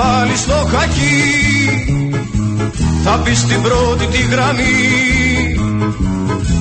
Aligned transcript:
θα 0.00 0.06
βάλει 0.06 0.36
στο 0.36 0.52
χακί. 0.52 1.20
Θα 3.04 3.16
μπει 3.16 3.34
στην 3.34 3.62
πρώτη 3.62 4.06
τη 4.06 4.22
γραμμή. 4.22 4.74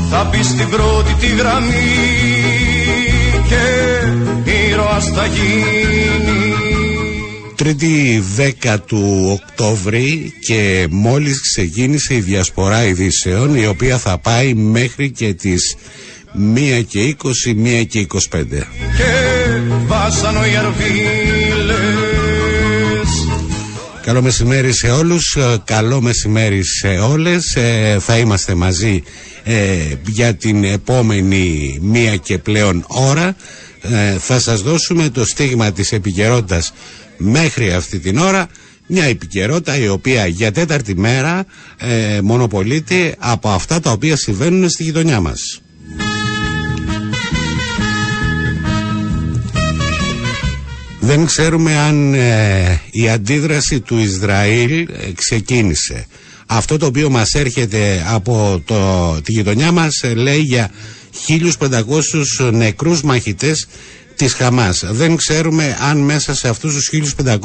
Θα 0.10 0.24
μπει 0.24 0.44
στην 0.44 0.70
πρώτη 0.70 1.14
τη 1.14 1.28
γραμμή. 1.28 1.96
Και 3.48 3.64
ήρωας 4.70 5.06
θα 5.06 5.26
γίνει. 5.26 6.54
Τρίτη 7.56 8.24
10 8.64 8.78
του 8.86 9.40
Οκτώβρη 9.42 10.34
και 10.40 10.88
μόλις 10.90 11.42
ξεκίνησε 11.42 12.16
η 12.16 12.20
διασπορά 12.20 12.84
ειδήσεων 12.86 13.56
η 13.56 13.68
οποία 13.68 13.98
θα 13.98 14.18
πάει 14.18 14.54
μέχρι 14.54 15.12
και 15.12 15.34
τις 15.34 15.76
1 16.36 16.84
και 16.88 17.16
20, 17.24 17.30
1 17.82 17.86
και 17.90 18.00
25. 18.00 18.46
Και 18.98 19.12
βάσανο 19.88 20.46
οι 20.46 20.56
Καλό 24.10 24.22
μεσημέρι 24.22 24.74
σε 24.74 24.90
όλους, 24.90 25.36
ε, 25.36 25.62
καλό 25.66 26.02
μεσημέρι 26.02 26.64
σε 26.64 26.88
όλες. 26.88 27.56
Ε, 27.56 27.98
θα 28.00 28.18
είμαστε 28.18 28.56
μαζί 28.56 29.04
ε, 29.44 29.78
για 30.08 30.36
την 30.36 30.64
επόμενη 30.64 31.78
μία 31.82 32.16
και 32.16 32.38
πλέον 32.38 32.86
ώρα. 32.88 33.36
θα 34.20 34.40
σας 34.40 34.62
δώσουμε 34.62 35.10
το 35.10 35.26
στίγμα 35.26 35.72
της 35.72 35.92
επικαιρότητας 35.92 36.74
μέχρι 37.18 37.74
αυτή 37.74 38.00
την 38.00 38.18
ώρα. 38.18 38.48
Μια 38.88 39.04
επικαιρότητα 39.04 39.78
η 39.78 39.88
οποία 39.88 40.26
για 40.28 40.52
τέταρτη 40.52 40.96
μέρα 40.98 41.46
μονοπολείται 42.24 43.16
από 43.18 43.50
αυτά 43.50 43.80
τα 43.80 43.92
οποία 43.92 44.16
συμβαίνουν 44.16 44.70
στη 44.70 44.84
γειτονιά 44.84 45.20
μας. 45.20 45.62
Δεν 51.10 51.26
ξέρουμε 51.26 51.78
αν 51.78 52.14
ε, 52.14 52.82
η 52.92 53.10
αντίδραση 53.10 53.80
του 53.80 53.98
Ισραήλ 53.98 54.72
ε, 54.80 55.12
ξεκίνησε. 55.16 56.06
Αυτό 56.46 56.78
το 56.78 56.86
οποίο 56.86 57.10
μας 57.10 57.34
έρχεται 57.34 58.04
από 58.08 58.62
το, 58.66 59.12
τη 59.24 59.32
γειτονιά 59.32 59.72
μας 59.72 60.02
ε, 60.04 60.14
λέει 60.14 60.40
για 60.40 60.72
1500 61.28 62.52
νεκρούς 62.54 63.02
μαχητές 63.02 63.68
της 64.16 64.34
Χαμάς. 64.34 64.84
Δεν 64.90 65.16
ξέρουμε 65.16 65.78
αν 65.90 65.98
μέσα 65.98 66.36
σε 66.36 66.48
αυτούς 66.48 66.74
τους 66.74 66.90
1500 67.26 67.40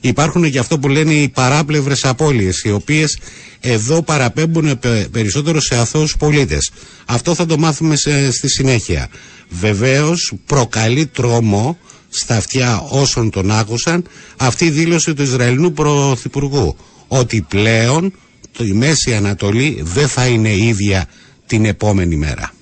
υπάρχουν 0.00 0.50
και 0.50 0.58
αυτό 0.58 0.78
που 0.78 0.88
λένε 0.88 1.12
οι 1.12 1.28
παράπλευρες 1.28 2.04
απώλειες 2.04 2.62
οι 2.64 2.70
οποίες 2.72 3.18
εδώ 3.60 4.02
παραπέμπουν 4.02 4.78
περισσότερο 5.10 5.60
σε 5.60 5.76
αθώους 5.76 6.16
πολίτες. 6.16 6.70
Αυτό 7.04 7.34
θα 7.34 7.46
το 7.46 7.58
μάθουμε 7.58 7.96
στη 8.30 8.48
συνέχεια. 8.48 9.08
Βεβαίως 9.48 10.32
προκαλεί 10.46 11.06
τρόμο 11.06 11.78
στα 12.14 12.36
αυτιά 12.36 12.80
όσων 12.88 13.30
τον 13.30 13.50
άκουσαν 13.50 14.04
αυτή 14.36 14.64
η 14.64 14.70
δήλωση 14.70 15.14
του 15.14 15.22
Ισραηλινού 15.22 15.72
Πρωθυπουργού 15.72 16.76
ότι 17.08 17.46
πλέον 17.48 18.12
η 18.58 18.72
Μέση 18.72 19.14
Ανατολή 19.14 19.80
δεν 19.82 20.08
θα 20.08 20.26
είναι 20.26 20.56
ίδια 20.56 21.06
την 21.46 21.64
επόμενη 21.64 22.16
μέρα. 22.16 22.52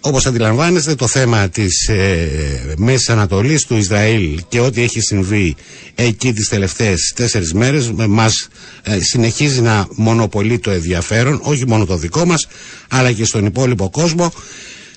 Όπως 0.00 0.26
αντιλαμβάνεστε 0.26 0.94
το 0.94 1.06
θέμα 1.06 1.48
της 1.48 1.88
ε, 1.88 2.74
Μέσης 2.76 3.08
Ανατολής 3.08 3.64
του 3.64 3.76
Ισραήλ 3.76 4.40
και 4.48 4.60
ό,τι 4.60 4.82
έχει 4.82 5.00
συμβεί 5.00 5.56
εκεί 5.94 6.32
τις 6.32 6.48
τελευταίες 6.48 7.12
τέσσερις 7.16 7.52
μέρες 7.52 7.90
μας 8.08 8.48
ε, 8.82 8.98
συνεχίζει 9.00 9.60
να 9.60 9.86
μονοπολεί 9.94 10.58
το 10.58 10.70
ενδιαφέρον 10.70 11.40
όχι 11.42 11.66
μόνο 11.66 11.84
το 11.86 11.96
δικό 11.96 12.24
μας 12.24 12.46
αλλά 12.88 13.12
και 13.12 13.24
στον 13.24 13.46
υπόλοιπο 13.46 13.90
κόσμο 13.90 14.32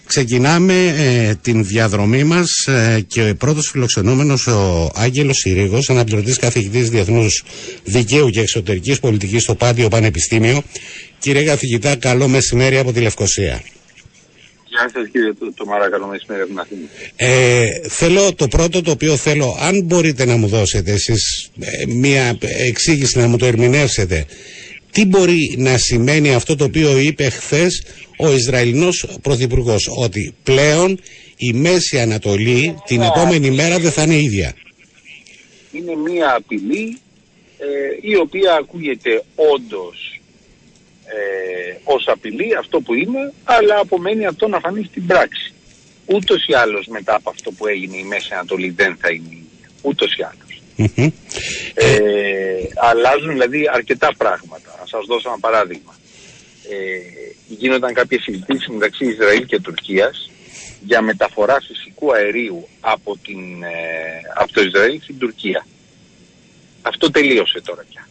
Ξεκινάμε 0.06 0.94
ε, 0.98 1.36
την 1.42 1.66
διαδρομή 1.66 2.24
μας 2.24 2.50
ε, 2.68 3.06
και 3.08 3.30
ο 3.30 3.36
πρώτος 3.36 3.70
φιλοξενούμενος 3.70 4.48
ο 4.48 4.92
Άγγελος 4.96 5.38
Συρίγος, 5.38 5.90
αναπληρωτής 5.90 6.38
καθηγητής 6.38 6.90
Διεθνούς 6.90 7.44
Δικαίου 7.84 8.30
και 8.30 8.40
Εξωτερικής 8.40 9.00
Πολιτικής 9.00 9.44
στο 9.44 9.56
Πάντιο 9.56 9.88
Πανεπιστήμιο. 9.88 10.64
Κύριε 11.20 11.44
καθηγητά, 11.44 11.96
καλό 11.96 12.28
μεσημέρι 12.28 12.78
από 12.78 12.94
τη 12.94 13.00
Λευκοσία. 13.00 13.62
Γεια 14.76 14.90
σας 14.94 15.08
κύριε 15.12 15.34
το, 15.34 15.54
το 15.54 15.66
καλό 15.92 16.08
μεσημέρι 16.08 16.42
από 16.42 16.50
την 16.50 16.60
Αθήνα. 16.60 16.88
Ε, 17.16 17.66
θέλω 17.90 18.34
το 18.34 18.48
πρώτο 18.48 18.82
το 18.82 18.92
οποίο 18.92 19.16
θέλω, 19.16 19.58
αν 19.60 19.84
μπορείτε 19.84 20.26
να 20.26 20.36
μου 20.36 20.48
δώσετε 20.48 20.92
εσείς 20.92 21.50
ε, 21.60 21.86
μία 21.86 22.38
εξήγηση 22.68 23.18
να 23.18 23.28
μου 23.28 23.38
το 23.38 23.46
ερμηνεύσετε. 23.46 24.26
Τι 24.92 25.06
μπορεί 25.06 25.56
να 25.58 25.78
σημαίνει 25.78 26.34
αυτό 26.34 26.56
το 26.56 26.64
οποίο 26.64 26.98
είπε 26.98 27.30
χθες 27.30 27.84
ο 28.18 28.32
Ισραηλινός 28.32 29.06
Πρωθυπουργός, 29.22 29.90
ότι 29.98 30.36
πλέον 30.44 31.00
η 31.38 31.54
Μέση 31.54 32.00
Ανατολή 32.00 32.76
την 32.86 33.02
επόμενη 33.02 33.52
μέρα 33.52 33.80
δεν 33.80 33.92
θα 33.92 34.04
είναι 34.04 34.18
ίδια. 34.18 34.54
Είναι 35.72 35.96
μία 35.96 36.36
απειλή 36.36 36.98
ε, 37.58 37.66
η 38.02 38.16
οποία 38.16 38.54
ακούγεται 38.54 39.24
όντως 39.36 40.22
ε, 41.16 41.78
ως 41.84 42.08
απειλή 42.08 42.56
αυτό 42.56 42.82
που 42.82 42.94
είναι, 42.94 43.34
αλλά 43.44 43.80
απομένει 43.80 44.26
αυτό 44.26 44.48
να 44.48 44.60
φανεί 44.60 44.84
στην 44.84 45.06
πράξη. 45.06 45.54
Ούτως 46.06 46.46
ή 46.48 46.54
άλλως 46.54 46.88
μετά 46.88 47.16
από 47.16 47.30
αυτό 47.30 47.52
που 47.52 47.68
έγινε 47.68 47.98
η 47.98 48.04
Μέση 48.04 48.34
Ανατολή 48.34 48.70
δεν 48.70 48.98
θα 49.00 49.10
είναι 49.10 49.38
ούτως 49.82 50.16
ή 50.16 50.24
άλλως. 50.24 50.62
Ε, 51.74 51.94
αλλάζουν 52.76 53.32
δηλαδή 53.32 53.70
αρκετά 53.74 54.14
πράγματα. 54.18 54.76
Να 54.80 54.86
σας 54.86 55.06
δώσω 55.06 55.30
ένα 55.30 55.40
παράδειγμα. 55.40 55.96
Ε, 56.70 56.76
γίνονταν 57.48 57.94
κάποιες 57.94 58.22
συζητήσεις 58.22 58.68
μεταξύ 58.68 59.06
Ισραήλ 59.06 59.46
και 59.46 59.60
Τουρκίας 59.60 60.32
για 60.86 61.02
μεταφορά 61.02 61.58
φυσικού 61.68 62.14
αερίου 62.14 62.68
από, 62.80 63.18
την, 63.18 63.64
ε, 63.64 63.70
από 64.36 64.54
το 64.54 64.62
Ισραήλ 64.62 65.02
στην 65.02 65.18
Τουρκία. 65.18 65.66
Αυτό 66.82 67.12
τελείωσε 67.12 67.62
τώρα 67.62 67.86
πια 67.90 68.08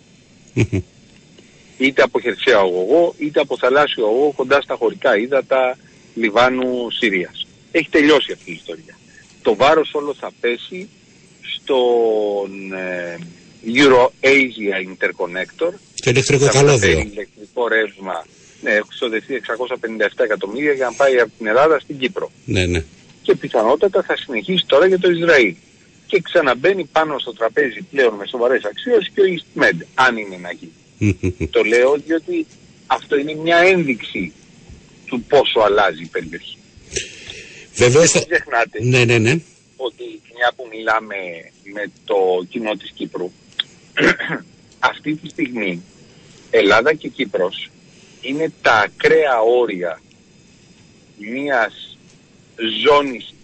είτε 1.86 2.02
από 2.02 2.20
χερσαία 2.20 2.58
αγωγό, 2.58 3.14
είτε 3.18 3.40
από 3.40 3.56
θαλάσσιο 3.58 4.06
αγωγό 4.06 4.32
κοντά 4.36 4.60
στα 4.60 4.74
χωρικά 4.74 5.16
ύδατα 5.16 5.78
Λιβάνου 6.14 6.90
Συρίας. 6.90 7.46
Έχει 7.70 7.88
τελειώσει 7.90 8.32
αυτή 8.32 8.50
η 8.50 8.54
ιστορία. 8.54 8.98
Το 9.42 9.54
βάρος 9.54 9.94
όλο 9.94 10.14
θα 10.14 10.30
πέσει 10.40 10.88
στον 11.56 12.72
ε, 12.72 13.18
Euro-Asia 13.66 14.76
Interconnector. 14.88 15.72
Το 16.02 16.10
ηλεκτρικό 16.10 16.46
καλώδιο. 16.46 16.98
ηλεκτρικό 16.98 17.68
ρεύμα. 17.68 18.26
Ναι, 18.62 18.70
έχω 18.70 18.86
ξοδευτεί 18.88 19.42
657 19.46 20.06
εκατομμύρια 20.16 20.72
για 20.72 20.84
να 20.84 20.92
πάει 20.92 21.18
από 21.18 21.30
την 21.38 21.46
Ελλάδα 21.46 21.80
στην 21.80 21.98
Κύπρο. 21.98 22.30
Ναι, 22.44 22.66
ναι. 22.66 22.84
Και 23.22 23.36
πιθανότατα 23.36 24.02
θα 24.02 24.16
συνεχίσει 24.16 24.64
τώρα 24.66 24.86
για 24.86 24.98
το 24.98 25.10
Ισραήλ. 25.10 25.54
Και 26.06 26.20
ξαναμπαίνει 26.20 26.84
πάνω 26.84 27.18
στο 27.18 27.32
τραπέζι 27.32 27.82
πλέον 27.90 28.14
με 28.14 28.26
σοβαρές 28.26 28.64
αξίες 28.64 29.10
και 29.14 29.20
ο 29.20 29.24
EastMed, 29.24 29.86
αν 29.94 30.16
είναι 30.16 30.36
να 30.36 30.52
γίνει 30.52 30.72
το 31.50 31.62
λέω 31.62 31.96
διότι 32.06 32.46
αυτό 32.86 33.16
είναι 33.16 33.34
μια 33.34 33.56
ένδειξη 33.56 34.32
του 35.06 35.22
πόσο 35.22 35.60
αλλάζει 35.60 36.02
η 36.02 36.06
περιοχή. 36.06 36.56
Βεβαίως... 37.74 38.12
Δεν 38.12 38.26
ξεχνάτε 38.28 38.84
ναι, 38.84 39.04
ναι, 39.04 39.18
ναι. 39.18 39.40
ότι 39.76 40.20
μια 40.34 40.52
που 40.56 40.68
μιλάμε 40.70 41.16
με 41.74 41.90
το 42.04 42.16
κοινό 42.48 42.74
της 42.76 42.90
Κύπρου 42.94 43.30
αυτή 44.90 45.14
τη 45.14 45.28
στιγμή 45.28 45.82
Ελλάδα 46.50 46.94
και 46.94 47.08
Κύπρος 47.08 47.70
είναι 48.20 48.52
τα 48.62 48.72
ακραία 48.72 49.40
όρια 49.40 50.00
μιας 51.18 51.98
ζώνης 52.84 53.34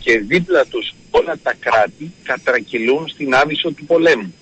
και 0.00 0.18
δίπλα 0.18 0.64
τους 0.66 0.94
όλα 1.10 1.38
τα 1.42 1.54
κράτη 1.60 2.12
κατρακυλούν 2.22 3.08
στην 3.08 3.34
άβυσο 3.34 3.70
του 3.70 3.84
πολέμου 3.84 4.34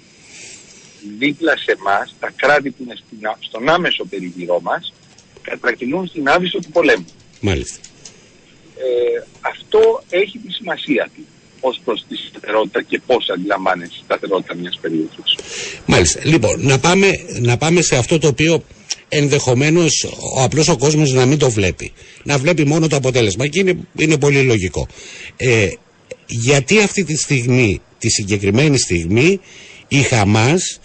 δίπλα 1.19 1.57
σε 1.57 1.77
εμά, 1.79 2.09
τα 2.21 2.33
κράτη 2.37 2.71
που 2.71 2.83
είναι 2.83 2.95
στον 3.41 3.69
άμεσο 3.69 4.05
περιγυρό 4.05 4.61
μας, 4.61 4.93
κατρακυλούν 5.43 6.07
στην 6.07 6.29
άβυσο 6.29 6.59
του 6.59 6.71
πολέμου. 6.71 7.07
Μάλιστα. 7.41 7.79
Ε, 8.77 9.27
αυτό 9.41 10.03
έχει 10.09 10.39
τη 10.39 10.53
σημασία 10.53 11.11
του 11.15 11.23
ως 11.61 11.81
προς 11.85 12.05
τη 12.09 12.17
σταθερότητα 12.17 12.83
και 12.83 13.01
πώς 13.07 13.29
αντιλαμβάνεσαι 13.29 13.91
τη 13.91 14.05
σταθερότητα 14.05 14.55
μιας 14.55 14.79
περιοχής. 14.81 15.37
Μάλιστα. 15.87 16.21
Λοιπόν, 16.25 16.67
να 16.67 16.79
πάμε, 16.79 17.11
να 17.41 17.57
πάμε 17.57 17.83
σε 17.83 17.97
αυτό 17.97 18.19
το 18.19 18.27
οποίο 18.27 18.65
ενδεχομένως 19.09 20.05
ο 20.37 20.43
απλός 20.43 20.69
ο 20.69 20.77
κόσμος 20.77 21.13
να 21.13 21.27
μην 21.27 21.39
το 21.39 21.51
βλέπει. 21.51 21.93
Να 22.23 22.39
βλέπει 22.39 22.65
μόνο 22.65 22.89
το 22.89 22.97
αποτέλεσμα 22.97 23.47
και 23.47 23.59
είναι, 23.59 23.79
είναι 23.97 24.19
πολύ 24.19 24.43
λογικό. 24.43 24.89
Ε, 25.37 25.69
γιατί 26.27 26.81
αυτή 26.81 27.05
τη 27.05 27.17
στιγμή, 27.17 27.81
τη 27.99 28.09
συγκεκριμένη 28.09 28.79
στιγμή, 28.79 29.41
η 29.89 30.03
Χαμάς 30.03 30.81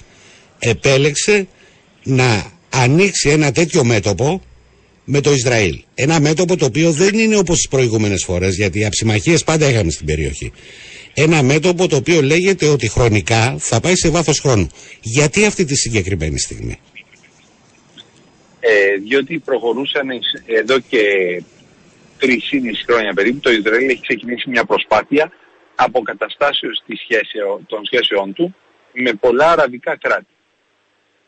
επέλεξε 0.61 1.47
να 2.03 2.51
ανοίξει 2.69 3.29
ένα 3.29 3.51
τέτοιο 3.51 3.83
μέτωπο 3.83 4.41
με 5.05 5.21
το 5.21 5.31
Ισραήλ. 5.31 5.83
Ένα 5.93 6.19
μέτωπο 6.19 6.57
το 6.57 6.65
οποίο 6.65 6.91
δεν 6.91 7.19
είναι 7.19 7.37
όπως 7.37 7.55
τις 7.55 7.67
προηγούμενες 7.67 8.23
φορές 8.23 8.55
γιατί 8.55 8.79
οι 8.79 8.85
αψημαχίες 8.85 9.43
πάντα 9.43 9.69
είχαμε 9.69 9.91
στην 9.91 10.05
περιοχή. 10.05 10.51
Ένα 11.13 11.43
μέτωπο 11.43 11.87
το 11.87 11.95
οποίο 11.95 12.21
λέγεται 12.21 12.67
ότι 12.67 12.89
χρονικά 12.89 13.55
θα 13.59 13.79
πάει 13.79 13.95
σε 13.95 14.09
βάθος 14.09 14.39
χρόνου. 14.39 14.69
Γιατί 15.01 15.45
αυτή 15.45 15.65
τη 15.65 15.75
συγκεκριμένη 15.75 16.39
στιγμή; 16.39 16.79
Ε, 18.59 18.95
διότι 19.07 19.39
προχωρούσαν 19.39 20.07
εδώ 20.45 20.79
και 20.79 21.01
τρεις 22.17 22.43
χρόνια 22.87 23.13
περίπου, 23.13 23.39
το 23.39 23.51
Ισραήλ 23.51 23.89
έχει 23.89 24.01
ξεκινήσει 24.01 24.49
μια 24.49 24.65
προσπάθεια 24.65 25.31
αποκαταστάσεως 25.75 26.83
της 26.85 26.99
σχέσεων, 26.99 27.65
των 27.67 27.85
σχέσεών 27.85 28.33
του 28.33 28.55
με 28.93 29.13
πολλά 29.13 29.51
αραβικά 29.51 29.97
κράτη. 29.97 30.33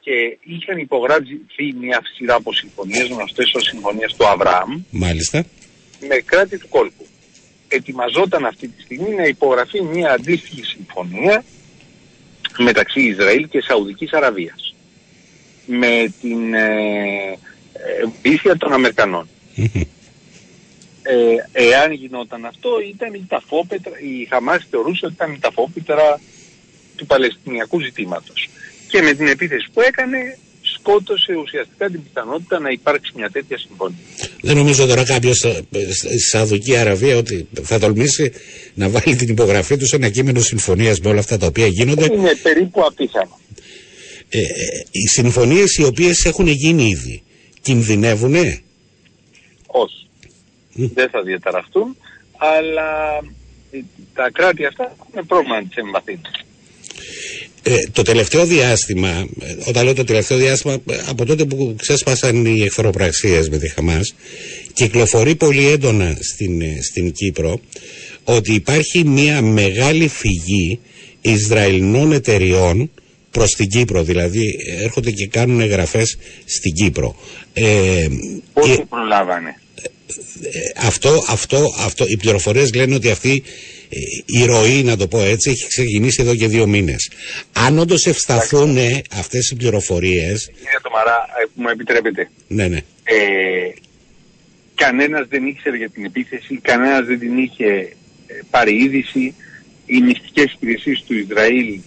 Και 0.04 0.38
είχαν 0.44 0.78
υπογράψει 0.78 1.40
μια 1.80 2.02
σειρά 2.16 2.36
από 2.36 2.54
συμφωνίες, 2.54 3.08
γνωστές 3.08 3.54
ως 3.54 3.64
συμφωνίες 3.64 4.14
του 4.14 4.28
Αβραάμ, 4.28 4.82
Μάλιστα. 4.90 5.46
με 6.00 6.16
κράτη 6.16 6.58
του 6.58 6.68
κόλπου. 6.68 7.06
Ετοιμαζόταν 7.68 8.46
αυτή 8.46 8.68
τη 8.68 8.82
στιγμή 8.82 9.16
να 9.16 9.24
υπογραφεί 9.24 9.82
μια 9.82 10.12
αντίστοιχη 10.12 10.64
συμφωνία 10.64 11.44
μεταξύ 12.58 13.02
Ισραήλ 13.02 13.48
και 13.50 13.62
Σαουδικής 13.62 14.14
Αραβίας 14.14 14.76
με 15.66 16.14
την 16.22 16.54
ε, 16.54 16.68
ε 17.74 18.04
βοήθεια 18.24 18.58
των 18.58 18.74
Αμερικανών. 18.74 19.28
Ε, 21.06 21.36
εάν 21.52 21.92
γινόταν 21.92 22.46
αυτό 22.46 22.70
ήταν 22.90 23.14
η 23.14 23.26
ταφόπετρα, 23.28 24.00
η 24.00 24.26
Χαμάς 24.26 24.68
θεωρούσε 24.70 25.06
ότι 25.06 25.14
ήταν 25.14 25.34
η 25.34 25.40
ταφόπετρα 25.40 26.20
του 26.96 27.06
Παλαιστινιακού 27.06 27.82
ζητήματος. 27.82 28.50
Και 28.94 29.02
με 29.02 29.14
την 29.14 29.28
επίθεση 29.28 29.68
που 29.74 29.82
έκανε 29.82 30.38
σκότωσε 30.62 31.34
ουσιαστικά 31.36 31.90
την 31.90 32.04
πιθανότητα 32.04 32.60
να 32.60 32.70
υπάρξει 32.70 33.12
μια 33.16 33.30
τέτοια 33.30 33.58
συμφωνία. 33.58 33.98
Δεν 34.42 34.56
νομίζω 34.56 34.86
τώρα 34.86 35.04
κάποιος 35.06 35.38
στη 35.90 36.20
Σαουδική 36.20 36.76
Αραβία 36.76 37.18
ότι 37.18 37.48
θα 37.62 37.80
τολμήσει 37.80 38.32
να 38.74 38.90
βάλει 38.90 39.16
την 39.16 39.30
υπογραφή 39.30 39.78
του 39.78 39.86
σε 39.86 39.96
ένα 39.96 40.10
κείμενο 40.10 40.40
συμφωνίας 40.40 41.00
με 41.00 41.10
όλα 41.10 41.20
αυτά 41.20 41.38
τα 41.38 41.46
οποία 41.46 41.68
γίνονται. 41.68 42.06
Είναι 42.14 42.36
περίπου 42.44 42.86
απίθανο. 42.86 43.40
Ε, 44.30 44.40
ε, 44.40 44.44
οι 44.92 45.08
συμφωνίες 45.08 45.78
οι 45.78 45.84
οποίες 45.84 46.26
έχουν 46.26 46.48
γίνει 46.48 46.84
ήδη 46.84 47.24
κινδυνεύουνε; 47.62 48.62
Όχι. 49.66 50.08
Δεν 50.74 51.10
θα 51.10 51.22
διαταραχτούν, 51.22 51.98
αλλά 52.38 53.20
τα 54.14 54.30
κράτη 54.34 54.66
αυτά 54.66 54.96
έχουν 54.98 55.28
πρόβλημα 55.28 55.56
να 55.56 55.68
τις 55.68 55.78
ε, 57.64 57.78
το 57.92 58.02
τελευταίο 58.02 58.46
διάστημα, 58.46 59.28
ε, 59.42 59.56
όταν 59.68 59.84
λέω 59.84 59.94
το 59.94 60.04
τελευταίο 60.04 60.38
διάστημα, 60.38 60.74
ε, 60.74 60.96
από 61.08 61.26
τότε 61.26 61.46
που 61.46 61.76
ξέσπασαν 61.78 62.46
οι 62.46 62.64
εχθροπραξίες 62.64 63.50
με 63.50 63.58
τη 63.58 63.70
Χαμάς, 63.70 64.16
κυκλοφορεί 64.74 65.36
πολύ 65.36 65.68
έντονα 65.68 66.18
στην, 66.20 66.62
στην 66.84 67.12
Κύπρο 67.12 67.60
ότι 68.24 68.54
υπάρχει 68.54 69.04
μια 69.04 69.42
μεγάλη 69.42 70.08
φυγή 70.08 70.80
Ισραηλινών 71.22 72.12
εταιριών 72.12 72.92
προς 73.32 73.52
την 73.52 73.68
Κύπρο, 73.70 74.04
δηλαδή 74.04 74.58
έρχονται 74.82 75.12
και 75.12 75.28
κάνουν 75.28 75.60
εγγραφές 75.60 76.18
στην 76.46 76.74
Κύπρο. 76.74 77.16
Ε, 77.54 78.08
Πόσο 78.54 78.86
προλάβανε; 78.90 79.56
αυτό, 80.76 81.24
αυτό, 81.28 81.74
αυτό, 81.78 82.06
οι 82.08 82.18
πληροφορίες 82.18 82.74
λένε 82.74 82.96
ότι 82.96 83.10
αυτή 83.10 83.44
η 84.26 84.46
ροή, 84.46 84.84
να 84.84 84.98
το 84.98 85.08
πω 85.08 85.22
έτσι, 85.22 85.50
έχει 85.50 85.68
ξεκινήσει 85.68 86.22
εδώ 86.22 86.36
και 86.36 86.48
δύο 86.48 86.68
μήνες. 86.68 87.12
Αν 87.54 87.80
όντως 87.80 88.06
ευσταθούν 88.06 88.78
αυτές 89.18 89.50
οι 89.50 89.56
πληροφορίε. 89.56 90.34
Κύριε 90.34 90.80
Τωμαρά, 90.82 91.26
ε, 91.42 91.46
που 91.46 91.62
μου 91.62 91.70
επιτρέπετε. 91.70 92.30
Ναι, 92.48 92.68
ναι. 92.68 92.78
Ε, 93.04 93.74
κανένας 94.76 95.28
δεν 95.30 95.48
ήξερε 95.48 95.78
για 95.78 95.90
την 95.90 96.06
επίθεση, 96.06 96.60
κανένας 96.62 97.06
δεν 97.06 97.20
την 97.20 97.38
είχε 97.38 97.66
ε, 98.28 98.40
πάρει 98.50 98.84
είδηση. 98.84 99.36
Οι 99.86 100.02
μυστικές 100.02 100.52
υπηρεσίες 100.54 101.04
του 101.08 101.14
Ισραήλ 101.18 101.80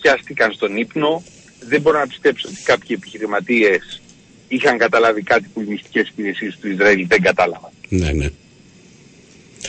πιάστηκαν 0.00 0.52
στον 0.52 0.76
ύπνο. 0.76 1.22
Δεν 1.68 1.80
μπορώ 1.80 1.98
να 1.98 2.06
πιστέψω 2.06 2.48
ότι 2.48 2.62
κάποιοι 2.62 2.96
επιχειρηματίες 2.98 4.00
είχαν 4.48 4.78
καταλάβει 4.78 5.22
κάτι 5.22 5.46
που 5.52 5.60
οι 5.60 5.64
μυστικές 5.64 6.08
υπηρεσίες 6.08 6.58
του 6.60 6.68
Ισραήλ 6.68 7.06
δεν 7.06 7.22
κατάλαβαν. 7.22 7.70
Ναι, 7.88 8.12
ναι. 8.12 8.28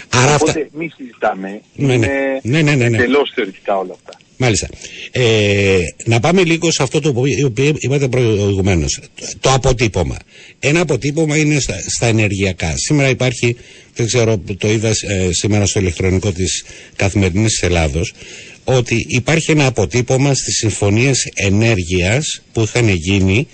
Άρα 0.10 0.36
Οπότε 0.36 0.52
αυτά... 0.52 0.68
μη 0.72 0.92
συζητάμε. 0.96 1.62
Ναι, 1.76 1.98
ναι. 1.98 2.08
ναι, 2.42 2.62
ναι, 2.62 2.76
ναι, 2.76 2.90
ναι. 2.90 2.98
Εντελώς 2.98 3.32
θεωρητικά 3.36 3.78
όλα 3.78 3.94
αυτά. 3.94 4.20
Μάλιστα. 4.38 4.68
Ε, 5.12 5.80
να 6.06 6.20
πάμε 6.20 6.44
λίγο 6.44 6.72
σε 6.72 6.84
αυτό 6.84 7.00
το 7.00 7.14
που 7.14 7.24
είπατε 7.80 8.08
προηγουμένως. 8.08 9.00
Το 9.40 9.52
αποτύπωμα. 9.52 10.18
Ένα 10.60 10.82
αποτύπωμα 10.82 11.38
είναι 11.38 11.60
στα, 11.60 11.76
στα, 11.88 12.06
ενεργειακά. 12.06 12.74
Σήμερα 12.78 13.10
υπάρχει, 13.10 13.56
δεν 13.96 14.06
ξέρω, 14.06 14.42
το 14.58 14.72
είδα 14.72 14.90
ε, 14.90 15.30
σήμερα 15.32 15.66
στο 15.66 15.80
ηλεκτρονικό 15.80 16.32
της 16.32 16.66
καθημερινής 16.96 17.62
Ελλάδος, 17.62 18.14
ότι 18.64 19.06
υπάρχει 19.08 19.52
ένα 19.52 19.66
αποτύπωμα 19.66 20.34
στις 20.34 20.56
συμφωνίες 20.56 21.32
ενέργειας 21.34 22.42
που 22.54 22.62
είχαν 22.62 22.90
γίνει 22.90 23.48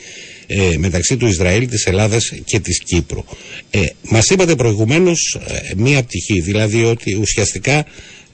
ε, 0.47 0.77
μεταξύ 0.77 1.17
του 1.17 1.27
Ισραήλ, 1.27 1.67
της 1.67 1.85
Ελλάδας 1.85 2.33
και 2.45 2.59
της 2.59 2.79
Κύπρου. 2.79 3.23
Ε, 3.69 3.79
μας 4.01 4.29
είπατε 4.29 4.55
προηγουμένως 4.55 5.39
ε, 5.47 5.73
μία 5.77 6.03
πτυχή, 6.03 6.39
δηλαδή 6.39 6.83
ότι 6.83 7.15
ουσιαστικά 7.15 7.85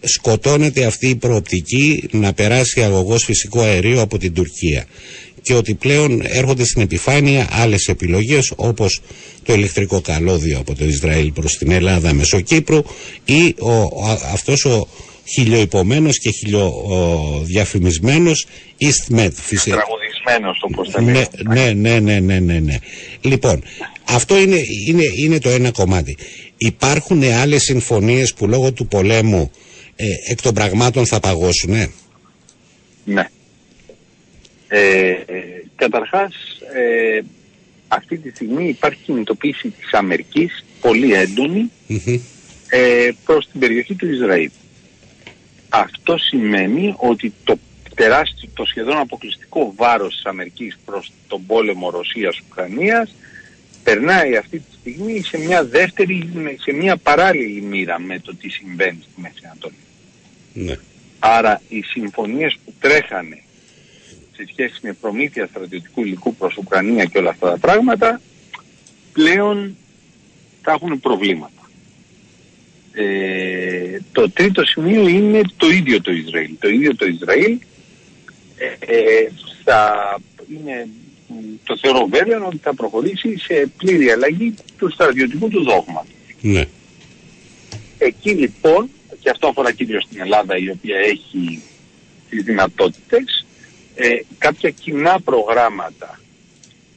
σκοτώνεται 0.04 0.86
αυτή 0.86 1.08
η 1.08 1.16
προοπτική 1.16 2.04
να 2.12 2.34
περάσει 2.34 2.82
αγωγός 2.82 3.24
φυσικό 3.24 3.62
αερίο 3.62 4.02
από 4.02 4.18
την 4.18 4.34
Τουρκία 4.34 4.86
και 5.42 5.54
ότι 5.54 5.74
πλέον 5.74 6.22
έρχονται 6.26 6.66
στην 6.66 6.82
επιφάνεια 6.82 7.48
άλλες 7.52 7.88
επιλογές 7.88 8.52
όπως 8.56 9.02
το 9.44 9.54
ηλεκτρικό 9.54 10.02
καλώδιο 10.02 10.60
από 10.60 10.76
το 10.76 10.86
Ισραήλ 10.86 11.32
προς 11.32 11.58
την 11.58 11.72
Ελλάδα 11.72 12.14
μέσω 12.14 12.42
Κύπρου 12.42 12.84
ή 13.26 13.56
ο, 13.60 13.72
ο, 13.72 14.20
αυτός 14.34 14.66
ο 14.66 14.88
χιλιοϊπωμένος 15.26 16.20
και 16.20 16.30
χιλιοδιαφημισμένος 16.30 18.46
EastMed 18.80 19.32
φυσικά 19.34 19.84
όπως 20.62 20.94
ναι, 21.02 21.26
ναι, 21.44 21.74
ναι, 21.74 22.00
ναι, 22.00 22.20
ναι, 22.20 22.40
ναι, 22.40 22.60
ναι. 22.60 22.78
Λοιπόν, 23.22 23.64
αυτό 24.04 24.38
είναι, 24.38 24.62
είναι, 24.88 25.04
είναι 25.16 25.40
το 25.40 25.50
ένα 25.50 25.72
κομμάτι. 25.72 26.18
Υπάρχουν 26.58 27.24
άλλες 27.24 27.64
συμφωνίες 27.64 28.34
που 28.34 28.48
λόγω 28.48 28.74
του 28.74 28.88
πολέμου 28.88 29.52
ε, 29.96 30.06
εκ 30.32 30.42
των 30.42 30.54
πραγμάτων 30.54 31.06
θα 31.06 31.20
παγώσουν, 31.20 31.92
Ναι. 33.04 33.30
Ε, 34.68 35.10
ε, 35.10 35.18
καταρχάς, 35.76 36.34
ε, 36.74 37.22
αυτή 37.88 38.18
τη 38.18 38.30
στιγμή 38.30 38.68
υπάρχει 38.68 39.00
κινητοποίηση 39.04 39.70
της 39.70 39.94
Αμερικής, 39.94 40.66
πολύ 40.82 41.14
έντονη, 41.14 41.72
ε, 42.70 43.10
προς 43.26 43.48
την 43.52 43.60
περιοχή 43.60 43.96
του 43.96 44.14
Ισραήλ. 44.14 44.50
Αυτό 45.76 46.18
σημαίνει 46.18 46.96
ότι 46.98 47.34
το 47.44 47.58
τεράστιο, 47.96 48.50
το 48.54 48.66
σχεδόν 48.66 48.98
αποκλειστικό 48.98 49.74
βάρος 49.76 50.16
της 50.16 50.26
Αμερικής 50.26 50.78
προς 50.86 51.12
τον 51.28 51.46
πόλεμο 51.46 51.90
Ρωσίας-Ουκρανίας 51.90 53.16
περνάει 53.84 54.38
αυτή 54.38 54.60
τη 54.60 54.66
στιγμή 54.80 55.22
σε 55.22 55.38
μια 55.38 55.66
δεύτερη, 55.66 56.30
σε 56.62 56.72
μια 56.72 56.98
παράλληλη 56.98 57.62
μοίρα 57.62 58.00
με 58.00 58.20
το 58.20 58.36
τι 58.36 58.50
συμβαίνει 58.50 59.00
στη 59.02 59.22
Μέση 59.22 59.42
Ανατολή. 59.44 59.76
Ναι. 60.54 60.76
Άρα 61.20 61.62
οι 61.70 61.82
συμφωνίες 61.82 62.58
που 62.66 62.74
τρέχανε 62.80 63.44
σε 64.36 64.46
σχέση 64.52 64.80
με 64.82 64.94
προμήθεια 64.94 65.48
στρατιωτικού 65.48 66.02
υλικού 66.02 66.36
προς 66.36 66.58
Ουκρανία 66.58 67.06
και 67.06 67.18
όλα 67.18 67.30
αυτά 67.30 67.50
τα 67.50 67.58
πράγματα 67.58 68.22
πλέον 69.14 69.78
θα 70.62 70.72
έχουν 70.72 71.00
προβλήματα. 71.00 71.63
Ε, 72.94 74.00
το 74.12 74.30
τρίτο 74.30 74.66
σημείο 74.66 75.08
είναι 75.08 75.42
το 75.58 75.70
ίδιο 75.70 76.02
το 76.02 76.12
Ισραήλ. 76.12 76.52
Το 76.60 76.70
ίδιο 76.70 76.96
το 76.96 77.06
Ισραήλ 77.06 77.58
ε, 78.80 79.28
θα 79.64 80.20
είναι, 80.50 80.88
το 81.64 81.78
θεωρώ 81.78 82.08
βέβαιο 82.08 82.46
ότι 82.46 82.58
θα 82.58 82.74
προχωρήσει 82.74 83.38
σε 83.38 83.72
πλήρη 83.78 84.12
αλλαγή 84.12 84.54
του 84.78 84.90
στρατιωτικού 84.90 85.48
του 85.50 85.64
δόγματος. 85.64 86.12
Ναι. 86.42 86.66
Εκεί 87.98 88.30
λοιπόν, 88.30 88.90
και 89.20 89.30
αυτό 89.30 89.48
αφορά 89.48 89.72
κυρίως 89.72 90.04
στην 90.04 90.22
Ελλάδα 90.22 90.58
η 90.58 90.70
οποία 90.70 90.98
έχει 90.98 91.62
τις 92.30 92.44
δυνατότητες, 92.44 93.46
ε, 93.96 94.20
κάποια 94.38 94.70
κοινά 94.70 95.20
προγράμματα 95.20 96.20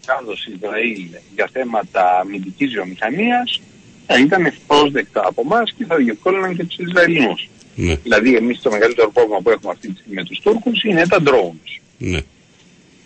Ελλάδος 0.09 0.47
Ισραήλ 0.47 1.09
για 1.35 1.49
θέματα 1.53 2.19
αμυντικής 2.21 2.73
βιομηχανίας 2.73 3.61
θα 4.07 4.19
ήταν 4.19 4.47
ευπρόσδεκτα 4.47 5.27
από 5.27 5.43
εμάς 5.45 5.73
και 5.77 5.85
θα 5.85 5.97
διευκόλυναν 5.97 6.57
και 6.57 6.65
τους 6.65 6.79
Ισραηλινούς. 6.79 7.49
Ναι. 7.75 7.95
Δηλαδή 7.95 8.37
εμείς 8.37 8.61
το 8.61 8.71
μεγαλύτερο 8.71 9.11
πρόβλημα 9.11 9.41
που 9.41 9.51
έχουμε 9.51 9.73
αυτή 9.73 9.89
τη 9.89 9.99
στιγμή 9.99 10.15
με 10.15 10.25
τους 10.25 10.41
Τούρκους 10.43 10.83
είναι 10.83 11.07
τα 11.07 11.23
drones. 11.25 11.81
Ναι. 11.99 12.19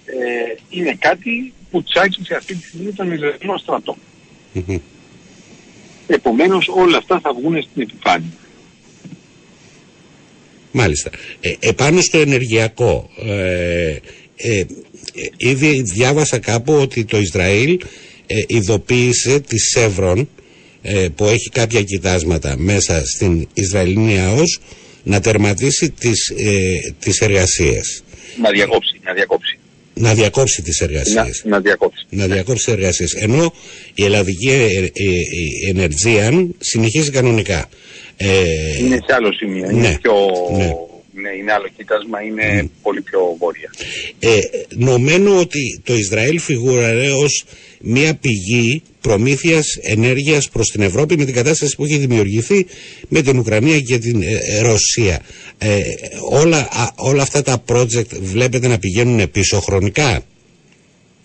Ε, 0.05 0.55
είναι 0.71 0.97
κάτι 0.99 1.53
που 1.71 1.83
τσάκι 1.83 2.25
σε 2.25 2.35
αυτή 2.35 2.55
τη 2.55 2.67
στιγμή 2.67 2.93
τον 2.93 3.13
Ισραηλινό 3.13 3.57
στρατό. 3.57 3.97
Mm-hmm. 4.55 4.81
Επομένως 6.07 6.69
όλα 6.69 6.97
αυτά 6.97 7.21
θα 7.21 7.33
βγουν 7.33 7.63
στην 7.63 7.83
επιφάνεια. 7.83 8.33
Μάλιστα. 10.73 11.11
Ε, 11.41 11.53
επάνω 11.61 12.01
στο 12.01 12.19
ενεργειακό, 12.19 13.11
ε, 13.27 13.97
ε, 14.37 14.65
ήδη 15.37 15.83
διάβασα 15.83 16.39
κάπου 16.39 16.73
ότι 16.73 17.05
το 17.05 17.19
Ισραήλ 17.19 17.81
ε, 18.27 18.35
ειδοποίησε 18.47 19.41
τη 19.41 19.59
Σεύρον 19.59 20.29
ε, 20.83 21.09
που 21.17 21.25
έχει 21.25 21.49
κάποια 21.49 21.83
κοιτάσματα 21.83 22.55
μέσα 22.59 23.07
στην 23.07 23.49
Ισραηλινή 23.55 24.21
ΑΟΣ 24.21 24.61
να 25.03 25.21
τερματίσει 25.21 25.91
τις, 25.91 26.29
ε, 26.29 26.95
τις 26.99 27.21
εργασίες. 27.21 28.03
Να 28.43 28.51
διακόψει, 28.51 29.01
να 29.05 29.13
διακόψει. 29.13 29.59
να 29.95 30.15
διακόψει 30.15 30.63
τις 30.63 30.81
εργασίες. 30.81 31.43
Να, 31.45 31.51
να 31.51 31.61
διακόψει. 31.61 32.07
Να 32.11 32.27
διακόψει 32.27 32.65
τις 32.65 32.75
εργασίες. 32.75 33.15
Ενώ 33.15 33.53
η 33.95 34.05
ελλαδική 34.05 34.51
ενεργεία 35.69 36.47
συνεχίζει 36.59 37.11
κανονικά. 37.11 37.69
Ε, 38.17 38.29
είναι 38.79 38.99
σε 39.07 39.15
άλλο 39.15 39.33
σημείο. 39.33 39.71
Ναι, 39.71 39.73
είναι, 39.73 39.99
πιο, 40.03 40.15
ναι. 40.57 40.71
Ναι. 41.21 41.31
είναι 41.39 41.53
άλλο 41.53 41.69
κοίτασμα, 41.77 42.23
είναι 42.23 42.71
πολύ 42.83 43.01
πιο 43.01 43.37
βόρεια. 43.39 43.71
Ε, 44.19 44.39
νομένω 44.69 45.39
ότι 45.39 45.81
το 45.85 45.95
Ισραήλ 45.95 46.41
φιγούραρε 46.41 47.11
ως 47.11 47.45
μια 47.81 48.15
πηγή 48.15 48.83
προμήθειας 49.01 49.79
ενέργειας 49.83 50.49
προς 50.49 50.71
την 50.71 50.83
Ευρώπη 50.83 51.17
με 51.17 51.25
την 51.25 51.35
κατάσταση 51.35 51.77
που 51.77 51.85
έχει 51.85 51.97
δημιουργηθεί 51.97 52.67
με 53.09 53.23
την 53.23 53.39
Ουκρανία 53.39 53.81
και 53.81 53.99
την 53.99 54.23
ε, 54.23 54.27
ε, 54.27 54.61
Ρωσία. 54.61 55.21
Ε, 55.59 55.81
όλα, 56.31 56.93
όλα 56.97 57.23
αυτά 57.23 57.43
τα 57.43 57.65
project 57.67 58.21
βλέπετε 58.21 58.69
να 58.69 58.79
πηγαίνουν 58.79 59.31
πίσω 59.31 59.61
χρονικά; 59.61 60.23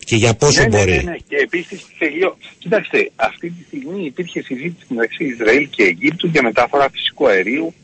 Και 0.06 0.16
για 0.16 0.34
πόσο 0.34 0.62
ναι, 0.62 0.68
ναι 0.68 0.76
μπορεί; 0.78 0.90
Ναι, 0.90 1.10
ναι, 1.10 1.16
Και 1.28 1.36
επίσης 1.36 1.86
τελειώ. 1.98 2.36
Κοιτάξτε, 2.58 3.10
αυτή 3.16 3.50
τη 3.50 3.64
στιγμή 3.66 4.04
υπήρχε 4.04 4.42
συζήτηση 4.42 4.86
μεταξύ 4.88 5.24
Ισραήλ 5.24 5.68
και 5.70 5.82
Αιγύπτου 5.82 6.26
για 6.26 6.42
μετάφορα 6.42 6.88
φυσικού 6.92 7.26
αερίου 7.28 7.74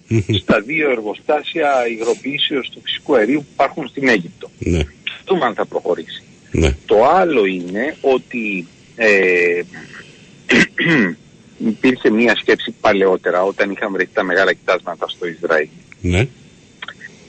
στα 0.41 0.61
δύο 0.61 0.91
εργοστάσια 0.91 1.71
υγροποιήσεως 1.91 2.71
του 2.71 2.81
φυσικού 2.85 3.17
αερίου 3.17 3.38
που 3.38 3.47
υπάρχουν 3.52 3.88
στην 3.88 4.09
Αίγυπτο. 4.09 4.50
Ναι. 4.59 4.83
Δούμε 5.26 5.45
αν 5.45 5.55
θα 5.55 5.67
προχωρήσει. 5.67 6.23
Ναι. 6.50 6.76
Το 6.87 7.05
άλλο 7.05 7.45
είναι 7.45 7.97
ότι 8.00 8.67
ε, 8.97 9.61
υπήρχε 11.73 12.11
μία 12.11 12.37
σκέψη 12.37 12.75
παλαιότερα 12.81 13.43
όταν 13.43 13.71
είχαν 13.71 13.93
βρεθεί 13.93 14.11
τα 14.12 14.23
μεγάλα 14.23 14.52
κοιτάσματα 14.52 15.09
στο 15.09 15.26
Ισραήλ. 15.26 15.69
Ναι. 16.00 16.29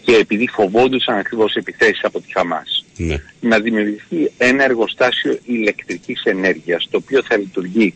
Και 0.05 0.15
επειδή 0.15 0.47
φοβόντουσαν 0.47 1.17
ακριβώς 1.17 1.55
επιθέσεις 1.55 2.03
από 2.03 2.19
τη 2.19 2.31
Χαμάς. 2.31 2.85
Ναι. 2.97 3.15
Να 3.39 3.59
δημιουργηθεί 3.59 4.31
ένα 4.37 4.63
εργοστάσιο 4.63 5.39
ηλεκτρικής 5.45 6.23
ενέργειας 6.23 6.87
το 6.91 6.97
οποίο 6.97 7.23
θα 7.23 7.37
λειτουργεί 7.37 7.93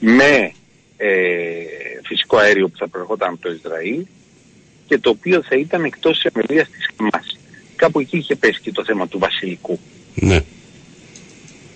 με 0.00 0.52
ε, 0.96 1.08
φυσικό 2.04 2.36
αέριο 2.36 2.68
που 2.68 2.76
θα 2.76 2.88
προερχόταν 2.88 3.28
από 3.28 3.42
το 3.42 3.50
Ισραήλ 3.52 4.04
και 4.86 4.98
το 4.98 5.10
οποίο 5.10 5.42
θα 5.42 5.56
ήταν 5.56 5.84
εκτός 5.84 6.20
της 6.20 6.32
εμελίας 6.32 6.68
της 6.68 6.88
Χαμάς. 6.96 7.38
Κάπου 7.76 8.00
εκεί 8.00 8.16
είχε 8.16 8.34
πέσει 8.34 8.60
και 8.60 8.72
το 8.72 8.84
θέμα 8.84 9.08
του 9.08 9.18
βασιλικού. 9.18 9.78
Ναι. 10.14 10.40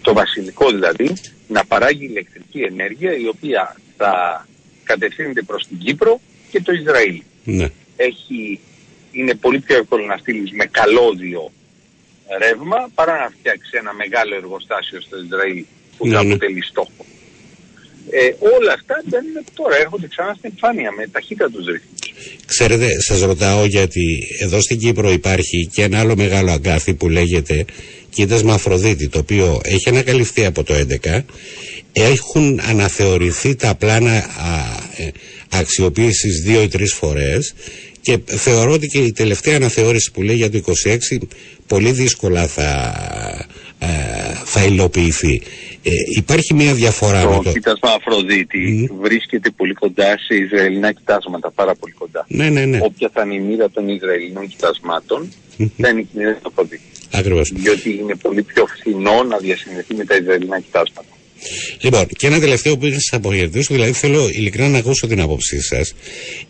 Το 0.03 0.13
βασιλικό 0.13 0.71
δηλαδή 0.71 1.13
να 1.49 1.65
παράγει 1.65 2.05
ηλεκτρική 2.05 2.61
ενέργεια 2.61 3.17
η 3.17 3.27
οποία 3.27 3.77
θα 3.97 4.47
κατευθύνεται 4.85 5.43
προς 5.43 5.67
την 5.67 5.79
Κύπρο 5.79 6.21
και 6.51 6.63
το 6.63 6.73
Ισραήλ. 6.73 7.23
Ναι. 7.45 7.69
Έχει, 7.97 8.61
είναι 9.13 9.35
πολύ 9.35 9.61
πιο 9.61 9.77
εύκολο 9.77 10.05
να 10.05 10.17
στείλεις 10.17 10.51
με 10.53 10.65
καλώδιο 10.65 11.53
ρεύμα 12.39 12.91
παρά 12.95 13.19
να 13.19 13.29
φτιάξει 13.39 13.71
ένα 13.73 13.93
μεγάλο 13.95 14.35
εργοστάσιο 14.35 15.01
στο 15.01 15.17
Ισραήλ 15.25 15.65
που 15.97 16.07
ναι, 16.07 16.15
θα 16.15 16.25
ναι. 16.25 16.31
αποτελεί 16.31 16.63
στόχο. 16.63 17.05
Ε, 18.11 18.35
όλα 18.57 18.73
αυτά 18.73 19.03
μπαίνουν 19.05 19.45
τώρα, 19.55 19.77
έρχονται 19.77 20.07
ξανά 20.07 20.35
στην 20.39 20.51
επιφάνεια 20.51 20.93
με 20.93 21.07
ταχύτατους 21.07 21.67
ρυθμούς. 21.67 22.01
Ξέρετε, 22.47 23.01
σας 23.01 23.21
ρωτάω 23.21 23.65
γιατί 23.65 24.29
εδώ 24.41 24.61
στην 24.61 24.79
Κύπρο 24.79 25.11
υπάρχει 25.11 25.69
και 25.73 25.83
ένα 25.83 26.01
άλλο 26.01 26.17
μεγάλο 26.17 26.51
αγκάθι 26.51 26.95
που 26.95 27.09
λέγεται 27.09 27.65
κοίτασμα 28.11 28.55
Αφροδίτη, 28.55 29.09
το 29.09 29.19
οποίο 29.19 29.61
έχει 29.65 29.89
ανακαλυφθεί 29.89 30.45
από 30.45 30.63
το 30.63 30.75
2011. 31.05 31.25
Έχουν 31.93 32.61
αναθεωρηθεί 32.69 33.55
τα 33.55 33.75
πλάνα 33.75 34.17
α, 34.17 34.23
ε, 34.97 35.11
αξιοποίησης 35.51 36.43
δύο 36.43 36.63
ή 36.63 36.69
τρεις 36.69 36.93
φορές 36.93 37.55
και 38.03 38.19
θεωρώ 38.27 38.73
ότι 38.73 38.87
και 38.87 38.99
η 38.99 39.13
τελευταία 39.13 39.57
αναθεώρηση 39.57 40.11
που 40.11 40.23
λέει 40.23 40.37
για 40.37 40.51
το 40.51 40.61
26 41.11 41.19
πολύ 41.67 41.93
δύσκολα 41.93 42.47
θα, 42.47 42.69
ε, 43.79 43.87
θα 44.45 44.65
υλοποιηθεί. 44.65 45.43
Ε, 45.83 45.91
υπάρχει 46.17 46.55
μια 46.55 46.75
διαφορά 46.75 47.23
το 47.23 47.29
με 47.29 47.43
το... 47.43 47.53
κοίτασμα 47.53 47.91
Αφροδίτη 47.91 48.91
βρίσκεται 49.01 49.51
πολύ 49.51 49.75
κοντά 49.75 50.19
σε 50.19 50.35
Ισραηλινά 50.35 50.93
κοιτάσματα, 50.93 51.51
πάρα 51.51 51.75
πολύ 51.75 51.93
κοντά. 51.93 52.25
Ναι, 52.29 52.49
ναι, 52.49 52.65
ναι. 52.65 52.79
Όποια 52.83 53.11
θα 53.13 53.23
είναι 53.23 53.35
η 53.35 53.41
μοίρα 53.41 53.71
των 53.71 53.89
Ισραηλινών 53.89 54.49
κοιτασμάτων, 54.49 55.33
θα 55.77 55.89
είναι 55.89 56.01
η 56.01 56.09
μοίρα 56.13 56.33
του 56.33 56.49
Αφροδίτη. 56.49 56.83
Ακριβώς. 57.13 57.53
Διότι 57.55 57.99
είναι 58.01 58.15
πολύ 58.15 58.43
πιο 58.43 58.67
φθηνό 58.67 59.23
να 59.23 59.37
διασυνδεθεί 59.37 59.95
με 59.95 60.05
τα 60.05 60.17
Ισραηλινά 60.17 60.61
κοιτάσματα. 60.61 61.17
Λοιπόν, 61.81 62.07
και 62.07 62.27
ένα 62.27 62.41
τελευταίο 62.41 62.77
που 62.77 62.85
ήθελα 62.87 62.95
να 62.95 63.01
σα 63.01 63.17
αποχαιρετήσω, 63.17 63.75
δηλαδή 63.75 63.93
θέλω 63.93 64.29
ειλικρινά 64.29 64.69
να 64.69 64.79
ακούσω 64.79 65.07
την 65.07 65.21
άποψή 65.21 65.61
σας. 65.63 65.95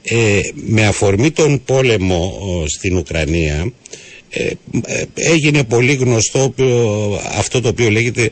Ε, 0.03 0.41
με 0.55 0.87
αφορμή 0.87 1.31
τον 1.31 1.65
πόλεμο 1.65 2.65
στην 2.69 2.97
Ουκρανία, 2.97 3.73
ε, 4.31 4.51
ε, 4.87 5.05
έγινε 5.15 5.65
πολύ 5.65 5.95
γνωστό 5.95 6.55
αυτό 7.37 7.61
το 7.61 7.69
οποίο 7.69 7.91
λέγεται 7.91 8.31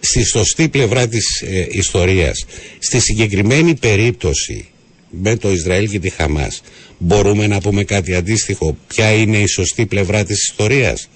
στη 0.00 0.24
σωστή 0.24 0.68
πλευρά 0.68 1.08
της 1.08 1.40
ε, 1.40 1.66
ιστορίας. 1.70 2.46
Στη 2.78 3.00
συγκεκριμένη 3.00 3.74
περίπτωση 3.74 4.68
με 5.10 5.36
το 5.36 5.50
Ισραήλ 5.50 5.88
και 5.88 5.98
τη 5.98 6.08
Χαμάς 6.08 6.60
μπορούμε 6.98 7.46
να 7.46 7.60
πούμε 7.60 7.84
κάτι 7.84 8.14
αντίστοιχο; 8.14 8.76
Ποια 8.86 9.12
είναι 9.12 9.38
η 9.38 9.46
σωστή 9.46 9.86
πλευρά 9.86 10.24
της 10.24 10.48
ιστορίας; 10.48 11.08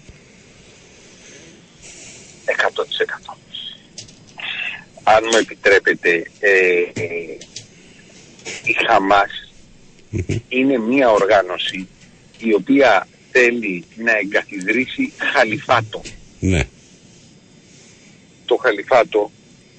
100%. 2.47 3.22
Αν 5.03 5.25
μου 5.31 5.39
επιτρέπετε, 5.39 6.27
ε, 6.41 6.51
η 8.65 8.73
Χαμάς 8.87 9.53
είναι 10.49 10.79
μια 10.79 11.11
οργάνωση 11.11 11.89
η 12.39 12.55
οποία 12.55 13.09
θέλει 13.33 13.85
να 13.97 14.13
εγκαθιδρύσει 14.19 15.13
χαλιφάτο. 15.33 16.03
Ναι 16.41 16.67
το 18.53 18.59
χαλιφάτο 18.63 19.31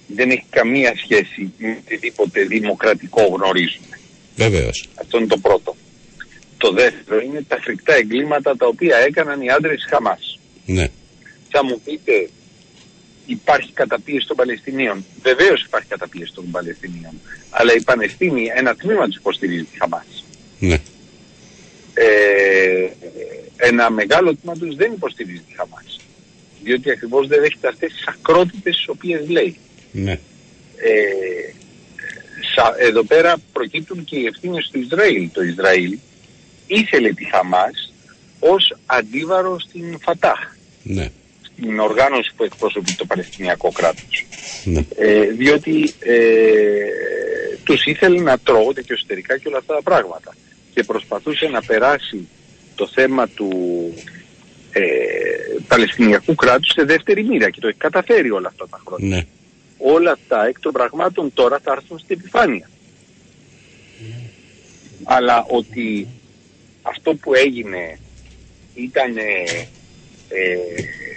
δεν 0.07 0.29
έχει 0.29 0.45
καμία 0.49 0.93
σχέση 1.03 1.53
με 1.57 1.77
οτιδήποτε 1.83 2.43
δημοκρατικό 2.43 3.23
γνωρίζουμε. 3.23 3.99
Βεβαίως. 4.35 4.89
Αυτό 4.95 5.17
είναι 5.17 5.27
το 5.27 5.37
πρώτο. 5.37 5.75
Το 6.57 6.71
δεύτερο 6.71 7.21
είναι 7.21 7.41
τα 7.47 7.57
φρικτά 7.61 7.93
εγκλήματα 7.93 8.57
τα 8.57 8.67
οποία 8.67 8.97
έκαναν 8.97 9.41
οι 9.41 9.49
άντρες 9.49 9.75
της 9.75 9.85
Χαμάς. 9.89 10.39
Ναι. 10.65 10.87
Θα 11.49 11.65
μου 11.65 11.81
πείτε 11.85 12.29
υπάρχει 13.25 13.71
καταπίεση 13.71 14.27
των 14.27 14.35
Παλαιστινίων. 14.35 15.05
Βεβαίως 15.21 15.63
υπάρχει 15.63 15.87
καταπίεση 15.87 16.33
των 16.33 16.51
Παλαιστινίων. 16.51 17.21
Αλλά 17.49 17.73
η 17.73 17.81
Παλαιστίνη 17.81 18.51
ένα 18.55 18.75
τμήμα 18.75 19.05
τους 19.05 19.15
υποστηρίζει 19.15 19.63
τη 19.63 19.77
Χαμάς. 19.77 20.25
Ναι. 20.59 20.77
Ε, 21.93 22.89
ένα 23.55 23.89
μεγάλο 23.89 24.35
τμήμα 24.35 24.57
τους 24.57 24.75
δεν 24.75 24.91
υποστηρίζει 24.91 25.41
τη 25.47 25.55
Χαμάς 25.55 25.99
διότι 26.63 26.91
ακριβώς 26.91 27.27
δεν 27.27 27.39
δέχεται 27.41 27.67
αυτές 27.67 27.91
τις 27.91 28.07
ακρότητες 28.07 28.75
τις 28.75 28.87
οποίες 28.87 29.29
λέει. 29.29 29.57
Ναι. 29.91 30.11
Ε, 30.11 31.53
εδώ 32.79 33.03
πέρα 33.03 33.35
προκύπτουν 33.53 34.03
και 34.03 34.15
οι 34.15 34.25
ευθύνες 34.25 34.69
του 34.71 34.79
Ισραήλ. 34.79 35.29
Το 35.33 35.41
Ισραήλ 35.41 35.97
ήθελε 36.67 37.13
τη 37.13 37.25
Χαμάς 37.25 37.93
ως 38.39 38.75
αντίβαρο 38.85 39.59
στην 39.59 39.99
Φατάχ. 39.99 40.55
Ναι. 40.83 41.11
Στην 41.63 41.79
οργάνωση 41.79 42.31
που 42.35 42.43
εκπροσωπεί 42.43 42.93
το 42.93 43.05
Παλαιστινιακό 43.05 43.71
κράτος. 43.71 44.25
Ναι. 44.63 44.85
Ε, 44.97 45.25
διότι 45.25 45.93
ε, 45.99 46.17
τους 47.63 47.85
ήθελε 47.85 48.21
να 48.21 48.37
τρώγονται 48.37 48.81
και 48.81 48.93
εσωτερικά 48.93 49.37
και 49.37 49.47
όλα 49.47 49.57
αυτά 49.57 49.73
τα 49.73 49.81
πράγματα. 49.81 50.35
Και 50.73 50.83
προσπαθούσε 50.83 51.47
να 51.47 51.61
περάσει 51.61 52.27
το 52.75 52.87
θέμα 52.87 53.27
του 53.27 53.49
ε, 54.71 54.81
Παλαιστινιακού 55.67 56.35
κράτους 56.35 56.71
σε 56.71 56.83
δεύτερη 56.83 57.23
μοίρα 57.23 57.49
και 57.49 57.59
το 57.59 57.67
έχει 57.67 57.77
καταφέρει 57.77 58.31
όλα 58.31 58.47
αυτά 58.47 58.67
τα 58.67 58.81
χρόνια. 58.85 59.15
Ναι. 59.15 59.25
Όλα 59.77 60.11
αυτά 60.11 60.47
εκ 60.47 60.59
των 60.59 60.71
πραγμάτων 60.71 61.33
τώρα 61.33 61.59
θα 61.63 61.71
έρθουν 61.71 61.99
στην 61.99 62.17
επιφάνεια. 62.19 62.69
Αλλά 65.03 65.45
ότι 65.49 66.07
αυτό 66.81 67.15
που 67.15 67.33
έγινε 67.33 67.99
ήταν 68.73 69.17
ε, 69.17 69.67
ε 70.29 71.12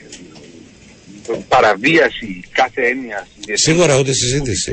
παραβίαση 1.48 2.44
κάθε 2.50 2.82
έννοια 2.82 3.26
Σίγουρα 3.52 3.98
ούτε 3.98 4.12
συζήτηση. 4.12 4.72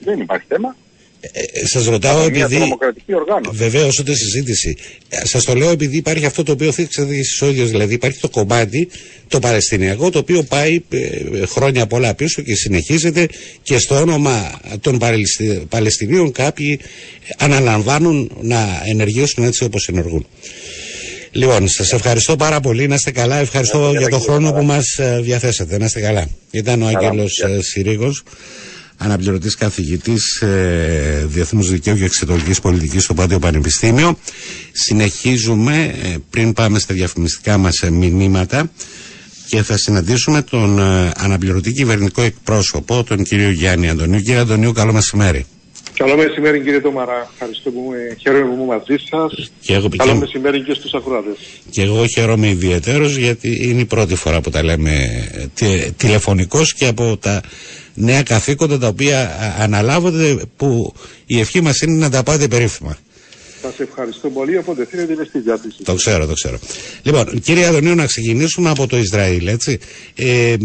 Δεν 0.00 0.20
υπάρχει 0.20 0.46
θέμα. 0.48 0.76
Ε, 1.20 1.40
ε 1.52 1.66
Σας 1.66 1.86
ρωτάω 1.86 2.22
επειδή. 2.22 2.76
Βεβαίως, 3.50 3.98
ούτε 3.98 4.14
συζήτηση. 4.14 4.76
Ε, 5.08 5.26
Σας 5.26 5.44
το 5.44 5.54
λέω 5.54 5.70
επειδή 5.70 5.96
υπάρχει 5.96 6.26
αυτό 6.26 6.42
το 6.42 6.52
οποίο 6.52 6.72
θίξατε 6.72 7.16
εσείς 7.16 7.42
ο 7.42 7.46
ίδιο. 7.46 7.66
Δηλαδή, 7.66 7.94
υπάρχει 7.94 8.20
το 8.20 8.28
κομμάτι 8.28 8.88
το 9.28 9.38
Παλαιστινιακό, 9.38 10.10
το 10.10 10.18
οποίο 10.18 10.42
πάει 10.42 10.82
ε, 10.90 11.46
χρόνια 11.46 11.86
πολλά 11.86 12.14
πίσω 12.14 12.42
και 12.42 12.54
συνεχίζεται 12.54 13.28
και 13.62 13.78
στο 13.78 13.94
όνομα 13.94 14.60
των 14.80 14.98
Παλαιστινίων 15.68 16.32
κάποιοι 16.32 16.80
αναλαμβάνουν 17.38 18.30
να 18.40 18.82
ενεργήσουν 18.86 19.44
έτσι 19.44 19.64
όπως 19.64 19.88
ενεργούν. 19.88 20.26
Λοιπόν, 21.36 21.68
σας 21.68 21.92
ευχαριστώ 21.92 22.36
πάρα 22.36 22.60
πολύ. 22.60 22.86
Να 22.86 22.94
είστε 22.94 23.10
καλά. 23.10 23.36
Ευχαριστώ 23.36 23.92
για 23.98 24.08
τον 24.08 24.20
χρόνο 24.20 24.52
που 24.52 24.64
μας 24.64 24.98
διαθέσατε. 25.20 25.78
Να 25.78 25.84
είστε 25.84 26.00
καλά. 26.00 26.28
Ήταν 26.50 26.82
ο 26.82 26.86
Άγγελος 26.86 27.44
Συρίγος 27.60 28.22
αναπληρωτής 28.96 29.54
καθηγητής 29.54 30.40
ε, 30.40 31.24
Διεθνούς 31.28 31.70
Δικαίου 31.70 31.96
και 31.96 32.04
Εξετολικής 32.04 32.60
Πολιτικής 32.60 33.04
στο 33.04 33.14
Πάντιο 33.14 33.38
Πανεπιστήμιο. 33.38 34.18
Συνεχίζουμε, 34.72 35.94
ε, 36.04 36.14
πριν 36.30 36.52
πάμε 36.52 36.78
στα 36.78 36.94
διαφημιστικά 36.94 37.58
μας 37.58 37.82
ε, 37.82 37.90
μηνύματα, 37.90 38.70
και 39.48 39.62
θα 39.62 39.76
συναντήσουμε 39.76 40.42
τον 40.42 40.78
ε, 40.78 41.12
αναπληρωτή 41.16 41.72
κυβερνητικό 41.72 42.22
εκπρόσωπο, 42.22 43.04
τον 43.04 43.22
κύριο 43.22 43.50
Γιάννη 43.50 43.88
Αντωνίου. 43.88 44.20
Κύριε 44.20 44.40
Αντωνίου, 44.40 44.72
καλό 44.72 44.92
μεσημέρι. 44.92 45.46
Καλό 45.96 46.16
μεσημέρι 46.16 46.60
κύριε 46.62 46.80
Τόμαρα. 46.80 47.30
Ευχαριστώ 47.32 47.70
που 47.70 47.82
είμαι, 47.86 48.16
χαίρομαι 48.20 48.44
που 48.44 48.52
είμαι 48.52 48.64
μαζί 48.64 48.96
σας. 49.10 49.50
Καλό 49.96 50.12
και... 50.12 50.14
μεσημέρι 50.14 50.62
και 50.62 50.74
στους 50.74 50.94
ακροατές. 50.94 51.36
Και 51.70 51.82
εγώ 51.82 52.06
χαίρομαι 52.06 52.48
ιδιαίτερω 52.48 53.06
γιατί 53.06 53.68
είναι 53.68 53.80
η 53.80 53.84
πρώτη 53.84 54.14
φορά 54.14 54.40
που 54.40 54.50
τα 54.50 54.62
λέμε 54.62 54.92
τε, 55.54 55.90
τηλεφωνικώς 55.96 56.74
και 56.74 56.86
από 56.86 57.16
τα 57.16 57.40
νέα 57.94 58.22
καθήκοντα 58.22 58.78
τα 58.78 58.88
οποία 58.88 59.36
αναλάβονται 59.58 60.36
που 60.56 60.94
η 61.26 61.40
ευχή 61.40 61.60
μας 61.60 61.80
είναι 61.80 61.98
να 61.98 62.10
τα 62.10 62.22
πάτε 62.22 62.48
περίφημα. 62.48 62.96
Σα 63.76 63.82
ευχαριστώ 63.82 64.30
πολύ. 64.30 64.56
Οπότε 64.56 64.84
θέλετε 64.84 65.24
στη 65.24 65.38
διάθεση. 65.38 65.76
Το 65.84 65.94
ξέρω, 65.94 66.26
το 66.26 66.32
ξέρω. 66.32 66.58
Λοιπόν, 67.02 67.40
κύριε 67.40 67.66
Αδωνίου, 67.66 67.94
να 67.94 68.06
ξεκινήσουμε 68.06 68.70
από 68.70 68.86
το 68.86 68.96
Ισραήλ, 68.96 69.46
έτσι. 69.46 69.78
Ε, 70.14 70.52
ε, 70.52 70.56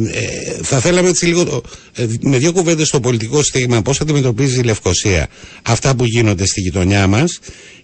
θα 0.62 0.80
θέλαμε 0.80 1.10
έτσι 1.10 1.26
λίγο 1.26 1.64
ε, 1.96 2.06
με 2.22 2.38
δύο 2.38 2.52
κουβέντες 2.52 2.88
στο 2.88 3.00
πολιτικό 3.00 3.44
στίγμα 3.44 3.82
πώς 3.82 4.02
αντιμετωπίζει 4.02 4.60
η 4.60 4.64
Λευκοσία 4.64 5.28
αυτά 5.64 5.96
που 5.96 6.06
γίνονται 6.06 6.46
στη 6.46 6.62
γειτονιά 6.62 7.08
μας. 7.08 7.40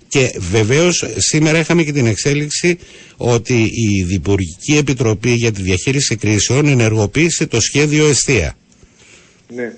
Και 0.08 0.36
βεβαίως 0.52 1.06
σήμερα 1.18 1.60
είχαμε 1.60 1.84
και 1.84 1.92
την 1.92 2.06
εξέλιξη 2.06 2.78
ότι 3.18 3.64
η 3.64 4.04
Διπουργική 4.04 4.78
Επιτροπή 4.78 5.30
για 5.30 5.52
τη 5.52 5.62
Διαχείριση 5.62 6.16
Κρίσεων 6.16 6.68
ενεργοποίησε 6.68 7.48
το 7.48 7.60
σχέδιο 7.62 8.08
Εστία. 8.08 8.58
Ναι, 9.48 9.74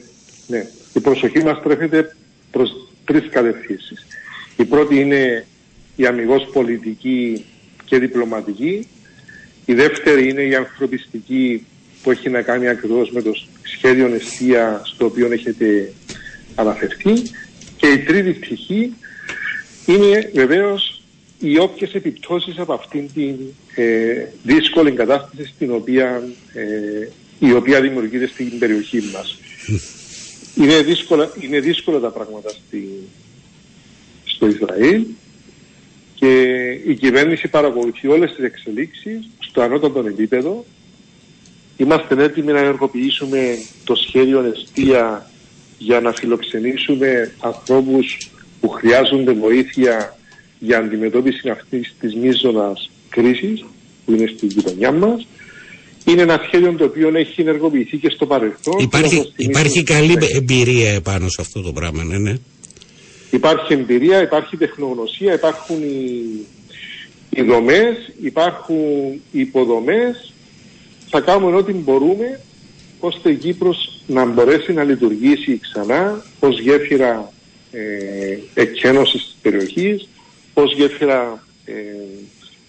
ναι. 0.47 0.67
Η 0.93 0.99
προσοχή 0.99 1.43
μας 1.43 1.61
τρέφεται 1.63 2.15
προς 2.51 2.69
τρεις 3.05 3.29
κατευθύνσεις. 3.29 4.07
Η 4.59 4.65
πρώτη 4.65 4.99
είναι 4.99 5.45
η 5.95 6.05
αμυγός 6.05 6.49
πολιτική 6.53 7.45
και 7.85 7.99
διπλωματική. 7.99 8.87
Η 9.65 9.73
δεύτερη 9.73 10.29
είναι 10.29 10.41
η 10.41 10.55
ανθρωπιστική 10.55 11.65
που 12.03 12.11
έχει 12.11 12.29
να 12.29 12.41
κάνει 12.41 12.67
ακριβώς 12.67 13.11
με 13.11 13.21
το 13.21 13.31
σχέδιο 13.63 14.13
αιστεία 14.13 14.81
στο 14.85 15.05
οποίο 15.05 15.31
έχετε 15.31 15.93
αναφερθεί. 16.55 17.13
Και 17.77 17.87
η 17.87 17.97
τρίτη 17.99 18.31
πτυχή 18.31 18.93
είναι 19.85 20.31
βεβαίως 20.33 21.01
οι 21.39 21.59
όποιες 21.59 21.93
επιπτώσεις 21.93 22.57
από 22.57 22.73
αυτήν 22.73 23.13
την 23.13 23.35
ε, 23.75 24.25
δύσκολη 24.43 24.91
κατάσταση 24.91 25.51
στην 25.55 25.71
οποία, 25.71 26.23
ε, 26.53 27.07
η 27.39 27.53
οποία 27.53 27.81
δημιουργείται 27.81 28.27
στην 28.27 28.59
περιοχή 28.59 29.03
μας. 29.13 29.37
Είναι 30.55 30.81
δύσκολα, 30.81 31.31
είναι 31.39 31.59
δύσκολα 31.59 31.99
τα 31.99 32.09
πράγματα 32.09 32.49
στην 32.49 32.87
στο 34.39 34.47
Ισραήλ 34.47 35.05
και 36.15 36.31
η 36.87 36.93
κυβέρνηση 36.93 37.47
παρακολουθεί 37.47 38.07
όλες 38.07 38.35
τις 38.35 38.45
εξελίξεις 38.45 39.29
στο 39.39 39.61
ανώτατο 39.61 39.99
επίπεδο. 39.99 40.65
Είμαστε 41.77 42.23
έτοιμοι 42.23 42.51
να 42.51 42.59
ενεργοποιήσουμε 42.59 43.57
το 43.83 43.95
σχέδιο 43.95 44.53
Εστία 44.53 45.29
για 45.77 45.99
να 45.99 46.11
φιλοξενήσουμε 46.11 47.31
ανθρώπους 47.39 48.29
που 48.61 48.69
χρειάζονται 48.69 49.31
βοήθεια 49.31 50.17
για 50.59 50.77
αντιμετώπιση 50.77 51.49
αυτής 51.49 51.95
της 51.99 52.15
μείζωνας 52.15 52.89
κρίσης 53.09 53.65
που 54.05 54.11
είναι 54.11 54.31
στην 54.35 54.47
γειτονιά 54.47 54.91
μας. 54.91 55.27
Είναι 56.05 56.21
ένα 56.21 56.41
σχέδιο 56.47 56.73
το 56.73 56.83
οποίο 56.83 57.11
έχει 57.13 57.41
ενεργοποιηθεί 57.41 57.97
και 57.97 58.09
στο 58.09 58.25
παρελθόν. 58.25 58.79
Υπάρχει, 58.79 59.33
υπάρχει 59.35 59.83
καλή 59.83 60.17
εμπειρία 60.35 60.89
επάνω 60.91 61.29
σε 61.29 61.41
αυτό 61.41 61.61
το 61.61 61.71
πράγμα, 61.71 62.03
ναι, 62.03 62.17
ναι. 62.17 62.37
Υπάρχει 63.29 63.73
εμπειρία, 63.73 64.21
υπάρχει 64.21 64.57
τεχνογνωσία, 64.57 65.33
υπάρχουν 65.33 65.81
οι, 65.81 66.45
οι 67.29 67.41
δομές, 67.41 68.11
υπάρχουν 68.21 68.75
οι 69.31 69.39
υποδομές. 69.39 70.33
Θα 71.09 71.19
κάνουμε 71.19 71.55
ό,τι 71.55 71.73
μπορούμε 71.73 72.39
ώστε 72.99 73.31
η 73.31 73.35
Κύπρος 73.35 74.01
να 74.07 74.25
μπορέσει 74.25 74.73
να 74.73 74.83
λειτουργήσει 74.83 75.59
ξανά 75.59 76.23
ως 76.39 76.59
γέφυρα 76.59 77.31
ε, 77.71 78.37
εκένωσης 78.53 79.23
της 79.23 79.35
περιοχής, 79.41 80.07
ως 80.53 80.73
γέφυρα 80.75 81.43
ε, 81.65 81.73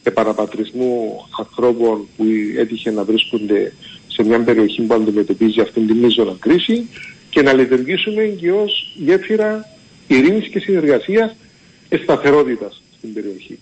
επαναπατρισμού 0.02 1.24
ανθρώπων 1.38 2.08
που 2.16 2.24
έτυχε 2.56 2.90
να 2.90 3.04
βρίσκονται 3.04 3.72
σε 4.08 4.22
μια 4.24 4.40
περιοχή 4.40 4.82
που 4.82 4.94
αντιμετωπίζει 4.94 5.60
αυτήν 5.60 5.86
την 5.86 5.96
μείζωνα 5.96 6.36
κρίση 6.38 6.88
και 7.30 7.42
να 7.42 7.52
λειτουργήσουμε 7.52 8.22
και 8.22 8.52
ως 8.52 8.92
γέφυρα 8.96 9.68
ειρήνης 10.14 10.48
και 10.48 10.58
συνεργασίας 10.58 11.36
και 11.88 11.96
σταθερότητας 12.02 12.82
στην 12.96 13.12
περιοχή. 13.12 13.58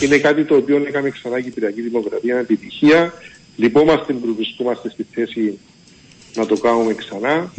Είναι 0.00 0.18
κάτι 0.18 0.44
το 0.44 0.56
οποίο 0.56 0.76
έκανε 0.86 1.10
ξανά 1.10 1.40
και 1.40 1.48
η 1.48 1.50
Κυπριακή 1.50 1.80
Δημοκρατία 1.80 2.34
με 2.34 2.40
επιτυχία. 2.40 3.12
Λυπόμαστε 3.56 4.12
που 4.12 4.34
βρισκόμαστε 4.36 4.90
στη 4.90 5.06
θέση 5.12 5.58
να 6.34 6.46
το 6.46 6.56
κάνουμε 6.56 6.94
ξανά, 6.94 7.52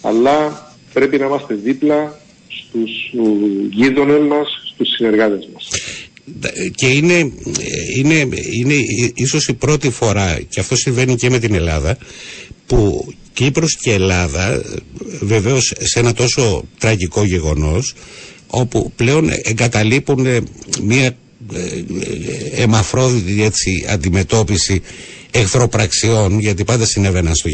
αλλά 0.00 0.68
πρέπει 0.92 1.18
να 1.18 1.26
είμαστε 1.26 1.54
δίπλα 1.54 2.20
στους 2.48 2.90
γείτονες 3.70 4.26
μας, 4.28 4.48
στους 4.72 4.88
συνεργάτες 4.88 5.48
μας. 5.52 5.68
Και 6.74 6.86
είναι, 6.86 7.32
είναι, 7.96 8.28
είναι 8.52 8.74
ίσως 9.14 9.48
η 9.48 9.54
πρώτη 9.54 9.90
φορά, 9.90 10.40
και 10.48 10.60
αυτό 10.60 10.76
συμβαίνει 10.76 11.14
και 11.14 11.30
με 11.30 11.38
την 11.38 11.54
Ελλάδα, 11.54 11.98
που 12.66 13.06
Κύπρος 13.34 13.76
και 13.76 13.92
Ελλάδα 13.92 14.62
βεβαίως 15.20 15.72
σε 15.78 15.98
ένα 15.98 16.12
τόσο 16.12 16.64
τραγικό 16.78 17.24
γεγονός 17.24 17.94
όπου 18.46 18.92
πλέον 18.96 19.30
εγκαταλείπουν 19.42 20.26
μια 20.82 21.04
ε, 21.06 21.14
ε, 21.52 22.62
εμαφρόδητη 22.62 23.42
έτσι, 23.42 23.86
αντιμετώπιση 23.88 24.82
εχθροπραξιών 25.30 26.38
γιατί 26.38 26.64
πάντα 26.64 26.84
συνέβαιναν 26.84 27.34
στο 27.34 27.48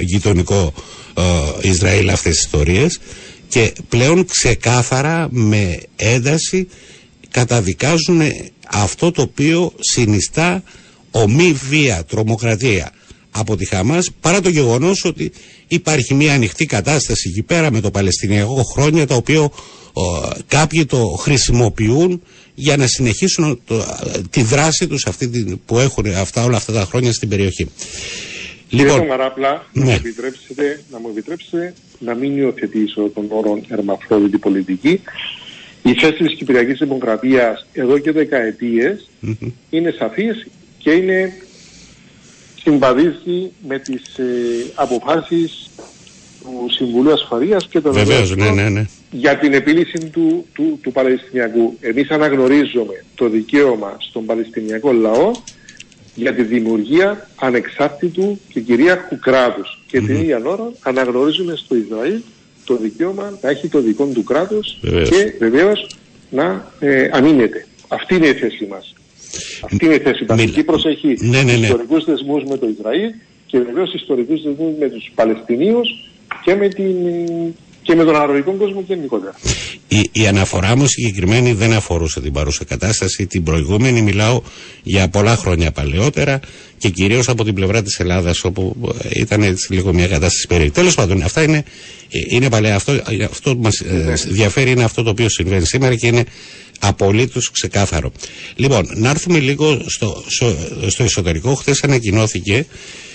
γειτονικό 0.00 0.72
ε, 1.62 1.68
Ισραήλ 1.68 2.10
αυτές 2.10 2.34
τις 2.34 2.44
ιστορίες 2.44 3.00
και 3.48 3.72
πλέον 3.88 4.26
ξεκάθαρα 4.26 5.28
με 5.30 5.78
ένταση 5.96 6.68
καταδικάζουν 7.30 8.20
αυτό 8.66 9.10
το 9.10 9.22
οποίο 9.22 9.72
συνιστά 9.80 10.62
ομή 11.10 11.52
βία, 11.68 12.04
τρομοκρατία 12.04 12.92
από 13.36 13.56
τη 13.56 13.64
Χαμάς 13.64 14.10
παρά 14.20 14.40
το 14.40 14.48
γεγονός 14.48 15.04
ότι 15.04 15.32
υπάρχει 15.68 16.14
μια 16.14 16.34
ανοιχτή 16.34 16.66
κατάσταση 16.66 17.28
εκεί 17.28 17.42
πέρα 17.42 17.70
με 17.70 17.80
το 17.80 17.90
Παλαιστινιακό 17.90 18.62
χρόνια 18.62 19.06
το 19.06 19.14
οποίο 19.14 19.50
κάποιοι 20.46 20.86
το 20.86 20.98
χρησιμοποιούν 20.98 22.22
για 22.54 22.76
να 22.76 22.86
συνεχίσουν 22.86 23.60
τη 24.30 24.42
δράση 24.42 24.86
τους 24.86 25.06
αυτή, 25.06 25.60
που 25.66 25.78
έχουν 25.78 26.06
αυτά, 26.06 26.44
όλα 26.44 26.56
αυτά 26.56 26.72
τα 26.72 26.80
χρόνια 26.80 27.12
στην 27.12 27.28
περιοχή. 27.28 27.70
Λοιπόν, 28.68 28.92
Κύριε 28.92 29.08
Μαράπλα, 29.08 29.66
ναι. 29.72 29.84
να, 29.84 29.90
μου 29.90 29.96
επιτρέψετε, 29.96 30.82
να 30.90 30.98
μου 30.98 31.08
επιτρέψετε 31.08 31.74
να 31.98 32.14
μην 32.14 32.36
υιοθετήσω 32.36 33.10
τον 33.14 33.26
όρο 33.28 33.60
ερμαφρόδητη 33.68 34.38
πολιτική. 34.38 35.00
Η 35.82 35.94
θέση 36.00 36.24
της 36.24 36.34
Κυπριακής 36.34 36.78
Δημοκρατίας 36.78 37.66
εδώ 37.72 37.98
και 37.98 38.12
δεκαετίες 38.12 39.10
είναι 39.70 39.94
σαφής 39.98 40.46
και 40.78 40.90
είναι 40.90 41.32
συμπαδίζει 42.66 43.50
με 43.68 43.78
τις 43.78 44.18
ε, 44.18 44.24
αποφάσεις 44.74 45.70
του 46.40 46.66
Συμβουλίου 46.70 47.12
Ασφαλείας 47.12 47.66
και 47.68 47.80
των 47.80 47.92
Βεβαίως, 47.92 48.36
ναι, 48.36 48.50
ναι, 48.50 48.68
ναι. 48.68 48.84
για 49.10 49.38
την 49.38 49.52
επίλυση 49.52 49.98
του, 49.98 50.46
του, 50.52 50.78
του 50.82 50.92
Παλαιστινιακού. 50.92 51.76
Εμείς 51.80 52.10
αναγνωρίζουμε 52.10 53.04
το 53.14 53.28
δικαίωμα 53.28 53.96
στον 53.98 54.24
Παλαιστινιακό 54.24 54.92
λαό 54.92 55.30
για 56.14 56.34
τη 56.34 56.42
δημιουργία 56.42 57.28
ανεξάρτητου 57.36 58.40
και 58.48 58.60
κυρίαρχου 58.60 59.18
κράτους. 59.18 59.82
Και 59.86 60.00
την 60.00 60.14
ίδια 60.14 60.40
ώρα 60.44 60.72
αναγνωρίζουμε 60.80 61.56
στο 61.56 61.76
Ισραήλ 61.76 62.20
το 62.64 62.76
δικαίωμα 62.76 63.38
να 63.42 63.50
έχει 63.50 63.68
το 63.68 63.80
δικό 63.80 64.04
του 64.14 64.24
κράτος 64.24 64.78
και 64.82 65.34
βεβαίως 65.38 65.96
να 66.30 66.72
ε, 66.80 67.08
αμήνεται. 67.12 67.66
Αυτή 67.88 68.14
είναι 68.14 68.26
η 68.26 68.34
θέση 68.34 68.66
μας. 68.70 68.95
Αυτή 69.60 69.84
είναι 69.84 69.94
η 69.94 69.98
θέση 69.98 70.24
μας. 70.28 70.42
Η 70.42 70.46
Κύπρος 70.46 70.84
έχει 70.84 71.16
ναι, 71.20 71.42
ναι, 71.42 71.52
ναι. 71.52 71.58
ιστορικούς 71.58 72.04
δεσμούς 72.04 72.42
με 72.44 72.56
το 72.56 72.66
Ισραήλ 72.78 73.10
και 73.46 73.58
βεβαίως 73.58 73.94
ιστορικούς 73.94 74.42
δεσμούς 74.42 74.72
με 74.78 74.88
τους 74.88 75.10
Παλαιστινίους 75.14 75.88
και 76.44 76.54
με, 76.54 76.68
την, 76.68 76.94
και 77.82 77.94
με 77.94 78.04
τον 78.04 78.16
αραβικό 78.16 78.52
κόσμο 78.52 78.84
γενικότερα. 78.86 79.34
Η, 79.88 80.08
η 80.12 80.26
αναφορά 80.26 80.76
μου 80.76 80.86
συγκεκριμένη 80.86 81.52
δεν 81.52 81.72
αφορούσε 81.72 82.20
την 82.20 82.32
παρούσα 82.32 82.64
κατάσταση. 82.64 83.26
Την 83.26 83.42
προηγούμενη 83.42 84.02
μιλάω 84.02 84.40
για 84.82 85.08
πολλά 85.08 85.36
χρόνια 85.36 85.72
παλαιότερα 85.72 86.40
και 86.78 86.88
κυρίως 86.88 87.28
από 87.28 87.44
την 87.44 87.54
πλευρά 87.54 87.82
της 87.82 87.98
Ελλάδας, 87.98 88.44
όπου 88.44 88.94
ήταν 89.12 89.42
έτσι 89.42 89.72
λίγο 89.72 89.92
μια 89.92 90.06
κατάσταση 90.06 90.46
περίεργη. 90.46 90.72
Τέλος 90.72 90.94
πάντων, 90.94 91.22
αυτά 91.22 91.42
είναι, 91.42 91.64
είναι 92.28 92.48
παλαιά. 92.48 92.74
Αυτό, 92.74 93.02
αυτό 93.30 93.56
που 93.56 93.62
μας 93.62 93.80
ε, 93.80 93.92
ναι. 93.92 94.12
ενδιαφέρει 94.26 94.70
είναι 94.70 94.84
αυτό 94.84 95.02
το 95.02 95.10
οποίο 95.10 95.28
συμβαίνει 95.28 95.66
σήμερα 95.66 95.94
και 95.94 96.06
είναι 96.06 96.24
απολύτως 96.80 97.50
ξεκάθαρο. 97.50 98.12
Λοιπόν, 98.56 98.88
να 98.94 99.10
έρθουμε 99.10 99.38
λίγο 99.38 99.82
στο, 99.86 100.24
στο, 100.26 100.56
στο 100.86 101.02
εσωτερικό. 101.02 101.54
Χθες 101.54 101.82
ανακοινώθηκε 101.82 102.66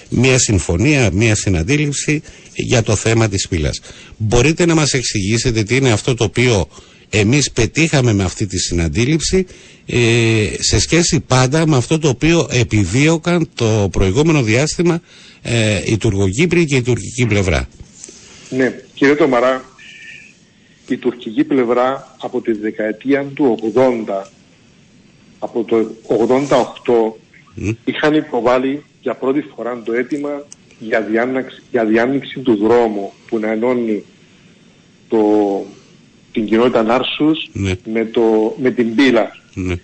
μια 0.09 0.39
συμφωνία, 0.39 1.09
μια 1.13 1.35
συναντήληψη 1.35 2.21
για 2.53 2.83
το 2.83 2.95
θέμα 2.95 3.29
της 3.29 3.47
πύλας. 3.47 3.81
Μπορείτε 4.17 4.65
να 4.65 4.75
μας 4.75 4.93
εξηγήσετε 4.93 5.63
τι 5.63 5.75
είναι 5.75 5.91
αυτό 5.91 6.15
το 6.15 6.23
οποίο 6.23 6.67
εμείς 7.13 7.51
πετύχαμε 7.51 8.13
με 8.13 8.23
αυτή 8.23 8.45
τη 8.45 8.59
συναντήληψη 8.59 9.45
ε, 9.85 10.45
σε 10.59 10.79
σχέση 10.79 11.19
πάντα 11.19 11.67
με 11.67 11.77
αυτό 11.77 11.99
το 11.99 12.07
οποίο 12.07 12.47
επιδίωκαν 12.51 13.49
το 13.55 13.87
προηγούμενο 13.91 14.41
διάστημα 14.41 15.01
ε, 15.41 15.81
η 15.85 15.97
τουρκοκύπρη 15.97 16.65
και 16.65 16.75
η 16.75 16.81
τουρκική 16.81 17.25
πλευρά. 17.25 17.67
Ναι, 18.49 18.81
κύριε 18.93 19.15
Τομαρά, 19.15 19.63
η 20.87 20.97
τουρκική 20.97 21.43
πλευρά 21.43 22.15
από 22.21 22.41
τη 22.41 22.51
δεκαετία 22.51 23.23
του 23.33 23.71
80, 23.75 24.23
από 25.39 25.63
το 25.63 25.95
88, 26.47 27.75
είχαν 27.85 28.13
υποβάλει 28.13 28.83
για 29.01 29.15
πρώτη 29.15 29.45
φορά 29.55 29.81
το 29.85 29.93
αίτημα 29.93 30.45
για, 30.79 31.07
για 31.71 31.85
διάνοιξη 31.85 32.39
του 32.39 32.55
δρόμου 32.55 33.11
που 33.27 33.39
να 33.39 33.51
ενώνει 33.51 34.03
το, 35.07 35.17
την 36.31 36.45
κοινότητα 36.45 36.83
Νάρσους 36.83 37.49
Ναι. 37.53 37.73
με, 37.85 38.05
το, 38.05 38.55
με 38.59 38.71
την 38.71 38.95
πύλα. 38.95 39.31
Ναι. 39.53 39.75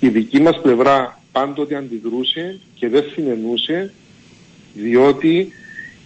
Η 0.00 0.08
δική 0.08 0.40
μας 0.40 0.60
πλευρά 0.62 1.20
πάντοτε 1.32 1.76
αντιδρούσε 1.76 2.60
και 2.74 2.88
δεν 2.88 3.04
συνενούσε 3.12 3.92
διότι 4.74 5.52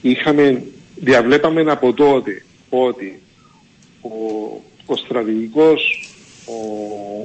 είχαμε, 0.02 0.62
διαβλέπαμε 0.94 1.60
από 1.60 1.92
τότε 1.92 2.42
ότι 2.68 3.20
ο, 4.00 4.08
ο 4.86 4.96
στρατηγικός, 4.96 6.08
ο, 6.46 6.52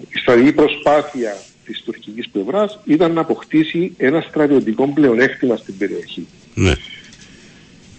η 0.10 0.18
στρατηγική 0.20 0.54
προσπάθεια 0.54 1.38
της 1.66 1.82
τουρκικής 1.86 2.30
πλευράς 2.30 2.80
ήταν 2.86 3.14
να 3.14 3.22
αποκτήσει 3.22 3.94
ένα 3.98 4.22
στρατιωτικό 4.30 4.88
πλεονέκτημα 4.88 5.56
στην 5.56 5.78
περιοχή. 5.78 6.28
Ναι. 6.56 6.74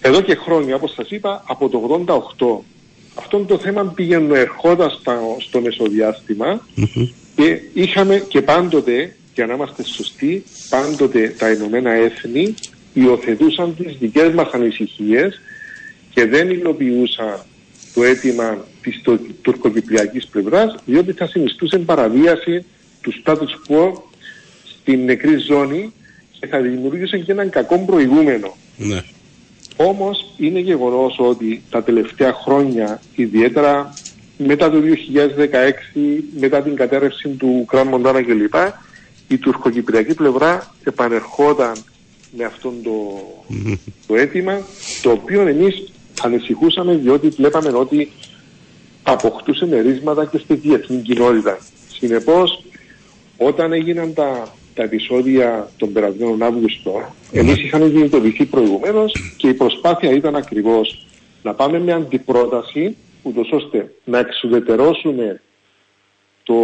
Εδώ 0.01 0.21
και 0.21 0.35
χρόνια, 0.35 0.75
όπως 0.75 0.93
σας 0.93 1.11
είπα, 1.11 1.45
από 1.47 1.69
το 1.69 2.05
88 2.39 2.65
αυτό 3.15 3.39
το 3.39 3.59
θέμα 3.59 3.85
πήγαινε 3.85 4.39
ερχόταν 4.39 4.91
στα- 4.91 5.21
στο 5.39 5.61
μεσοδιάστημα 5.61 6.67
Μμμ. 6.75 7.07
και 7.37 7.61
είχαμε 7.75 8.25
και 8.29 8.43
πάντοτε, 8.43 9.17
για 9.35 9.47
να 9.47 9.55
είμαστε 9.55 9.85
σωστοί, 9.85 10.45
πάντοτε 10.69 11.35
τα 11.39 11.51
Ηνωμένα 11.51 11.91
Έθνη 11.91 12.55
υιοθετούσαν 12.95 13.77
τις 13.77 13.97
δικές 14.01 14.35
μας 14.35 14.51
ανησυχίες 14.53 15.41
και 16.15 16.27
δεν 16.27 16.51
υλοποιούσαν 16.51 17.39
το 17.95 18.05
αίτημα 18.05 18.65
της 18.83 19.01
το- 19.03 19.19
τουρκοκυπριακής 19.43 20.27
πλευράς 20.27 20.75
διότι 20.87 21.13
θα 21.13 21.27
συνιστούσε 21.27 21.79
παραβίαση 21.79 22.65
του 23.01 23.13
status 23.25 23.69
quo 23.69 23.93
στην 24.65 25.05
νεκρή 25.05 25.37
ζώνη 25.37 25.93
και 26.41 26.47
θα 26.47 26.61
δημιουργούσε 26.61 27.19
και 27.19 27.33
έναν 27.33 27.51
κακό 27.51 27.79
προηγούμενο. 27.79 28.57
Ναι. 28.77 29.03
Όμως 29.77 30.33
είναι 30.37 30.59
γεγονός 30.59 31.17
ότι 31.19 31.63
τα 31.71 31.83
τελευταία 31.83 32.33
χρόνια, 32.33 33.01
ιδιαίτερα 33.15 33.95
μετά 34.37 34.71
το 34.71 34.79
2016, 34.79 36.23
μετά 36.41 36.63
την 36.63 36.77
κατέρευση 36.77 37.29
του 37.29 37.65
Κραν 37.69 37.87
Μοντάνα 37.87 38.23
κλπ, 38.23 38.55
η 39.29 39.39
τουρκοκυπριακή 39.39 40.15
πλευρά 40.15 40.75
επανερχόταν 40.85 41.73
με 42.37 42.45
αυτό 42.45 42.73
το, 42.83 43.21
το 44.07 44.15
αίτημα, 44.15 44.61
το 45.03 45.11
οποίο 45.11 45.41
εμείς 45.41 45.93
ανησυχούσαμε 46.23 46.95
διότι 46.95 47.29
βλέπαμε 47.29 47.69
ότι 47.69 48.13
αποκτούσε 49.03 49.67
μερίσματα 49.67 50.27
και 50.27 50.39
στη 50.39 50.55
διεθνή 50.55 50.97
κοινότητα. 51.03 51.59
Συνεπώς, 51.93 52.65
όταν 53.37 53.73
έγιναν 53.73 54.15
τα, 54.15 54.55
τα 54.75 54.83
επεισόδια 54.83 55.71
των 55.77 55.93
περασμένων 55.93 56.43
Αύγουστο, 56.43 57.15
εμείς 57.33 57.57
είχαμε 57.63 57.89
κινητοποιηθεί 57.89 58.45
προηγουμένως 58.45 59.13
και 59.37 59.49
η 59.49 59.55
προσπάθεια 59.55 60.11
ήταν 60.11 60.37
ακριβώς 60.37 61.07
να 61.43 61.55
πάμε 61.55 61.79
με 61.79 61.93
αντιπρόταση, 61.93 62.97
ούτως 63.23 63.51
ώστε 63.53 63.95
να 64.05 64.19
εξουδετερώσουμε 64.19 65.41
το, 66.43 66.55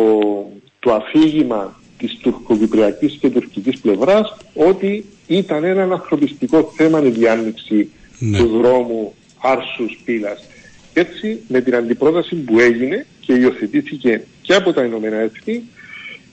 το 0.79 0.93
αφήγημα 0.95 1.81
της 1.99 2.19
τουρκοκυπριακής 2.23 3.17
και 3.21 3.31
τουρκικής 3.31 3.81
πλευράς 3.81 4.37
ότι 4.55 5.05
ήταν 5.27 5.65
ένα 5.65 5.83
ανθρωπιστικό 5.83 6.73
θέμα 6.77 7.03
η 7.03 7.11
διάνοιξη 7.11 7.91
Ναι. 8.19 8.39
του 8.39 8.47
δρόμου 8.47 9.15
Άρσους 9.41 10.01
Πύλας. 10.05 10.45
Έτσι 10.93 11.41
με 11.49 11.61
την 11.61 11.75
αντιπρόταση 11.75 12.35
που 12.35 12.59
έγινε 12.59 13.07
και 13.21 13.33
υιοθετήθηκε 13.33 14.25
και 14.43 14.55
από 14.55 14.73
τα 14.73 14.85
Ηνωμένα 14.85 15.17
Έθνη 15.17 15.63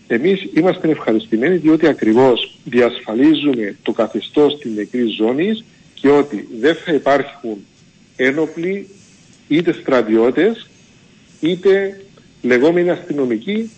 εμείς 0.08 0.48
είμαστε 0.56 0.90
ευχαριστημένοι 0.90 1.56
διότι 1.58 1.88
ακριβώς 1.88 2.58
διασφαλίζουμε 2.64 3.76
το 3.84 3.92
καθεστώς 3.92 4.58
της 4.60 4.72
νεκρής 4.76 5.16
ζώνης 5.16 5.64
και 5.94 6.10
ότι 6.10 6.48
δεν 6.60 6.76
θα 6.86 6.92
υπάρχουν 6.94 7.58
ένοπλοι 8.16 8.88
είτε 9.48 9.74
στρατιώτες 9.82 10.68
είτε 11.40 12.02
λεγόμενοι 12.42 12.90
αστυνομικοί 12.90 13.70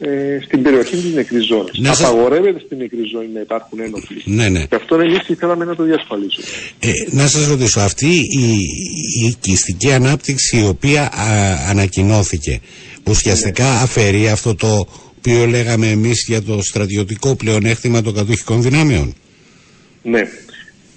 ε, 0.00 0.38
στην 0.44 0.62
περιοχή 0.62 0.96
της 0.96 1.12
νεκρής 1.14 1.46
ζώνης. 1.46 1.78
Να 1.78 1.94
σας- 1.94 2.00
Απαγορεύεται 2.08 2.60
στην 2.66 2.78
νεκρή 2.78 3.02
ζώνη 3.12 3.28
να 3.34 3.40
υπάρχουν 3.40 3.80
ένοπλοι. 3.80 4.22
Ναι, 4.24 4.48
ναι. 4.48 4.64
Και 4.66 4.74
αυτό 4.74 4.94
εμείς 5.00 5.28
ήθελαμε 5.28 5.64
να 5.64 5.74
το 5.74 5.82
διασφαλίσουμε. 5.82 6.46
Ε, 6.78 6.90
να 7.10 7.26
σας 7.26 7.46
ρωτήσω, 7.46 7.80
αυτή 7.80 8.06
η, 8.16 8.52
η 9.22 9.26
οικιστική 9.28 9.92
ανάπτυξη 9.92 10.58
η 10.60 10.66
οποία 10.66 11.02
α, 11.02 11.24
ανακοινώθηκε 11.68 12.60
ουσιαστικά 13.08 13.70
αφαιρεί 13.80 14.28
αυτό 14.28 14.54
το 14.54 14.86
οποίο 15.18 15.46
λέγαμε 15.46 15.90
εμείς 15.90 16.24
για 16.28 16.42
το 16.42 16.62
στρατιωτικό 16.62 17.36
πλεονέκτημα 17.36 18.02
των 18.02 18.14
κατοχικών 18.14 18.62
δυνάμεων. 18.62 19.14
Ναι. 20.02 20.28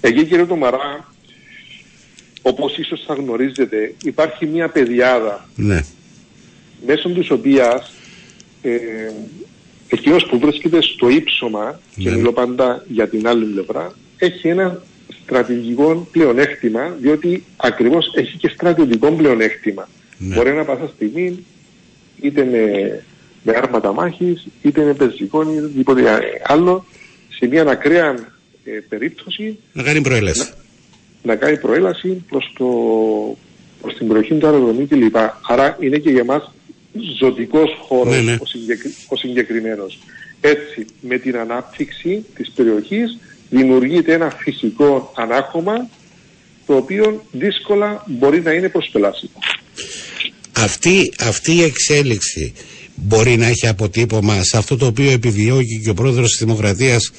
Εκεί 0.00 0.24
κύριε 0.24 0.44
Τομαρά, 0.44 1.12
όπως 2.42 2.76
ίσως 2.76 3.02
θα 3.06 3.14
γνωρίζετε, 3.14 3.94
υπάρχει 4.04 4.46
μια 4.46 4.68
πεδιάδα 4.68 5.48
Ναι. 5.56 5.80
μέσω 6.86 7.08
της 7.08 7.30
οποίας 7.30 7.92
ε, 8.62 8.70
εκείνος 9.88 10.26
που 10.30 10.38
βρίσκεται 10.38 10.82
στο 10.82 11.08
ύψωμα, 11.08 11.80
και 11.96 12.10
Ναι. 12.10 12.16
μιλώ 12.16 12.32
πάντα 12.32 12.84
για 12.88 13.08
την 13.08 13.26
άλλη 13.28 13.44
πλευρά, 13.44 13.94
έχει 14.18 14.48
ένα 14.48 14.82
στρατηγικό 15.24 16.08
πλεονέκτημα, 16.12 16.96
διότι 17.00 17.44
ακριβώς 17.56 18.12
έχει 18.16 18.36
και 18.36 18.48
στρατιωτικό 18.48 19.12
πλεονέκτημα. 19.12 19.88
Ναι. 20.18 20.34
Μπορεί 20.34 20.52
να 20.52 20.64
πάσα 20.64 20.90
στιγμή, 20.94 21.44
είτε 22.20 22.44
με, 22.44 23.04
με 23.42 23.52
άρματα 23.56 23.92
μάχης, 23.92 24.46
είτε 24.62 24.82
με 24.84 24.94
πεζικό 24.94 25.42
ή 25.42 25.58
οτιδήποτε 25.58 26.02
άλλο, 26.46 26.84
σε 27.28 27.46
μια 27.46 27.62
ακραία 27.62 28.08
ε, 28.64 28.70
περίπτωση 28.88 29.58
Να 29.72 29.82
κάνει 29.82 30.00
προέλαση. 30.00 30.50
να 31.22 31.36
κάνει 31.36 31.56
προέλαση 31.58 32.24
προς, 32.28 32.52
το, 32.58 32.66
προς 33.82 33.94
την 33.94 34.06
περιοχή 34.08 34.34
του 34.34 34.46
αεροδρομίου 34.46 34.86
κλπ. 34.88 35.16
Άρα 35.48 35.76
είναι 35.80 35.98
και 35.98 36.10
για 36.10 36.24
μας 36.24 36.52
ζωτικός 37.18 37.70
χώρος 37.88 38.14
Ναι, 38.14 38.20
ναι. 38.20 38.36
Ο, 38.40 38.46
συγκεκρι, 38.46 38.94
ο 39.08 39.16
συγκεκριμένος. 39.16 39.98
Έτσι, 40.40 40.86
με 41.00 41.18
την 41.18 41.36
ανάπτυξη 41.36 42.24
της 42.34 42.50
περιοχής 42.50 43.18
δημιουργείται 43.50 44.12
ένα 44.12 44.30
φυσικό 44.30 45.12
ανάχωμα 45.16 45.88
το 46.66 46.76
οποίο 46.76 47.24
δύσκολα 47.32 48.04
μπορεί 48.06 48.40
να 48.40 48.52
είναι 48.52 48.68
προσπελάσιμο. 48.68 49.32
Αυτή, 50.56 51.12
αυτή 51.20 51.54
η 51.54 51.62
εξέλιξη 51.62 52.52
μπορεί 53.02 53.36
να 53.36 53.46
έχει 53.46 53.66
αποτύπωμα 53.66 54.42
σε 54.42 54.56
αυτό 54.56 54.76
το 54.76 54.86
οποίο 54.86 55.10
επιδιώκει 55.10 55.80
και 55.84 55.90
ο 55.90 55.94
πρόεδρος 55.94 56.30
της 56.30 56.38
Δημοκρατίας 56.38 57.12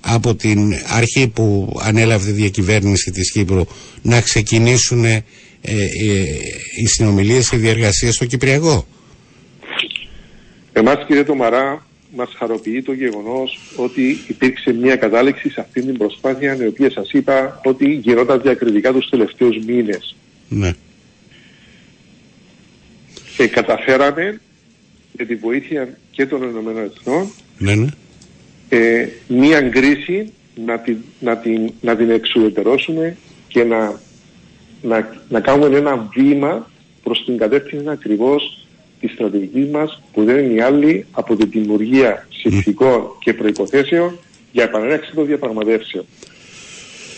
από 0.00 0.34
την 0.34 0.74
αρχή 0.86 1.28
που 1.28 1.76
ανέλαβε 1.82 2.24
τη 2.24 2.32
διακυβέρνηση 2.32 3.10
της 3.10 3.32
Κύπρου 3.32 3.64
να 4.02 4.20
ξεκινήσουν 4.20 5.04
ε, 5.04 5.24
ε, 5.60 5.74
οι 6.80 6.86
συνομιλίες 6.86 7.48
και 7.48 7.56
οι 7.56 7.58
διεργασίες 7.58 8.14
στο 8.14 8.24
Κυπριακό. 8.24 8.86
Εμάς 10.72 11.04
κύριε 11.06 11.24
Τομαρά 11.24 11.86
μας 12.16 12.34
χαροποιεί 12.38 12.82
το 12.82 12.92
γεγονός 12.92 13.58
ότι 13.76 14.18
υπήρξε 14.28 14.72
μια 14.72 14.96
κατάληξη 14.96 15.50
σε 15.50 15.60
αυτή 15.60 15.82
την 15.82 15.98
προσπάθεια 15.98 16.56
η 16.60 16.66
οποία 16.66 16.90
σας 16.90 17.10
είπα 17.12 17.60
ότι 17.64 17.88
γινόταν 17.88 18.40
διακριτικά 18.42 18.92
τους 18.92 19.08
τελευταίους 19.08 19.56
μήνες. 19.66 20.16
Ναι. 20.48 20.72
Και 23.36 23.46
καταφέραμε 23.46 24.40
με 25.18 25.24
τη 25.24 25.34
βοήθεια 25.34 25.98
και 26.10 26.26
των 26.26 26.42
Ηνωμένων 26.42 26.84
Εθνών 26.84 27.30
Ναι, 27.58 27.74
ναι. 27.74 27.86
ε, 28.68 29.08
μία 29.28 29.60
κρίση 29.60 30.32
να 30.66 30.78
την, 30.78 30.96
να, 31.20 31.36
την, 31.36 31.72
να 31.80 31.96
την 31.96 32.10
εξουδετερώσουμε 32.10 33.16
και 33.48 33.64
να, 33.64 34.00
να, 34.82 35.22
να 35.28 35.40
κάνουμε 35.40 35.76
ένα 35.76 36.08
βήμα 36.14 36.70
προς 37.02 37.24
την 37.24 37.38
κατεύθυνση 37.38 37.88
ακριβώς 37.88 38.66
της 39.00 39.12
στρατηγικής 39.12 39.66
μας 39.66 40.02
που 40.12 40.24
δεν 40.24 40.38
είναι 40.38 40.52
η 40.54 40.60
άλλη 40.60 41.06
από 41.10 41.36
τη 41.36 41.46
δημιουργία 41.46 42.28
συνθηκών 42.30 43.10
και 43.18 43.34
προϋποθέσεων 43.34 44.18
για 44.52 44.62
επανέναξη 44.62 45.12
των 45.14 45.26
διαπραγματεύσεων. 45.26 46.04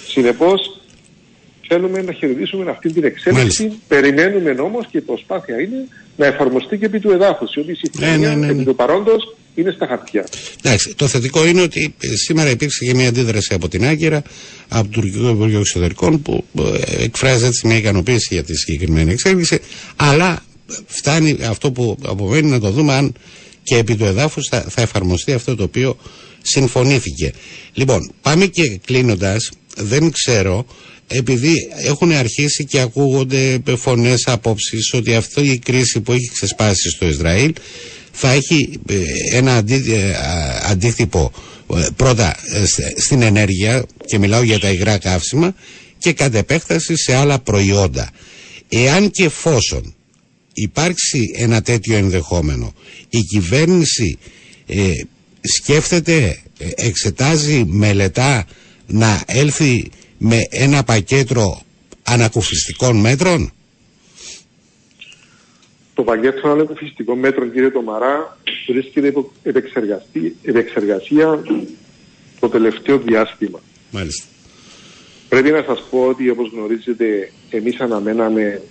Συνεπώς 0.07 0.80
θέλουμε 1.71 2.03
να 2.03 2.13
χαιρετήσουμε 2.13 2.71
αυτή 2.71 2.93
την 2.93 3.05
εξέλιξη. 3.05 3.63
Μάλιστα. 3.63 3.79
Περιμένουμε 3.89 4.51
όμως 4.51 4.87
και 4.91 4.99
η 4.99 5.01
προσπάθεια 5.01 5.61
είναι 5.61 5.81
να 6.17 6.27
εφαρμοστεί 6.27 6.79
και 6.79 6.85
επί 6.85 7.01
του 7.01 7.11
εδάφους. 7.11 7.57
Ότι 7.57 7.71
η 7.71 7.75
συμφωνία 7.75 8.17
Ναι, 8.17 8.27
ναι, 8.27 8.35
ναι, 8.35 8.47
ναι. 8.47 8.53
επί 8.53 8.65
του 8.65 8.75
παρόντος 8.75 9.37
είναι 9.55 9.71
στα 9.71 9.87
χαρτιά. 9.87 10.27
Εντάξει, 10.63 10.95
το 10.95 11.07
θετικό 11.07 11.47
είναι 11.47 11.61
ότι 11.61 11.95
ε, 12.01 12.07
σήμερα 12.17 12.51
υπήρξε 12.51 12.85
και 12.85 12.95
μια 12.95 13.09
αντίδραση 13.09 13.55
από 13.55 13.69
την 13.69 13.85
Άγκυρα, 13.85 14.23
από 14.69 14.89
το 14.89 15.01
Τουρκικό 15.01 15.29
Υπουργείο 15.29 15.59
Εξωτερικών, 15.59 16.23
που 16.23 16.45
ε, 16.59 17.05
εκφράζει 17.05 17.45
έτσι 17.45 17.67
μια 17.67 17.77
ικανοποίηση 17.77 18.29
για 18.35 18.43
τη 18.45 18.57
συγκεκριμένη 18.57 19.13
εξέλιξη, 19.13 19.61
αλλά 19.97 20.43
φτάνει 20.87 21.39
αυτό 21.43 21.73
που 21.73 21.99
απομένει 22.07 22.51
να 22.51 22.61
το 22.61 22.71
δούμε 22.71 22.93
αν 22.93 23.15
και 23.63 23.77
επί 23.77 23.97
του 23.97 24.05
εδάφους 24.05 24.49
θα, 24.51 24.61
θα 24.69 24.83
εφαρμοστεί 24.83 25.33
αυτό 25.33 25.57
το 25.57 25.63
οποίο 25.63 25.97
συμφωνήθηκε. 26.43 27.33
Λοιπόν, 27.75 28.13
πάμε 28.23 28.47
και 28.47 28.81
κλείνοντας, 28.85 29.51
δεν 29.77 30.11
ξέρω, 30.11 30.67
επειδή 31.13 31.69
έχουν 31.77 32.13
αρχίσει 32.13 32.65
και 32.65 32.81
ακούγονται 32.81 33.63
φωνές 33.77 34.27
απόψεις 34.27 34.93
ότι 34.93 35.15
αυτή 35.15 35.41
η 35.41 35.59
κρίση 35.59 36.01
που 36.01 36.13
έχει 36.13 36.31
ξεσπάσει 36.33 36.91
στο 36.91 37.07
Ισραήλ 37.07 37.53
θα 38.13 38.31
έχει 38.31 38.81
ε, 38.89 38.97
ένα 39.37 39.57
αντί, 39.57 39.93
ε, 39.93 40.15
αντίκτυπο 40.63 41.33
ε, 41.77 41.87
πρώτα 41.97 42.37
στην 42.97 43.23
ενέργεια 43.23 43.85
και 44.07 44.19
μιλάω 44.19 44.43
για 44.43 44.59
τα 44.59 44.71
υγρά 44.71 44.99
καύσιμα 44.99 45.55
και 45.99 46.13
κατ' 46.13 46.35
επέκταση 46.35 46.97
σε 46.97 47.15
άλλα 47.15 47.39
προϊόντα. 47.39 48.11
Εάν 48.69 49.11
και 49.11 49.25
εφόσον 49.25 49.95
υπάρξει 50.53 51.31
ένα 51.37 51.63
τέτοιο 51.63 51.97
ενδεχόμενο 51.97 52.75
η 53.09 53.21
κυβέρνηση 53.21 54.19
σκέφτεται, 55.41 56.39
εξετάζει, 56.75 57.65
μελετά 57.67 58.47
να 58.87 59.23
έλθει 59.27 59.91
με 60.23 60.47
ένα 60.51 60.83
πακέτο 60.85 61.61
ανακουφιστικών 62.03 62.97
μέτρων; 62.97 63.53
Το 65.95 66.03
πακέτο 66.03 66.49
ανακουφιστικών 66.49 67.19
μέτρων, 67.19 67.53
κύριε 67.53 67.71
Τομαρά, 67.71 68.39
βρίσκεται 68.67 69.07
υπό 69.07 69.33
επεξεργασία 70.43 71.43
το 72.41 72.49
τελευταίο 72.49 72.99
διάστημα. 72.99 73.61
Μάλιστα. 73.91 74.25
Πρέπει 75.29 75.51
να 75.51 75.63
σας 75.67 75.87
πω 75.91 76.07
ότι 76.07 76.31
όπως 76.31 76.51
γνωρίζετε 76.53 77.33
εμείς 77.51 77.81
αναμέναμε 77.81 78.63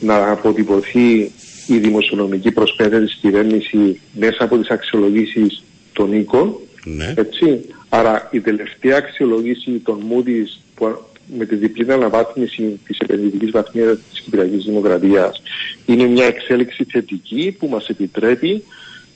να 0.00 0.30
αποτυπωθεί 0.30 1.32
η 1.66 1.78
δημοσιονομική 1.78 2.50
προσπάθεια 2.50 3.00
της 3.00 3.18
κυβέρνησης 3.20 4.00
μέσα 4.12 4.44
από 4.44 4.58
τις 4.58 4.68
αξιολογήσεις 4.68 5.62
των 5.92 6.12
οίκων. 6.12 6.56
Ναι. 6.84 7.14
Έτσι. 7.16 7.60
Άρα 7.96 8.28
η 8.30 8.40
τελευταία 8.40 8.96
αξιολόγηση 8.96 9.70
των 9.84 10.02
Moody's 10.10 10.58
που 10.74 11.04
με 11.38 11.44
τη 11.46 11.54
διπλή 11.54 11.92
αναβάθμιση 11.92 12.80
της 12.86 12.98
επενδυτικής 12.98 13.50
βαθμίας 13.50 13.98
της 14.10 14.20
Κυπριακής 14.20 14.64
Δημοκρατίας 14.64 15.42
είναι 15.86 16.06
μια 16.06 16.24
εξέλιξη 16.24 16.84
θετική 16.84 17.56
που 17.58 17.68
μας 17.68 17.88
επιτρέπει 17.88 18.64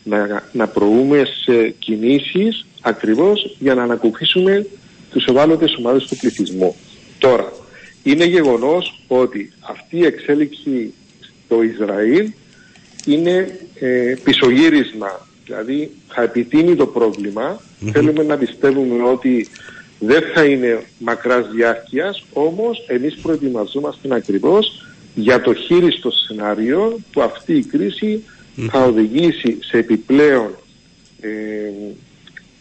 να, 0.04 0.42
να 0.52 0.66
προούμε 0.68 1.24
σε 1.44 1.68
κινήσεις 1.68 2.66
ακριβώς 2.80 3.56
για 3.58 3.74
να 3.74 3.82
ανακουφίσουμε 3.82 4.66
τους 5.10 5.24
ευάλωτες 5.24 5.74
ομάδες 5.74 6.06
του 6.06 6.16
πληθυσμού. 6.16 6.76
Τώρα, 7.18 7.52
είναι 8.02 8.24
γεγονός 8.24 9.02
ότι 9.08 9.52
αυτή 9.60 9.96
η 9.96 10.04
εξέλιξη 10.04 10.92
στο 11.44 11.62
Ισραήλ 11.62 12.32
είναι 13.06 13.58
ε, 13.74 14.14
πισωγύρισμα 14.24 15.26
Δηλαδή 15.48 15.90
θα 16.08 16.22
επιτείνει 16.22 16.76
το 16.76 16.86
προβλημα 16.86 17.60
Θέλουμε 17.92 18.22
να 18.22 18.36
πιστεύουμε 18.36 19.02
ότι 19.02 19.48
δεν 19.98 20.22
θα 20.34 20.44
είναι 20.44 20.82
μακράς 20.98 21.50
διάρκειας, 21.50 22.24
όμως 22.32 22.84
εμείς 22.86 23.14
προετοιμαζόμαστε 23.14 24.14
ακριβώς 24.14 24.86
για 25.14 25.40
το 25.40 25.54
χείριστο 25.54 26.10
σενάριο 26.10 26.98
που 27.12 27.22
αυτή 27.22 27.56
η 27.56 27.64
κριση 27.64 28.22
θα 28.70 28.84
οδηγήσει 28.84 29.58
σε 29.60 29.78
επιπλέον 29.78 30.54
ε, 31.20 31.28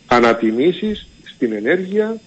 ανατιμήσεις 0.07 1.07
στην 1.35 1.51
ενέργεια 1.51 2.19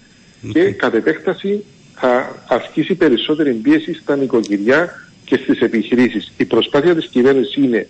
και 0.52 0.70
κατ' 0.70 0.94
επέκταση 0.94 1.64
θα 1.94 2.42
ασκήσει 2.48 2.94
περισσότερη 2.94 3.52
πίεση 3.52 3.94
στα 3.94 4.16
νοικοκυριά 4.16 5.08
και 5.24 5.36
στις 5.42 5.60
επιχειρήσεις. 5.60 6.32
Η 6.36 6.44
προσπάθεια 6.44 6.94
της 6.94 7.06
κυβέρνησης 7.06 7.54
είναι 7.54 7.88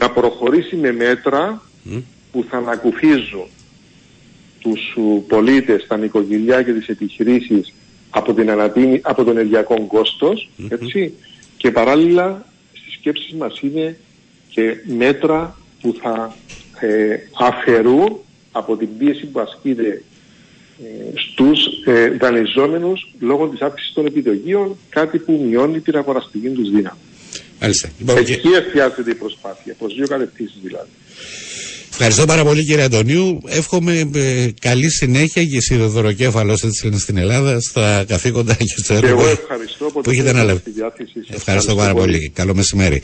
να 0.00 0.10
προχωρήσει 0.10 0.76
με 0.76 0.92
μέτρα 0.92 1.62
που 2.32 2.44
θα 2.50 2.56
ανακουφίζουν 2.56 3.46
τους 4.60 4.96
πολίτες, 5.28 5.86
τα 5.86 5.96
νοικοκυριά 5.96 6.62
και 6.62 6.72
τις 6.72 6.88
επιχειρήσεις 6.88 7.72
από, 8.10 8.34
την 8.34 8.50
ανατήμη, 8.50 9.00
από 9.02 9.24
το 9.24 9.30
ενεργειακό 9.30 9.88
έτσι, 10.68 11.14
και 11.56 11.70
παράλληλα 11.70 12.46
στις 12.72 12.94
σκέψεις 12.94 13.32
μας 13.32 13.60
είναι 13.60 13.98
και 14.48 14.76
μέτρα 14.96 15.56
που 15.80 15.94
θα 16.02 16.36
ε, 16.80 17.16
αφαιρούν 17.38 18.18
από 18.52 18.76
την 18.76 18.88
πίεση 18.98 19.26
που 19.26 19.40
ασκείται 19.40 20.02
ε, 20.82 21.18
στους 21.18 21.66
ε, 21.84 22.08
δανειζόμενους 22.08 23.14
λόγω 23.18 23.48
της 23.48 23.60
αύξησης 23.60 23.94
των 23.94 24.06
επιτοκίων, 24.06 24.76
κάτι 24.88 25.18
που 25.18 25.44
μειώνει 25.48 25.80
την 25.80 25.96
αγοραστική 25.96 26.48
τους 26.48 26.70
δύναμη. 26.70 26.98
Μάλιστα. 27.60 27.88
Εκεί 28.18 28.48
εστιάζεται 28.48 29.10
η 29.10 29.14
προσπάθεια, 29.14 29.74
προς 29.78 29.94
δύο 29.94 30.06
κατευθύνσεις 30.06 30.58
δηλαδή. 30.62 30.88
Ευχαριστώ 31.90 32.24
πάρα 32.26 32.44
πολύ 32.44 32.64
κύριε 32.64 32.84
Αντωνίου. 32.84 33.40
Εύχομαι 33.46 34.10
ε, 34.14 34.48
καλή 34.60 34.90
συνέχεια 34.90 35.44
και 35.44 35.60
σιδηροδροκέφαλος 35.60 36.62
έτσι 36.62 36.84
λένε 36.84 36.98
στην 36.98 37.16
Ελλάδα 37.16 37.60
στα 37.60 38.04
καθήκοντα 38.08 38.54
και 38.54 38.74
στο 38.76 38.94
έργο 38.94 39.08
εγώ 39.08 39.28
ευχαριστώ 39.28 39.84
που 39.84 40.10
έχετε 40.10 40.28
αναλάβει. 40.28 40.60
Ευχαριστώ, 40.66 41.34
ευχαριστώ 41.34 41.74
πάρα 41.74 41.92
πολύ. 41.92 42.12
πολύ. 42.12 42.30
Καλό 42.34 42.54
μεσημέρι. 42.54 43.02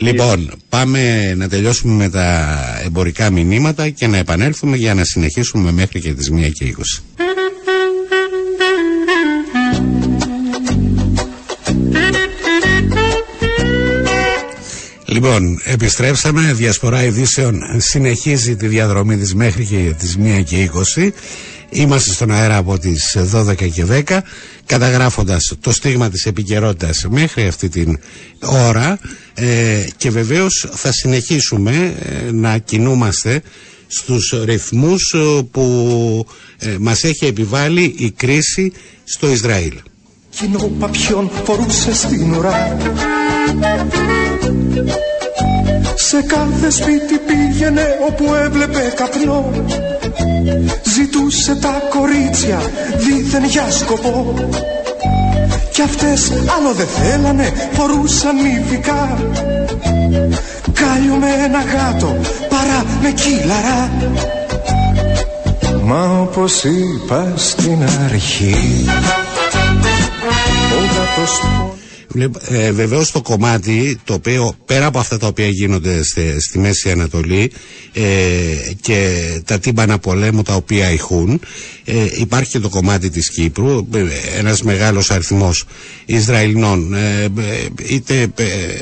Λοιπόν, 0.00 0.50
πάμε 0.68 1.34
να 1.34 1.48
τελειώσουμε 1.48 1.94
με 1.94 2.10
τα 2.10 2.58
εμπορικά 2.84 3.30
μηνύματα 3.30 3.88
και 3.88 4.06
να 4.06 4.16
επανέλθουμε 4.16 4.76
για 4.76 4.94
να 4.94 5.04
συνεχίσουμε 5.04 5.72
μέχρι 5.72 6.00
και 6.00 6.12
τις 6.12 6.30
1 6.32 6.50
και 6.52 6.74
20. 6.78 7.02
Λοιπόν, 15.10 15.60
επιστρέψαμε. 15.64 16.52
Διασπορά 16.52 17.04
ειδήσεων 17.04 17.60
συνεχίζει 17.76 18.56
τη 18.56 18.66
διαδρομή 18.66 19.16
της 19.16 19.34
μέχρι 19.34 19.64
και 19.64 19.94
τις 19.98 20.16
1 20.22 20.42
και 20.44 20.70
20. 20.96 21.08
Είμαστε 21.70 22.12
στον 22.12 22.30
αέρα 22.30 22.56
από 22.56 22.78
τις 22.78 23.16
12 23.32 23.54
και 23.56 23.84
10 24.08 24.18
καταγράφοντας 24.66 25.56
το 25.60 25.72
στίγμα 25.72 26.08
της 26.10 26.26
επικαιρότητας 26.26 27.06
μέχρι 27.08 27.46
αυτή 27.46 27.68
την 27.68 27.98
ώρα 28.40 28.98
ε, 29.34 29.84
και 29.96 30.10
βεβαίως 30.10 30.68
θα 30.72 30.92
συνεχίσουμε 30.92 31.94
ε, 32.26 32.32
να 32.32 32.58
κινούμαστε 32.58 33.42
στους 33.86 34.34
ρυθμούς 34.44 35.12
ε, 35.14 35.42
που 35.50 36.26
ε, 36.58 36.76
μας 36.80 37.04
έχει 37.04 37.26
επιβάλει 37.26 37.94
η 37.98 38.10
κρίση 38.10 38.72
στο 39.04 39.30
Ισραήλ. 39.30 39.74
Κοινό 40.30 40.72
παπιόν 40.78 41.30
φορούσε 41.44 41.94
στην 41.94 42.32
ουρά 42.34 42.76
σε 45.94 46.22
κάθε 46.22 46.70
σπίτι 46.70 47.18
πήγαινε 47.26 47.98
όπου 48.08 48.34
έβλεπε 48.44 48.92
καπνό. 48.96 49.50
Ζητούσε 50.94 51.54
τα 51.54 51.82
κορίτσια 51.98 52.58
δίθεν 52.96 53.44
για 53.44 53.70
σκοπό. 53.70 54.34
Κι 55.72 55.82
αυτές 55.82 56.30
άλλο 56.30 56.72
δεν 56.72 56.86
θέλανε 56.86 57.52
φορούσαν 57.72 58.36
μυθικά 58.36 59.18
Κάλιο 60.72 61.14
με 61.14 61.44
ένα 61.44 61.58
γάτο 61.58 62.16
παρά 62.48 62.84
με 63.02 63.10
κύλαρα. 63.10 63.90
Μα 65.84 66.20
όπως 66.20 66.64
είπα 66.64 67.32
στην 67.36 67.82
αρχή 68.04 68.84
Ο 70.72 70.82
γάτος 70.96 71.40
ε, 72.48 72.72
Βεβαίως 72.72 73.10
το 73.10 73.22
κομμάτι 73.22 73.98
το 74.04 74.14
οποίο 74.14 74.54
πέρα 74.66 74.86
από 74.86 74.98
αυτά 74.98 75.18
τα 75.18 75.26
οποία 75.26 75.48
γίνονται 75.48 76.02
στη, 76.04 76.40
στη 76.40 76.58
Μέση 76.58 76.90
Ανατολή 76.90 77.52
ε, 77.92 78.02
και 78.80 79.18
τα 79.44 79.58
τύμπανα 79.58 79.98
πολέμου 79.98 80.42
τα 80.42 80.54
οποία 80.54 80.86
έχουν 80.86 81.40
ε, 81.84 82.06
υπάρχει 82.14 82.50
και 82.50 82.58
το 82.58 82.68
κομμάτι 82.68 83.10
της 83.10 83.30
Κύπρου 83.30 83.86
ε, 83.94 84.04
ένας 84.38 84.62
μεγάλος 84.62 85.10
αριθμός 85.10 85.64
Ισραηλινών 86.06 86.94
ε, 86.94 87.26
είτε 87.88 88.28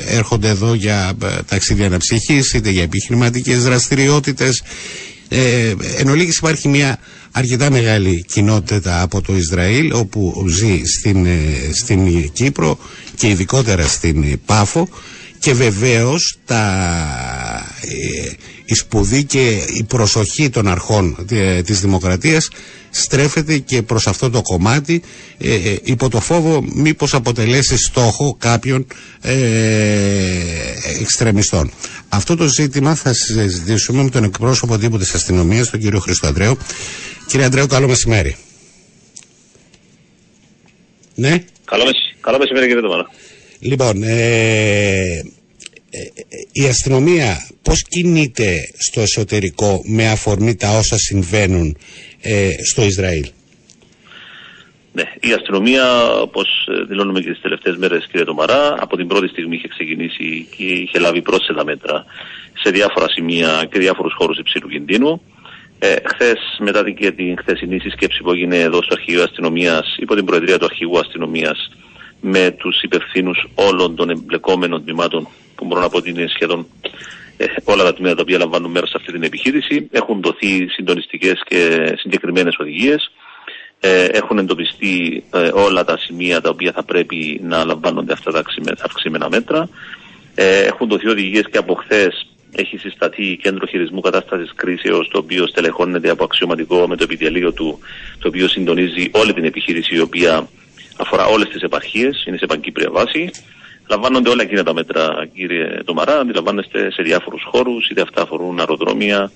έρχονται 0.07 0.49
εδώ 0.49 0.73
για 0.73 1.11
ταξίδια 1.47 1.85
αναψυχής 1.85 2.53
είτε 2.53 2.69
για 2.69 2.83
επιχειρηματικές 2.83 3.63
δραστηριότητες 3.63 4.61
ε, 5.29 5.73
εν 5.97 6.09
ολίγης 6.09 6.37
υπάρχει 6.37 6.67
μια 6.67 6.99
αρκετά 7.31 7.71
μεγάλη 7.71 8.23
κοινότητα 8.27 9.01
από 9.01 9.21
το 9.21 9.35
Ισραήλ 9.35 9.93
όπου 9.93 10.45
ζει 10.47 10.81
στην, 10.85 11.27
στην 11.73 12.31
Κύπρο 12.31 12.77
και 13.15 13.27
ειδικότερα 13.27 13.87
στην 13.87 14.39
Πάφο. 14.45 14.89
Και 15.39 15.53
βεβαίως 15.53 16.37
τα, 16.45 16.61
ε, 17.81 18.29
η 18.65 18.73
σπουδή 18.75 19.23
και 19.23 19.49
η 19.73 19.83
προσοχή 19.83 20.49
των 20.49 20.67
αρχών 20.67 21.25
ε, 21.29 21.61
της 21.61 21.79
δημοκρατίας 21.81 22.49
στρέφεται 22.89 23.57
και 23.57 23.81
προς 23.81 24.07
αυτό 24.07 24.29
το 24.29 24.41
κομμάτι 24.41 25.01
ε, 25.37 25.53
ε 25.53 25.77
υπό 25.83 26.09
το 26.09 26.19
φόβο 26.19 26.63
μήπως 26.73 27.13
αποτελέσει 27.13 27.77
στόχο 27.77 28.35
κάποιων 28.39 28.87
ε, 29.21 29.33
εξτρεμιστών. 30.99 31.71
Αυτό 32.09 32.35
το 32.35 32.47
ζήτημα 32.47 32.95
θα 32.95 33.13
συζητήσουμε 33.13 34.03
με 34.03 34.09
τον 34.09 34.23
εκπρόσωπο 34.23 34.77
τύπου 34.77 34.97
της 34.97 35.13
αστυνομίας, 35.13 35.69
τον 35.69 35.79
κύριο 35.79 35.99
Χρήστο 35.99 36.27
Αντρέου. 36.27 36.57
Κύριε 37.27 37.45
Αντρέου, 37.45 37.67
καλό 37.67 37.87
μεσημέρι. 37.87 38.35
Ναι. 41.15 41.43
Καλό, 41.65 41.83
μεσημέρι, 41.85 42.15
καλό 42.21 42.37
μεσημέρι 42.37 42.67
κύριε 42.67 42.81
Τωμάρα. 42.81 43.09
Λοιπόν, 43.59 44.03
ε, 44.03 45.23
η 46.51 46.65
αστυνομία 46.65 47.49
πώς 47.61 47.83
κινείται 47.83 48.71
στο 48.77 49.01
εσωτερικό 49.01 49.81
με 49.85 50.07
αφορμή 50.09 50.55
τα 50.55 50.77
όσα 50.77 50.97
συμβαίνουν 50.97 51.77
στο 52.71 52.83
Ισραήλ; 52.83 53.25
Ναι, 54.91 55.03
η 55.19 55.33
αστυνομία, 55.33 56.11
όπως 56.11 56.47
δηλώνουμε 56.87 57.21
και 57.21 57.29
τις 57.29 57.41
τελευταίες 57.41 57.75
μέρες, 57.77 58.07
κύριε 58.11 58.25
Τομαρά, 58.25 58.75
από 58.79 58.97
την 58.97 59.07
πρώτη 59.07 59.27
στιγμή 59.27 59.55
είχε 59.55 59.67
ξεκινήσει 59.67 60.47
και 60.57 60.63
είχε 60.63 60.99
λάβει 60.99 61.21
πρόσθετα 61.21 61.63
μέτρα 61.63 62.05
σε 62.63 62.69
διάφορα 62.69 63.09
σημεία 63.09 63.67
και 63.71 63.79
διάφορους 63.79 64.13
χώρους 64.17 64.37
υψηλού 64.37 64.67
κινδύνου. 64.67 65.21
Ε, 65.79 65.95
Χθες, 66.03 66.39
μετά 66.59 66.83
την, 66.83 66.95
την 67.15 67.37
χθεσινή 67.37 67.79
συσκέψη 67.79 68.21
που 68.23 68.31
έγινε 68.31 68.59
εδώ 68.59 68.83
στο 68.83 68.93
Αρχηγείο 68.97 69.23
Αστυνομίας, 69.23 69.95
υπό 69.99 70.15
την 70.15 70.25
Προεδρία 70.25 70.57
του 70.57 70.65
Αρχηγού 70.65 70.99
Αστυνομίας, 70.99 71.69
με 72.21 72.51
τους 72.51 72.81
υπευθύνους 72.81 73.47
όλων 73.55 73.95
των 73.95 74.09
εμπλεκόμενων 74.09 74.83
τμήματων, 74.83 75.27
που 75.59 75.65
μπορώ 75.65 75.81
να 75.81 75.89
πω 75.89 75.97
ότι 75.97 76.09
είναι 76.09 76.27
σχεδόν 76.27 76.67
ε, 77.37 77.45
όλα 77.63 77.83
τα 77.83 77.93
τμήματα 77.93 78.15
τα 78.15 78.21
οποία 78.21 78.37
λαμβάνουν 78.37 78.71
μέρος 78.71 78.89
σε 78.89 78.95
αυτή 78.97 79.11
την 79.11 79.23
επιχείρηση, 79.23 79.87
έχουν 79.91 80.21
δοθεί 80.21 80.67
συντονιστικές 80.67 81.41
και 81.45 81.93
συγκεκριμένες 81.97 82.55
οδηγίες. 82.59 83.11
Ε, 83.79 84.05
έχουν 84.05 84.37
εντοπιστεί 84.37 85.23
ε, 85.33 85.49
όλα 85.53 85.83
τα 85.83 85.97
σημεία 85.97 86.41
τα 86.41 86.49
οποία 86.49 86.71
θα 86.71 86.83
πρέπει 86.83 87.39
να 87.43 87.65
λαμβάνονται 87.65 88.13
αυτά 88.13 88.31
τα 88.31 88.43
αυξημένα 88.83 89.29
μέτρα. 89.29 89.69
Ε, 90.35 90.63
έχουν 90.63 90.87
δοθεί 90.87 91.07
οδηγίες 91.07 91.45
και 91.51 91.57
από 91.57 91.73
χθες 91.73 92.27
έχει 92.55 92.77
συσταθεί 92.77 93.37
κέντρο 93.37 93.65
χειρισμού 93.65 94.01
κατάστασης 94.01 94.53
κρίσεως, 94.55 95.07
το 95.07 95.17
οποίο 95.17 95.47
στελεχώνεται 95.47 96.09
από 96.09 96.23
αξιωματικό 96.23 96.87
με 96.87 96.95
το 96.95 97.03
επιτελείο 97.03 97.53
του, 97.53 97.79
το 98.19 98.27
οποίο 98.27 98.47
συντονίζει 98.47 99.09
όλη 99.11 99.33
την 99.33 99.43
επιχείρηση, 99.43 99.95
η 99.95 99.99
οποία 99.99 100.47
αφορά 100.97 101.25
όλες 101.25 101.47
τις 101.47 101.61
επαρχίες, 101.61 102.23
είναι 102.27 102.37
σε 102.37 102.45
παγκύπρια 102.45 102.89
βάση. 102.91 103.31
Λαμβάνονται 103.89 104.29
όλα 104.29 104.43
εκείνα 104.43 104.63
τα 104.63 104.73
μέτρα, 104.73 105.27
κύριε 105.33 105.83
Τομαρά, 105.85 106.19
αντιλαμβάνεστε 106.19 106.91
σε 106.91 107.03
διάφορους 107.03 107.43
χώρους, 107.51 107.89
είτε 107.89 108.01
αυτά 108.01 108.21
αφορούν 108.21 108.59
αεροδρόμια, 108.59 109.31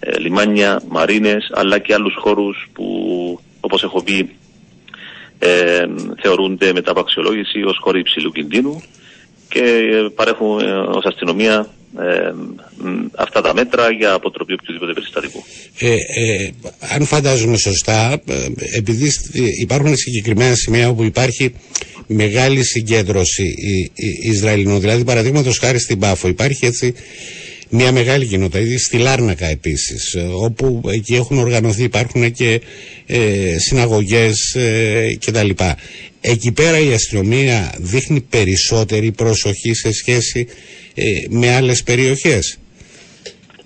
ε, 0.00 0.18
λιμάνια, 0.18 0.82
μαρίνες, 0.88 1.50
αλλά 1.54 1.78
και 1.78 1.94
άλλους 1.94 2.14
χώρους 2.18 2.68
που, 2.72 2.86
όπως 3.60 3.82
έχω 3.82 4.02
πει, 4.02 4.36
ε, 5.38 5.84
θεωρούνται 6.22 6.72
μετά 6.72 6.90
από 6.90 7.00
αξιολόγηση 7.00 7.62
ως 7.62 7.78
χώροι 7.80 7.98
υψηλού 7.98 8.32
κινδύνου 8.32 8.82
και 9.48 9.90
παρέχουν 10.14 10.60
ε, 10.60 10.72
ως 10.72 11.04
αστυνομία 11.04 11.66
ε, 11.98 12.32
αυτά 13.16 13.40
τα 13.40 13.54
μέτρα 13.54 13.90
για 13.90 14.12
αποτροπή 14.12 14.52
οποιοδήποτε 14.52 14.92
περιστατικού. 14.92 15.44
Ε, 15.78 15.92
ε, 15.92 16.50
αν 16.94 17.04
φαντάζομαι 17.04 17.56
σωστά, 17.56 18.12
ε, 18.28 18.46
επειδή 18.76 19.10
υπάρχουν 19.60 19.96
συγκεκριμένα 19.96 20.54
σημεία 20.54 20.88
όπου 20.88 21.02
υπάρχει 21.02 21.54
μεγάλη 22.06 22.64
συγκέντρωση 22.64 23.54
Ισραηλινών, 24.22 24.80
δηλαδή 24.80 25.04
παραδείγματος 25.04 25.58
χάρη 25.58 25.78
στην 25.78 25.98
Πάφο, 25.98 26.28
υπάρχει 26.28 26.66
έτσι 26.66 26.94
μια 27.74 27.92
μεγάλη 27.92 28.26
κοινότητα, 28.26 28.58
ήδη 28.60 28.78
στη 28.78 28.96
Λάρνακα 28.98 29.46
επίσης, 29.46 30.16
όπου 30.42 30.80
εκεί 30.92 31.14
έχουν 31.14 31.38
οργανωθεί, 31.38 31.82
υπάρχουν 31.82 32.32
και 32.32 32.60
ε, 33.06 33.58
συναγωγές 33.58 34.54
ε, 34.54 35.16
κτλ. 35.24 35.50
Εκεί 36.20 36.52
πέρα 36.52 36.78
η 36.78 36.92
αστυνομία 36.92 37.74
δείχνει 37.78 38.20
περισσότερη 38.20 39.10
προσοχή 39.10 39.74
σε 39.74 39.92
σχέση 39.92 40.46
ε, 40.94 41.04
με 41.28 41.54
άλλες 41.54 41.82
περιοχές. 41.82 42.58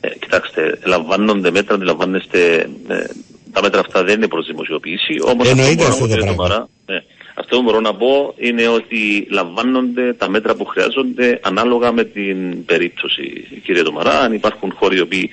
Ε, 0.00 0.08
κοιτάξτε, 0.18 0.78
λαμβάνονται 0.84 1.50
μέτρα, 1.50 1.74
αντιλαμβάνεστε, 1.74 2.68
ε, 2.88 3.04
τα 3.52 3.62
μέτρα 3.62 3.80
αυτά 3.80 4.04
δεν 4.04 4.14
είναι 4.14 4.28
προς 4.28 4.46
δημοσιοποίηση. 4.46 5.14
Όμως 5.24 5.48
Εννοείται 5.48 5.84
αυτό, 5.84 6.06
το 6.06 6.16
πράγμα. 6.16 6.68
ναι, 6.86 7.02
αυτό 7.34 7.56
που 7.56 7.62
μπορώ 7.62 7.80
να 7.80 7.94
πω 7.94 8.34
είναι 8.38 8.68
ότι 8.68 9.26
λαμβάνονται 9.30 10.12
τα 10.12 10.30
μέτρα 10.30 10.54
που 10.54 10.64
χρειάζονται 10.64 11.40
ανάλογα 11.42 11.92
με 11.92 12.04
την 12.04 12.64
περίπτωση. 12.64 13.46
Κύριε 13.64 13.82
Τομαρά, 13.82 14.20
αν 14.20 14.32
υπάρχουν 14.32 14.72
χώροι 14.76 14.96
οι 14.96 15.00
οποίοι 15.00 15.30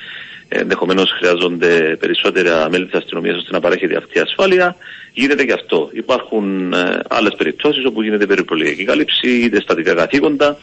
ενδεχομένως 0.47 1.11
χρειάζονται 1.11 1.97
περισσότερα 1.99 2.69
μέλη 2.69 2.85
της 2.85 2.93
αστυνομίας 2.93 3.37
ώστε 3.37 3.51
να 3.51 3.59
παρέχεται 3.59 3.97
αυτή 3.97 4.17
η 4.17 4.21
ασφάλεια, 4.21 4.75
γίνεται 5.13 5.45
και 5.45 5.53
αυτό. 5.53 5.89
Υπάρχουν 5.93 6.73
ε, 6.73 6.99
άλλες 7.09 7.33
περιπτώσεις 7.37 7.85
όπου 7.85 8.01
γίνεται 8.01 8.25
περιπολιακή 8.25 8.83
κάλυψη, 8.83 9.29
είτε 9.29 9.61
στατικά 9.61 9.93
καθήκοντα, 9.93 10.57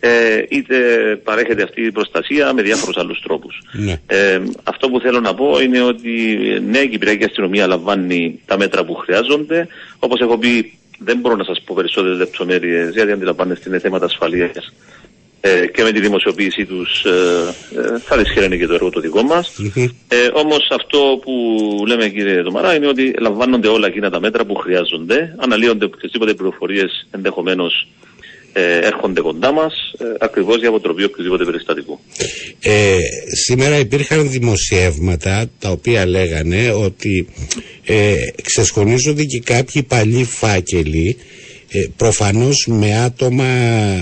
ε, 0.00 0.44
είτε 0.48 0.76
παρέχεται 1.24 1.62
αυτή 1.62 1.82
η 1.82 1.92
προστασία 1.92 2.52
με 2.52 2.62
διάφορους 2.62 2.96
άλλους 2.96 3.20
τρόπους. 3.20 3.62
Ναι. 3.72 4.00
Ε, 4.06 4.40
αυτό 4.62 4.88
που 4.88 5.00
θέλω 5.00 5.20
να 5.20 5.34
πω 5.34 5.60
είναι 5.60 5.82
ότι 5.82 6.38
ναι, 6.66 6.78
η 6.78 6.88
Κυπριακή 6.88 7.24
αστυνομία 7.24 7.66
λαμβάνει 7.66 8.40
τα 8.46 8.58
μέτρα 8.58 8.84
που 8.84 8.94
χρειάζονται. 8.94 9.68
Όπως 9.98 10.20
έχω 10.20 10.38
πει, 10.38 10.78
δεν 10.98 11.18
μπορώ 11.18 11.36
να 11.36 11.44
σας 11.44 11.62
πω 11.64 11.74
περισσότερες 11.74 12.18
λεπτομέρειες 12.18 12.92
γιατί 12.94 13.12
αντιλαμβάνεστε 13.12 13.68
είναι 13.68 13.78
θέματα 13.78 14.04
ασφαλείας 14.04 14.72
ε, 15.40 15.66
και 15.66 15.82
με 15.82 15.92
τη 15.92 16.00
δημοσιοποίησή 16.00 16.66
τους 16.66 17.04
ε, 17.04 17.10
ε, 17.80 17.98
θα 17.98 18.16
δυσχεραίνει 18.16 18.58
και 18.58 18.66
το 18.66 18.74
έργο 18.74 18.90
το 18.90 19.00
δικό 19.00 19.22
μας. 19.22 19.56
Ε, 20.08 20.28
όμως 20.32 20.70
αυτό 20.70 21.18
που 21.22 21.32
λέμε 21.86 22.08
κύριε 22.08 22.42
Δωμαρά 22.42 22.74
είναι 22.74 22.86
ότι 22.86 23.14
λαμβάνονται 23.18 23.68
όλα 23.68 23.86
εκείνα 23.86 24.10
τα 24.10 24.20
μέτρα 24.20 24.44
που 24.44 24.54
χρειάζονται, 24.54 25.34
αναλύονται 25.38 25.84
οποιασδήποτε 25.84 26.34
πληροφορίες 26.34 27.06
ενδεχομένως 27.10 27.86
ε, 28.52 28.78
έρχονται 28.86 29.20
κοντά 29.20 29.52
μας 29.52 29.72
ε, 29.98 30.04
ακριβώς 30.18 30.58
για 30.58 30.68
αποτροπή 30.68 31.04
οποιοδήποτε 31.04 31.44
περιστατικού. 31.44 31.98
Ε, 32.60 32.96
σήμερα 33.46 33.78
υπήρχαν 33.78 34.30
δημοσιεύματα 34.30 35.50
τα 35.58 35.70
οποία 35.70 36.06
λέγανε 36.06 36.70
ότι 36.70 37.28
ε, 37.84 38.14
ξεσχονίζονται 38.42 39.24
και 39.24 39.40
κάποιοι 39.40 39.82
παλιοί 39.82 40.24
φάκελοι 40.24 41.16
ε, 41.72 41.86
προφανώς 41.96 42.66
με 42.68 42.98
άτομα 42.98 43.44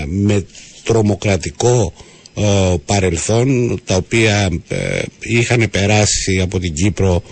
με 0.07 0.45
τρομοκρατικό 0.83 1.93
ε, 2.33 2.75
παρελθόν 2.85 3.79
τα 3.85 3.95
οποία 3.95 4.49
ε, 4.67 5.01
είχαν 5.19 5.69
περάσει 5.71 6.39
από 6.41 6.59
την 6.59 6.73
Κύπρο 6.73 7.23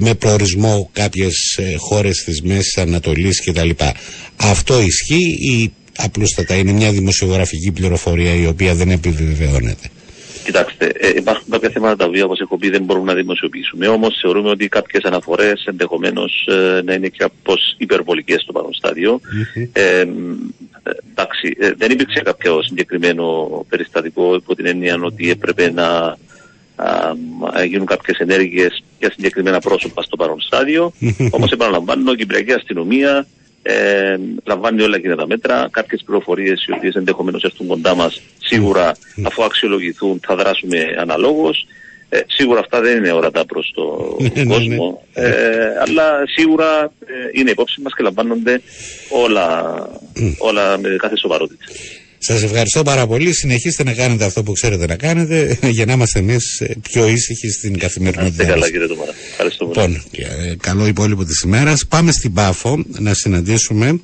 με 0.00 0.14
προορισμό 0.14 0.90
κάποιες 0.92 1.58
χώρες 1.78 2.22
της 2.24 2.42
Μέσης 2.42 2.78
Ανατολής 2.78 3.42
κτλ. 3.44 3.70
Αυτό 4.36 4.80
ισχύει 4.80 5.36
ή 5.50 5.72
απλούστατα 5.96 6.54
είναι 6.54 6.72
μια 6.72 6.90
δημοσιογραφική 6.92 7.72
πληροφορία 7.72 8.34
η 8.34 8.46
οποία 8.46 8.74
δεν 8.74 8.90
επιβεβαιώνεται. 8.90 9.90
Κοιτάξτε, 10.44 10.92
ε, 10.98 11.08
υπάρχουν 11.16 11.50
κάποια 11.50 11.70
θέματα 11.70 11.96
τα 11.96 12.04
οποία, 12.04 12.24
όπως 12.24 12.40
έχω 12.40 12.58
πει, 12.58 12.70
δεν 12.70 12.82
μπορούμε 12.82 13.12
να 13.12 13.18
δημοσιοποιήσουμε. 13.18 13.88
Όμως 13.88 14.18
θεωρούμε 14.22 14.50
ότι 14.50 14.68
κάποιες 14.68 15.02
αναφορές 15.02 15.64
ενδεχομένως 15.66 16.46
ε, 16.48 16.80
να 16.84 16.94
είναι 16.94 17.08
και 17.08 17.16
κάπως 17.18 17.74
υπερβολικές 17.78 18.42
στο 18.42 18.52
παρόν 18.52 18.74
στάδιο. 18.74 19.20
Ε, 19.72 20.04
εντάξει, 21.10 21.56
ε, 21.58 21.72
δεν 21.76 21.90
υπήρξε 21.90 22.20
κάποιο 22.20 22.62
συγκεκριμένο 22.62 23.48
περιστατικό 23.68 24.34
υπό 24.34 24.54
την 24.54 24.66
έννοια 24.66 24.98
ότι 25.02 25.30
έπρεπε 25.30 25.72
να 25.72 26.16
γίνουν 27.66 27.86
κάποιες 27.86 28.18
ενέργειες 28.18 28.82
για 28.98 29.10
συγκεκριμένα 29.10 29.60
πρόσωπα 29.60 30.02
στο 30.02 30.16
παρόν 30.16 30.40
στάδιο. 30.40 30.92
Όμως, 31.30 31.50
επαναλαμβάνω, 31.50 32.12
η 32.12 32.16
Κυπριακή 32.16 32.52
Αστυνομία 32.52 33.26
ε, 33.66 34.16
λαμβάνει 34.44 34.82
όλα 34.82 34.96
εκείνα 34.96 35.16
τα 35.16 35.26
μέτρα. 35.26 35.68
Κάποιες 35.70 36.02
πληροφορίες 36.04 36.64
οι 36.66 36.72
οποίες 36.72 36.94
ενδεχομένως 36.94 37.42
έρθουν 37.42 37.66
κοντά 37.66 37.94
μας 37.94 38.20
σίγουρα 38.38 38.92
αφού 39.26 39.44
αξιολογηθούν 39.44 40.20
θα 40.26 40.34
δράσουμε 40.34 40.78
αναλόγως. 40.98 41.66
Ε, 42.08 42.20
σίγουρα 42.26 42.60
αυτά 42.60 42.80
δεν 42.80 42.96
είναι 42.96 43.12
ορατά 43.12 43.44
προς 43.44 43.72
τον 43.74 44.16
ναι, 44.20 44.42
ναι, 44.42 44.54
κόσμο. 44.54 45.04
Ναι. 45.14 45.26
Ε, 45.26 45.72
αλλά 45.86 46.22
σίγουρα 46.36 46.92
ε, 47.06 47.12
είναι 47.32 47.50
υπόψη 47.50 47.80
μας 47.80 47.94
και 47.94 48.02
λαμβάνονται 48.02 48.60
όλα, 49.10 49.74
όλα 50.38 50.78
με 50.78 50.96
κάθε 50.98 51.16
σοβαρότητα. 51.16 51.64
Σας 52.26 52.42
ευχαριστώ 52.42 52.82
πάρα 52.82 53.06
πολύ. 53.06 53.32
Συνεχίστε 53.32 53.84
να 53.84 53.92
κάνετε 53.92 54.24
αυτό 54.24 54.42
που 54.42 54.52
ξέρετε 54.52 54.86
να 54.86 54.96
κάνετε 54.96 55.58
για 55.76 55.86
να 55.86 55.92
είμαστε 55.92 56.18
εμείς 56.18 56.62
πιο 56.82 57.08
ήσυχοι 57.08 57.50
στην 57.50 57.78
καθημερινότητα. 57.78 58.42
Είστε 58.42 58.52
καλά 58.52 58.70
κύριε 58.70 58.86
Τωμάρα. 58.86 59.12
Ευχαριστώ 59.30 59.66
πολύ. 59.66 59.88
Λοιπόν, 59.88 60.02
ε, 60.46 60.54
καλό 60.60 60.86
υπόλοιπο 60.86 61.24
της 61.24 61.40
ημέρας. 61.40 61.86
Πάμε 61.86 62.12
στην 62.12 62.32
Πάφο 62.32 62.84
να 62.98 63.14
συναντήσουμε 63.14 64.00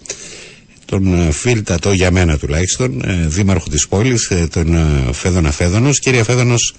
τον 0.85 1.29
ε, 1.29 1.33
φίλτατο 1.33 1.93
για 1.93 2.11
μένα 2.11 2.39
τουλάχιστον, 2.39 3.03
ε, 3.05 3.27
δήμαρχο 3.29 3.69
της 3.69 3.89
πόλης, 3.89 4.33
τον 4.51 4.77
Φέδωνα 5.13 5.51
Φέδωνος. 5.51 5.99
Κύριε 5.99 6.23
Φέδωνος, 6.23 6.75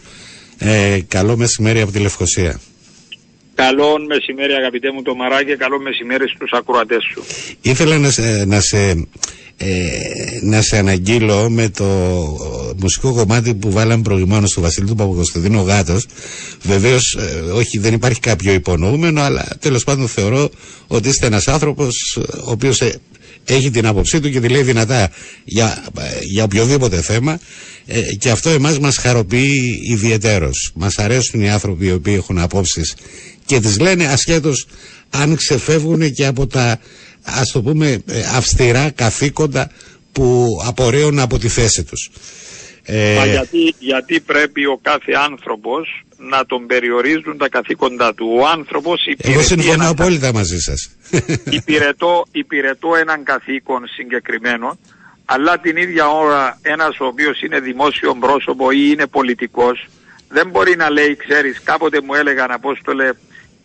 καλό 1.07 1.37
μεσημέρι 1.37 1.81
από 1.81 1.91
τη 1.91 1.99
Λευκοσία. 1.99 2.59
Καλό 3.55 3.99
μεσημέρι 4.07 4.53
αγαπητέ 4.53 4.91
μου 4.91 5.01
το 5.01 5.15
Μαράκη, 5.15 5.55
καλό 5.57 5.79
μεσημέρι 5.79 6.27
στους 6.27 6.51
ακροατές 6.51 7.03
σου. 7.11 7.23
Ήθελα 7.61 7.97
να 7.97 8.09
σε, 8.09 8.45
να 8.45 8.59
σε 8.59 9.07
ε, 9.63 10.39
να 10.41 10.61
σε 10.61 10.77
αναγγείλω 10.77 11.49
με 11.49 11.69
το 11.69 11.85
μουσικό 12.77 13.13
κομμάτι 13.13 13.55
που 13.55 13.71
βάλαμε 13.71 14.01
προηγουμένως 14.01 14.51
του 14.51 14.61
Βασίλη 14.61 14.87
του 14.87 14.95
Παπακοσταντίνου 14.95 15.59
ο 15.59 15.63
Γάτος 15.63 16.05
βεβαίως 16.61 17.17
ε, 17.19 17.51
όχι 17.51 17.77
δεν 17.77 17.93
υπάρχει 17.93 18.19
κάποιο 18.19 18.53
υπονοούμενο 18.53 19.21
αλλά 19.21 19.47
τέλος 19.59 19.83
πάντων 19.83 20.07
θεωρώ 20.07 20.49
ότι 20.87 21.09
είστε 21.09 21.25
ένας 21.25 21.47
άνθρωπος 21.47 22.17
ο 22.45 22.51
οποίος 22.51 22.81
ε, 22.81 22.99
έχει 23.45 23.69
την 23.71 23.85
άποψή 23.85 24.19
του 24.19 24.29
και 24.29 24.39
τη 24.39 24.47
λέει 24.47 24.61
δυνατά 24.61 25.09
για, 25.43 25.83
για 26.21 26.43
οποιοδήποτε 26.43 27.01
θέμα 27.01 27.39
και 28.17 28.29
αυτό 28.29 28.49
εμάς 28.49 28.79
μας 28.79 28.97
χαροποιεί 28.97 29.79
ιδιαιτέρως 29.83 30.71
μας 30.75 30.97
αρέσουν 30.97 31.41
οι 31.41 31.49
άνθρωποι 31.49 31.85
οι 31.85 31.91
οποίοι 31.91 32.13
έχουν 32.17 32.39
απόψεις 32.39 32.95
και 33.45 33.59
τις 33.59 33.79
λένε 33.79 34.05
ασχέτως 34.07 34.67
αν 35.09 35.35
ξεφεύγουν 35.35 36.13
και 36.13 36.25
από 36.25 36.47
τα 36.47 36.79
ας 37.23 37.51
το 37.51 37.61
πούμε 37.61 38.01
ε, 38.05 38.21
αυστηρά 38.35 38.89
καθήκοντα 38.89 39.71
που 40.11 40.47
απορρέουν 40.65 41.19
από 41.19 41.37
τη 41.39 41.47
θέση 41.47 41.83
τους. 41.83 42.09
Ε... 42.86 43.15
Μα 43.17 43.25
γιατί, 43.25 43.75
γιατί 43.79 44.19
πρέπει 44.19 44.65
ο 44.65 44.79
κάθε 44.82 45.11
άνθρωπος 45.13 46.05
να 46.17 46.45
τον 46.45 46.65
περιορίζουν 46.65 47.38
τα 47.38 47.49
καθήκοντά 47.49 48.13
του. 48.13 48.27
Ο 48.39 48.47
άνθρωπος 48.47 49.05
υπηρετεί 49.05 49.34
Εγώ 49.34 49.41
συμφωνώ 49.41 49.89
απόλυτα 49.89 50.34
μαζί 50.34 50.59
σας. 50.59 50.89
Υπηρετώ, 51.49 52.25
υπηρετώ 52.32 52.95
έναν 52.95 53.23
καθήκον 53.23 53.88
συγκεκριμένο 53.88 54.77
αλλά 55.25 55.59
την 55.59 55.77
ίδια 55.77 56.07
ώρα 56.09 56.59
ένας 56.61 56.99
ο 56.99 57.05
οποίος 57.05 57.41
είναι 57.41 57.59
δημόσιο 57.59 58.15
πρόσωπο 58.19 58.71
ή 58.71 58.89
είναι 58.91 59.07
πολιτικός 59.07 59.88
δεν 60.32 60.49
μπορεί 60.49 60.75
να 60.75 60.89
λέει, 60.89 61.15
ξέρεις, 61.15 61.61
κάποτε 61.63 62.01
μου 62.01 62.13
έλεγαν 62.13 62.51
Απόστολε, 62.51 63.09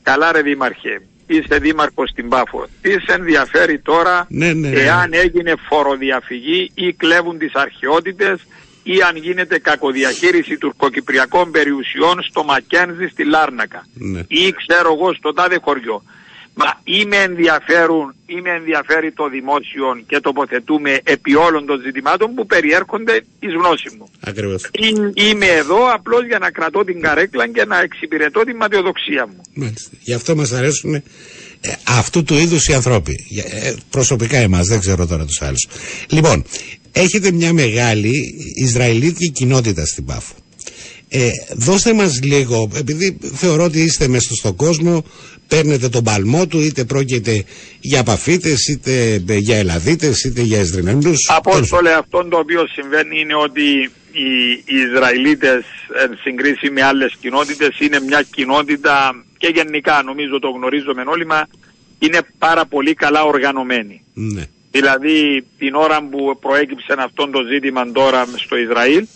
καλά 0.03 0.33
ρε 0.33 0.43
Δήμαρχε, 0.43 1.03
είσαι 1.27 1.59
δήμαρχος 1.59 2.11
στην 2.11 2.29
Πάφο. 2.29 2.67
Τις 2.83 3.03
σε 3.07 3.13
ενδιαφέρει 3.13 3.79
τώρα 3.79 4.27
ναι, 4.29 4.53
ναι, 4.53 4.69
ναι. 4.69 4.81
εάν 4.81 5.13
έγινε 5.13 5.55
φοροδιαφυγή 5.69 6.71
ή 6.75 6.93
κλέβουν 6.93 7.39
τις 7.39 7.55
αρχαιότητες 7.55 8.47
ή 8.93 8.97
αν 9.09 9.17
γίνεται 9.17 9.59
κακοδιαχείριση 9.59 10.57
τουρκοκυπριακών 10.59 11.51
περιουσιών 11.51 12.23
στο 12.29 12.45
Μακένζι 12.45 13.07
στη 13.07 13.25
Λάρνακα 13.25 13.87
ναι. 13.95 14.21
ή 14.29 14.53
ξέρω 14.53 14.93
εγώ 14.93 15.15
στο 15.15 15.33
τάδε 15.33 15.59
χωριό. 15.63 16.03
Μα 16.59 16.81
είμαι 16.85 17.17
ενδιαφέρον, 17.17 18.15
είμαι 18.27 18.51
ενδιαφέρει 18.51 19.13
το 19.13 19.29
δημόσιο 19.29 19.87
και 20.07 20.21
τοποθετούμε 20.21 21.01
επί 21.03 21.35
όλων 21.35 21.67
των 21.67 21.81
ζητημάτων 21.81 22.35
που 22.35 22.47
περιέρχονται 22.47 23.15
εις 23.41 23.53
γνώση 23.53 23.89
μου. 23.99 24.09
Ακριβώς. 24.21 24.71
Είμαι 25.15 25.47
εδώ 25.47 25.93
απλώς 25.93 26.27
για 26.27 26.39
να 26.39 26.51
κρατώ 26.51 26.85
την 26.85 27.01
καρέκλα 27.01 27.49
και 27.49 27.65
να 27.65 27.81
εξυπηρετώ 27.81 28.41
την 28.45 28.57
ματιοδοξία 28.57 29.27
μου. 29.27 29.41
Μάλιστα. 29.55 29.91
Γι' 30.01 30.15
αυτό 30.15 30.37
μας 30.37 30.53
αρέσουν 30.53 30.95
ε, 30.95 31.03
αυτού 31.85 32.25
του 32.25 32.35
είδους 32.35 32.67
οι 32.67 32.73
ανθρώποι. 32.73 33.15
Ε, 33.51 33.75
προσωπικά 33.91 34.37
εμάς, 34.37 34.67
δεν 34.67 34.81
ξέρω 34.81 35.07
τώρα 35.07 35.25
τους 35.25 35.43
άλλους. 35.43 35.67
Λοιπόν, 36.09 36.45
έχετε 37.01 37.33
μια 37.33 37.53
μεγάλη 37.53 38.35
Ισραηλίτικη 38.55 39.31
κοινότητα 39.31 39.87
στην 39.87 40.05
Πάφο. 40.05 40.35
Ε, 41.09 41.31
δώστε 41.55 41.93
μας 41.93 42.23
λίγο, 42.23 42.71
επειδή 42.77 43.19
θεωρώ 43.35 43.65
ότι 43.65 43.81
είστε 43.81 44.09
μέσα 44.09 44.35
στον 44.35 44.57
κόσμο, 44.57 45.05
παίρνετε 45.49 45.89
τον 45.89 46.05
παλμό 46.05 46.47
του, 46.47 46.61
είτε 46.61 46.85
πρόκειται 46.85 47.45
για 47.81 48.03
παφίτες, 48.03 48.67
είτε 48.69 49.23
για 49.37 49.57
ελαδίτες, 49.57 50.25
είτε 50.25 50.43
για 50.43 50.59
εσδρινέντους. 50.59 51.29
Απόστολε, 51.29 51.93
αυτό 51.93 52.25
το 52.29 52.39
οποίο 52.39 52.67
συμβαίνει 52.67 53.21
είναι 53.21 53.35
ότι 53.35 53.91
οι, 54.13 54.51
οι 54.65 54.77
Ισραηλίτες, 54.93 55.65
εν 56.03 56.19
συγκρίση 56.23 56.71
με 56.71 56.83
άλλες 56.83 57.17
κοινότητες, 57.21 57.81
είναι 57.81 58.01
μια 58.01 58.23
κοινότητα 58.31 59.25
και 59.39 59.53
γενικά 59.55 60.03
νομίζω 60.03 60.39
το 60.39 60.49
γνωρίζουμε 60.49 61.03
όλοι 61.07 61.27
μας, 61.27 61.45
είναι 61.99 62.21
πάρα 62.39 62.67
πολύ 62.67 62.95
καλά 62.95 63.23
οργανωμένοι. 63.23 64.03
Ναι. 64.15 64.45
Δηλαδή 64.81 65.47
την 65.59 65.75
ώρα 65.75 66.03
που 66.03 66.39
προέκυψε 66.41 66.95
αυτό 66.99 67.29
το 67.29 67.43
ζήτημα 67.43 67.93
τώρα 67.93 68.27
στο 68.37 68.57
Ισραήλ, 68.57 69.07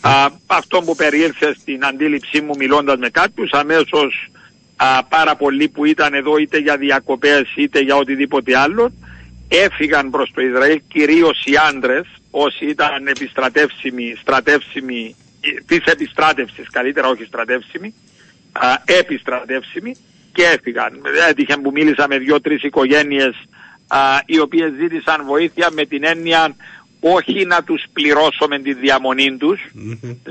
α, 0.00 0.26
αυτό 0.46 0.82
που 0.82 0.94
περιήλθε 0.94 1.54
στην 1.60 1.84
αντίληψή 1.84 2.40
μου 2.40 2.54
μιλώντας 2.58 2.98
με 2.98 3.08
κάποιους, 3.08 3.50
αμέσως 3.52 4.30
α, 4.76 5.04
πάρα 5.04 5.36
πολλοί 5.36 5.68
που 5.68 5.84
ήταν 5.84 6.14
εδώ 6.14 6.36
είτε 6.36 6.58
για 6.58 6.76
διακοπές 6.76 7.42
είτε 7.56 7.80
για 7.80 7.96
οτιδήποτε 7.96 8.56
άλλο, 8.56 8.92
έφυγαν 9.48 10.10
προς 10.10 10.30
το 10.34 10.40
Ισραήλ 10.40 10.80
κυρίως 10.88 11.44
οι 11.44 11.52
άντρες, 11.68 12.06
όσοι 12.30 12.66
ήταν 12.66 13.06
επιστρατεύσιμοι, 13.06 14.14
στρατεύσιμοι, 14.20 15.16
ε, 15.40 15.60
της 15.66 15.84
επιστράτευσης 15.84 16.70
καλύτερα 16.70 17.08
όχι 17.08 17.24
στρατεύσιμοι, 17.24 17.94
α, 18.52 18.68
επιστρατεύσιμοι 18.84 19.96
και 20.32 20.42
έφυγαν. 20.42 21.00
Έτυχε 21.28 21.56
που 21.56 21.70
μίλησα 21.74 22.06
με 22.08 22.18
δύο-τρεις 22.18 22.62
οικογένειες 22.62 23.34
α, 23.86 23.98
οι 24.26 24.38
οποίες 24.38 24.72
ζήτησαν 24.80 25.24
βοήθεια 25.24 25.68
με 25.72 25.84
την 25.84 26.04
έννοια 26.04 26.56
όχι 27.00 27.44
να 27.44 27.62
τους 27.62 27.84
πληρώσουμε 27.92 28.58
τη 28.58 28.74
διαμονή 28.74 29.36
τους, 29.36 29.60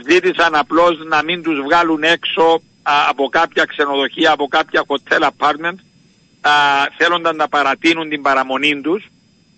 ζήτησαν 0.10 0.56
απλώς 0.56 1.00
να 1.08 1.24
μην 1.24 1.44
τους 1.44 1.62
βγάλουν 1.62 2.04
έξω 2.04 2.62
α, 2.82 2.94
από 3.10 3.30
κάποια 3.30 3.66
ξενοδοχεία, 3.66 4.32
από 4.32 4.48
κάποια 4.48 4.84
hotel 4.88 5.22
apartment, 5.22 5.78
α, 6.42 6.52
θέλονταν 6.98 7.36
να 7.36 7.48
παρατείνουν 7.48 8.10
την 8.10 8.22
παραμονή 8.22 8.82
τους. 8.82 9.06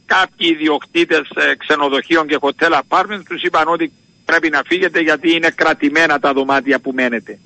Κάποιοι 0.06 0.50
ιδιοκτήτες 0.54 1.30
ε, 1.36 1.56
ξενοδοχείων 1.56 2.28
και 2.28 2.38
hotel 2.40 2.80
apartment 2.88 3.22
τους 3.28 3.42
είπαν 3.42 3.68
ότι 3.68 3.92
πρέπει 4.26 4.50
να 4.50 4.62
φύγετε 4.66 5.00
γιατί 5.00 5.32
είναι 5.32 5.50
κρατημένα 5.50 6.20
τα 6.20 6.34
δωμάτια 6.34 6.80
που 6.80 6.92
μένετε. 6.92 7.40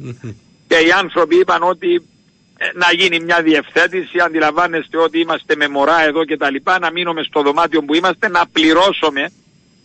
Και 0.67 0.75
οι 0.75 0.91
άνθρωποι 0.91 1.35
είπαν 1.39 1.63
ότι 1.63 1.93
ε, 1.95 1.99
να 2.73 2.87
γίνει 2.93 3.19
μια 3.19 3.41
διευθέτηση, 3.41 4.19
αντιλαμβάνεστε 4.19 4.97
ότι 4.97 5.19
είμαστε 5.19 5.55
με 5.55 5.67
μωρά 5.67 6.03
εδώ 6.03 6.25
και 6.25 6.37
τα 6.37 6.51
λοιπά, 6.51 6.79
να 6.79 6.91
μείνουμε 6.91 7.23
στο 7.23 7.41
δωμάτιο 7.41 7.81
που 7.81 7.95
είμαστε, 7.95 8.29
να 8.29 8.47
πληρώσουμε, 8.51 9.31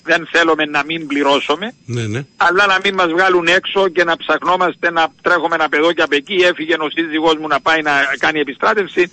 δεν 0.03 0.29
θέλουμε 0.31 0.65
να 0.65 0.85
μην 0.85 1.07
πληρώσουμε, 1.07 1.73
ναι, 1.87 2.03
ναι. 2.03 2.25
αλλά 2.37 2.67
να 2.67 2.79
μην 2.85 2.95
μας 2.95 3.11
βγάλουν 3.11 3.47
έξω 3.47 3.89
και 3.89 4.05
να 4.05 4.17
ψαχνόμαστε 4.17 4.91
να 4.91 5.07
τρέχουμε 5.23 5.55
ένα 5.55 5.69
παιδό 5.69 5.93
και 5.93 6.03
από 6.03 6.15
εκεί, 6.15 6.35
έφυγε 6.35 6.75
ο 6.79 6.91
σύζυγός 6.91 7.37
μου 7.37 7.47
να 7.47 7.61
πάει 7.61 7.83
να 7.83 7.93
κάνει 8.19 8.41
επιστράτευση. 8.41 9.11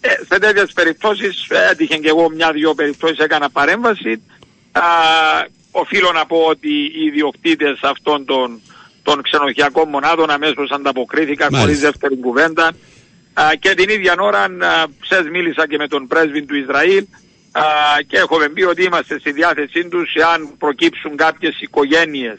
Ε, 0.00 0.08
σε 0.08 0.38
τέτοιες 0.38 0.72
περιπτώσεις, 0.72 1.46
ε, 1.48 1.68
έτυχε 1.70 1.96
και 1.96 2.08
εγώ 2.08 2.30
μια-δυο 2.30 2.74
περιπτώσεις 2.74 3.18
έκανα 3.18 3.50
παρέμβαση, 3.50 4.22
α, 4.72 4.82
οφείλω 5.70 6.12
να 6.12 6.26
πω 6.26 6.36
ότι 6.36 6.68
οι 6.68 7.04
ιδιοκτήτες 7.06 7.78
αυτών 7.82 8.24
των, 8.24 8.60
των 9.02 9.22
ξενοδοχειακών 9.22 9.88
μονάδων 9.88 10.30
αμέσως 10.30 10.70
ανταποκρίθηκαν 10.70 11.56
χωρίς 11.56 11.80
δεύτερη 11.80 12.16
κουβέντα 12.16 12.72
και 13.58 13.74
την 13.74 13.88
ίδια 13.88 14.14
ώρα 14.18 14.46
ψες 15.00 15.28
μίλησα 15.30 15.66
και 15.68 15.76
με 15.76 15.88
τον 15.88 16.06
πρέσβη 16.06 16.42
του 16.44 16.56
Ισραήλ 16.56 17.04
και 18.06 18.16
έχουμε 18.16 18.48
πει 18.48 18.62
ότι 18.62 18.82
είμαστε 18.82 19.18
στη 19.18 19.32
διάθεσή 19.32 19.88
τους 19.88 20.14
εάν 20.14 20.56
προκύψουν 20.58 21.16
κάποιες 21.16 21.60
οικογένειες. 21.60 22.38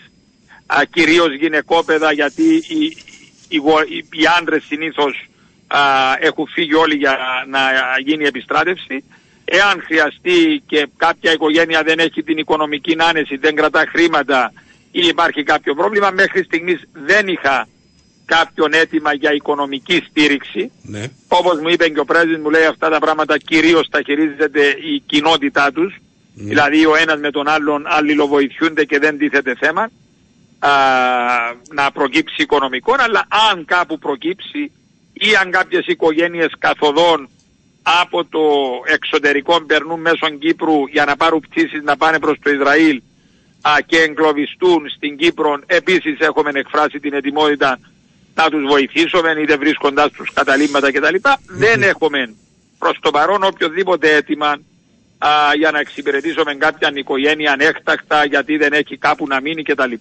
Κυρίως 0.90 1.36
γυναικόπαιδα 1.36 2.12
γιατί 2.12 2.56
οι, 2.68 2.98
οι, 3.48 3.58
οι 4.12 4.26
άντρες 4.40 4.64
συνήθως 4.64 5.30
έχουν 6.20 6.48
φύγει 6.48 6.74
όλοι 6.74 6.96
για 6.96 7.18
να 7.48 7.60
γίνει 8.06 8.24
επιστράτευση. 8.26 9.04
Εάν 9.46 9.82
χρειαστεί 9.86 10.64
και 10.66 10.88
κάποια 10.98 11.32
οικογένεια 11.32 11.84
δεν 11.84 12.00
έχει 12.00 12.24
την 12.24 12.38
οικονομική 12.38 12.96
άνεση, 12.98 13.38
δεν 13.38 13.56
κρατά 13.56 13.86
χρήματα 13.88 14.54
ή 14.92 15.08
υπάρχει 15.08 15.44
κάποιο 15.44 15.76
πρόβλημα, 15.76 16.12
μέχρι 16.12 16.44
στιγμής 16.44 16.82
δεν 16.94 17.28
είχα 17.28 17.68
κάποιον 18.28 18.74
αίτημα 18.74 19.14
για 19.14 19.34
οικονομική 19.34 20.04
στήριξη. 20.10 20.72
Ναι. 20.82 21.04
Όπως 21.28 21.60
μου 21.60 21.70
είπε 21.70 21.90
και 21.90 22.00
ο 22.00 22.06
πρέσβης 22.06 22.38
μου 22.38 22.50
λέει 22.50 22.66
αυτά 22.66 22.90
τα 22.90 23.00
πράγματα 23.00 23.38
κυρίως 23.38 23.90
τα 23.90 24.02
χειρίζεται 24.02 24.62
η 24.68 25.04
κοινότητά 25.06 25.72
τους. 25.72 25.96
Ναι. 26.34 26.44
Δηλαδή 26.44 26.86
ο 26.86 26.96
ένας 26.96 27.20
με 27.20 27.32
τον 27.32 27.48
άλλον 27.48 27.84
αλληλοβοηθιούνται 27.88 28.84
και 28.86 29.00
δεν 29.00 29.18
τίθεται 29.18 29.56
θέμα 29.60 29.82
α, 30.60 30.70
να 31.74 31.92
προκύψει 31.92 32.42
οικονομικό, 32.42 32.96
αλλά 32.98 33.28
αν 33.52 33.66
κάπου 33.66 34.00
προκύψει 34.00 34.72
ή 35.14 35.36
αν 35.42 35.52
κάποιες 35.52 35.86
οικογένειες 35.86 36.52
καθοδόν 36.60 37.30
από 38.02 38.26
το 38.26 38.40
εξωτερικό 38.86 39.62
περνούν 39.62 40.00
μέσω 40.00 40.30
Κύπρου 40.40 40.88
για 40.88 41.06
να 41.06 41.16
πάρουν 41.16 41.40
πτήσεις 41.40 41.84
να 41.84 41.98
πάνε 41.98 42.20
προς 42.20 42.38
το 42.42 42.50
Ισραήλ 42.50 43.02
α, 43.62 43.72
και 43.86 43.98
εγκλωβιστούν 43.98 44.90
στην 44.90 45.18
Κύπρο, 45.18 45.60
επίσης 45.66 46.20
έχουμε 46.20 46.52
εκφράσει 46.54 47.00
την 47.00 47.14
ετοιμότητα 47.14 47.80
να 48.40 48.50
τους 48.50 48.64
βοηθήσουμε 48.74 49.30
είτε 49.42 49.56
βρίσκοντας 49.58 50.12
τους 50.12 50.30
καταλήμματα 50.34 50.92
κτλ. 50.92 51.18
Δεν 51.64 51.84
έχουμε 51.84 52.20
προς 52.78 52.98
το 53.02 53.10
παρόν 53.12 53.44
οποιοδήποτε 53.44 54.16
αίτημα 54.16 54.50
α, 55.18 55.30
για 55.58 55.72
να 55.72 55.80
εξυπηρετήσουμε 55.80 56.56
κάποια 56.56 56.92
οικογένεια 56.96 57.52
ανέκτακτα 57.52 58.26
γιατί 58.26 58.58
δεν 58.58 58.74
έχει 58.74 58.98
κάπου 58.98 59.28
να 59.28 59.42
μείνει 59.42 59.64
κτλ. 59.64 59.94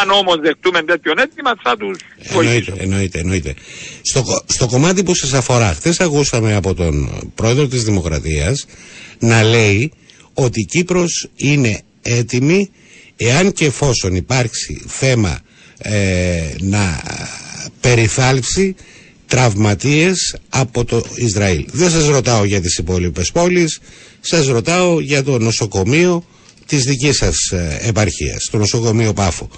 Αν 0.00 0.10
όμως 0.10 0.36
δεχτούμε 0.40 0.82
τέτοιο 0.82 1.12
αίτημα 1.16 1.52
θα 1.62 1.76
τους 1.76 1.98
βοηθήσουμε. 2.32 2.76
Εννοείται, 2.80 3.18
εννοείται. 3.18 3.54
Στο, 4.02 4.24
στο 4.46 4.66
κομμάτι 4.66 5.02
που 5.02 5.14
σας 5.14 5.32
αφορά, 5.32 5.74
χθες 5.74 6.00
ακούσαμε 6.00 6.54
από 6.54 6.74
τον 6.74 6.94
πρόεδρο 7.34 7.66
της 7.66 7.84
Δημοκρατίας 7.84 8.66
να 9.18 9.42
λέει 9.42 9.92
ότι 10.34 10.60
η 10.60 10.64
Κύπρος 10.64 11.28
είναι 11.36 11.82
έτοιμη 12.02 12.70
εάν 13.16 13.52
και 13.52 13.64
εφόσον 13.64 14.14
υπάρξει 14.14 14.84
θέμα 14.86 15.40
ε, 15.82 16.54
να 16.60 17.00
περιθάλψει 17.80 18.76
τραυματίες 19.26 20.36
από 20.48 20.84
το 20.84 21.02
Ισραήλ. 21.14 21.66
Δεν 21.72 21.90
σας 21.90 22.06
ρωτάω 22.06 22.44
για 22.44 22.60
τις 22.60 22.78
υπόλοιπες 22.78 23.32
πόλεις, 23.32 23.80
σας 24.20 24.46
ρωτάω 24.46 25.00
για 25.00 25.24
το 25.24 25.38
νοσοκομείο 25.38 26.24
της 26.66 26.84
δικής 26.84 27.16
σας 27.16 27.50
ε, 27.52 27.78
επαρχίας, 27.82 28.48
το 28.50 28.58
νοσοκομείο 28.58 29.12
Πάφο. 29.12 29.48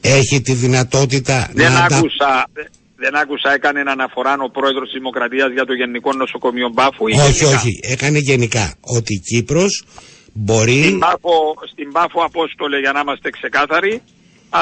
Έχει 0.00 0.40
τη 0.40 0.52
δυνατότητα 0.52 1.50
δεν 1.52 1.72
να... 1.72 1.78
Άκουσα, 1.84 2.48
δεν 2.96 3.16
άκουσα, 3.16 3.52
έκανε 3.52 3.80
αναφορά 3.86 4.36
ο 4.40 4.50
πρόεδρος 4.50 4.84
της 4.88 4.92
Δημοκρατίας 4.98 5.52
για 5.52 5.64
το 5.64 5.72
Γενικό 5.72 6.12
Νοσοκομείο 6.12 6.70
Πάφου 6.70 7.08
ή 7.08 7.12
Όχι, 7.12 7.32
γενικά; 7.32 7.58
όχι, 7.58 7.80
έκανε 7.82 8.18
γενικά 8.18 8.74
ότι 8.80 9.14
η 9.14 9.18
Κύπρος 9.18 9.84
μπορεί... 10.32 10.82
Στην 10.82 10.98
Πάφο, 10.98 11.54
στην 11.72 11.92
Πάφο 11.92 12.20
Απόστολε 12.24 12.78
για 12.78 12.92
να 12.92 13.00
είμαστε 13.00 13.30
ξεκάθαροι, 13.30 14.02
α, 14.50 14.60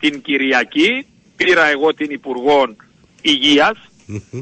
την 0.00 0.22
Κυριακή 0.22 1.06
πήρα 1.36 1.64
εγώ 1.66 1.94
την 1.94 2.10
Υπουργό 2.10 2.74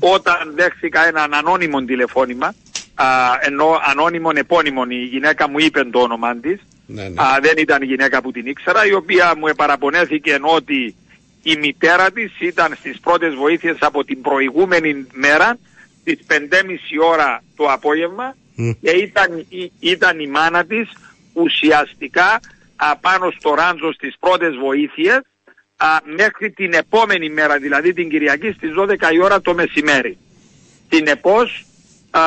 όταν 0.01 0.53
δέχθηκα 0.55 1.07
έναν 1.07 1.35
ανώνυμο 1.35 1.85
τηλεφώνημα, 1.85 2.47
α, 2.95 3.07
ενώ 3.41 3.79
ανώνυμον 3.91 4.37
επώνυμον 4.37 4.91
η 4.91 4.95
γυναίκα 5.11 5.49
μου 5.49 5.59
είπε 5.59 5.85
το 5.85 5.99
όνομα 6.01 6.37
της, 6.37 6.61
Ναι, 6.87 7.03
ναι. 7.09 7.23
Α, 7.23 7.39
δεν 7.43 7.53
ήταν 7.57 7.83
γυναίκα 7.83 8.23
που 8.23 8.31
την 8.33 8.47
ήξερα, 8.47 8.87
η 8.87 8.93
οποία 8.93 9.35
μου 9.39 9.47
επαραπονέθηκε 9.47 10.39
ότι 10.43 10.95
η 11.43 11.57
μητέρα 11.57 12.11
της 12.11 12.33
ήταν 12.41 12.75
στις 12.79 13.01
πρώτες 13.01 13.35
βοήθειες 13.35 13.77
από 13.81 14.05
την 14.05 14.21
προηγούμενη 14.21 15.07
μέρα, 15.13 15.59
στις 16.01 16.19
5.30 16.27 16.37
ώρα 17.11 17.43
το 17.57 17.65
απόγευμα 17.65 18.37
Μμ. 18.55 18.71
και 18.83 18.91
ήταν, 18.91 19.47
η- 19.49 19.73
ήταν 19.81 20.19
η 20.21 20.27
μάνα 20.27 20.65
της 20.65 20.89
ουσιαστικά 21.33 22.41
α, 22.87 22.97
πάνω 22.97 23.31
στο 23.39 23.55
ράντζο 23.55 23.93
στις 23.93 24.15
πρώτες 24.21 24.55
βοήθειες 24.57 25.21
α, 25.77 25.87
μέχρι 26.17 26.51
την 26.51 26.73
επόμενη 26.73 27.29
μέρα, 27.31 27.59
δηλαδή 27.59 27.93
την 27.93 28.09
Κυριακή 28.09 28.53
στις 28.53 28.71
12 28.79 29.13
η 29.13 29.23
ώρα 29.23 29.41
το 29.41 29.55
μεσημέρι. 29.55 30.19
Συνεπώς 30.91 31.65
α, 32.11 32.21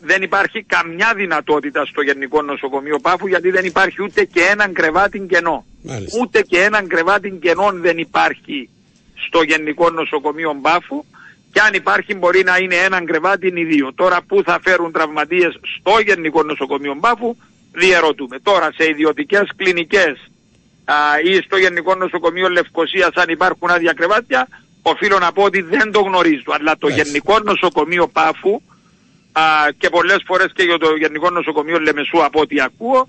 δεν 0.00 0.22
υπάρχει 0.22 0.62
καμιά 0.62 1.12
δυνατότητα 1.14 1.84
στο 1.84 2.00
Γενικό 2.02 2.42
Νοσοκομείο 2.42 2.98
Πάφου 2.98 3.26
γιατί 3.26 3.50
δεν 3.50 3.64
υπάρχει 3.64 4.02
ούτε 4.02 4.24
και 4.24 4.40
έναν 4.40 4.72
κρεβάτι 4.72 5.20
κενό. 5.20 5.64
Μάλιστα. 5.82 6.18
Ούτε 6.20 6.42
και 6.42 6.60
έναν 6.62 6.86
κρεβάτι 6.88 7.30
κενό 7.30 7.70
δεν 7.72 7.98
υπάρχει 7.98 8.68
στο 9.26 9.42
Γενικό 9.42 9.90
Νοσοκομείο 9.90 10.58
Πάφου 10.62 11.04
και 11.52 11.60
αν 11.60 11.74
υπάρχει 11.74 12.14
μπορεί 12.14 12.42
να 12.42 12.56
είναι 12.56 12.74
έναν 12.74 13.06
κρεβάτι 13.06 13.46
ή 13.46 13.64
δύο. 13.64 13.92
Τώρα 13.94 14.22
που 14.26 14.42
θα 14.44 14.60
φέρουν 14.62 14.92
τραυματίες 14.92 15.60
στο 15.78 15.98
Γενικό 16.04 16.42
Νοσοκομείο 16.42 16.96
Πάφου 17.00 17.36
διερωτούμε. 17.72 18.38
Τώρα 18.42 18.72
σε 18.76 18.88
ιδιωτικές 18.88 19.48
κλινικές 19.56 20.30
α, 20.84 20.94
ή 21.24 21.34
στο 21.34 21.56
Γενικό 21.56 21.94
Νοσοκομείο 21.94 22.48
Λευκοσίας 22.48 23.10
αν 23.14 23.28
υπάρχουν 23.28 23.70
άδεια 23.70 23.92
κρεβάτια 23.92 24.48
οφείλω 24.82 25.18
να 25.18 25.32
πω 25.32 25.42
ότι 25.42 25.60
δεν 25.60 25.92
το 25.92 26.00
γνωρίζω. 26.00 26.52
Αλλά 26.60 26.76
το 26.78 26.88
Μάλιστα. 26.88 27.04
Γενικό 27.04 27.38
Νοσοκομείο 27.38 28.08
Πάφου 28.08 28.60
α, 29.32 29.42
και 29.78 29.88
πολλές 29.88 30.22
φορές 30.26 30.52
και 30.54 30.62
για 30.62 30.78
το 30.78 30.96
Γενικό 30.96 31.30
Νοσοκομείο 31.30 31.78
Λεμεσού 31.78 32.24
από 32.24 32.40
ό,τι 32.40 32.60
ακούω 32.60 33.08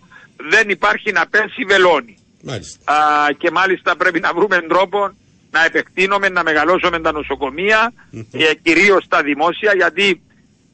δεν 0.50 0.70
υπάρχει 0.70 1.12
να 1.12 1.28
πέσει 1.28 1.64
βελόνι. 1.68 2.18
Μάλιστα. 2.44 2.94
Α, 2.94 3.32
και 3.38 3.52
μάλιστα 3.52 3.96
πρέπει 3.96 4.20
να 4.20 4.34
βρούμε 4.34 4.62
τρόπο 4.62 5.12
να 5.52 5.66
επεκτείνουμε, 5.66 6.30
να 6.30 6.44
μεγαλώσουμε 6.44 7.00
τα 7.00 7.12
νοσοκομεία, 7.12 7.94
ε, 8.32 8.54
κυρίως 8.62 9.08
τα 9.08 9.22
δημόσια, 9.22 9.74
γιατί 9.76 10.22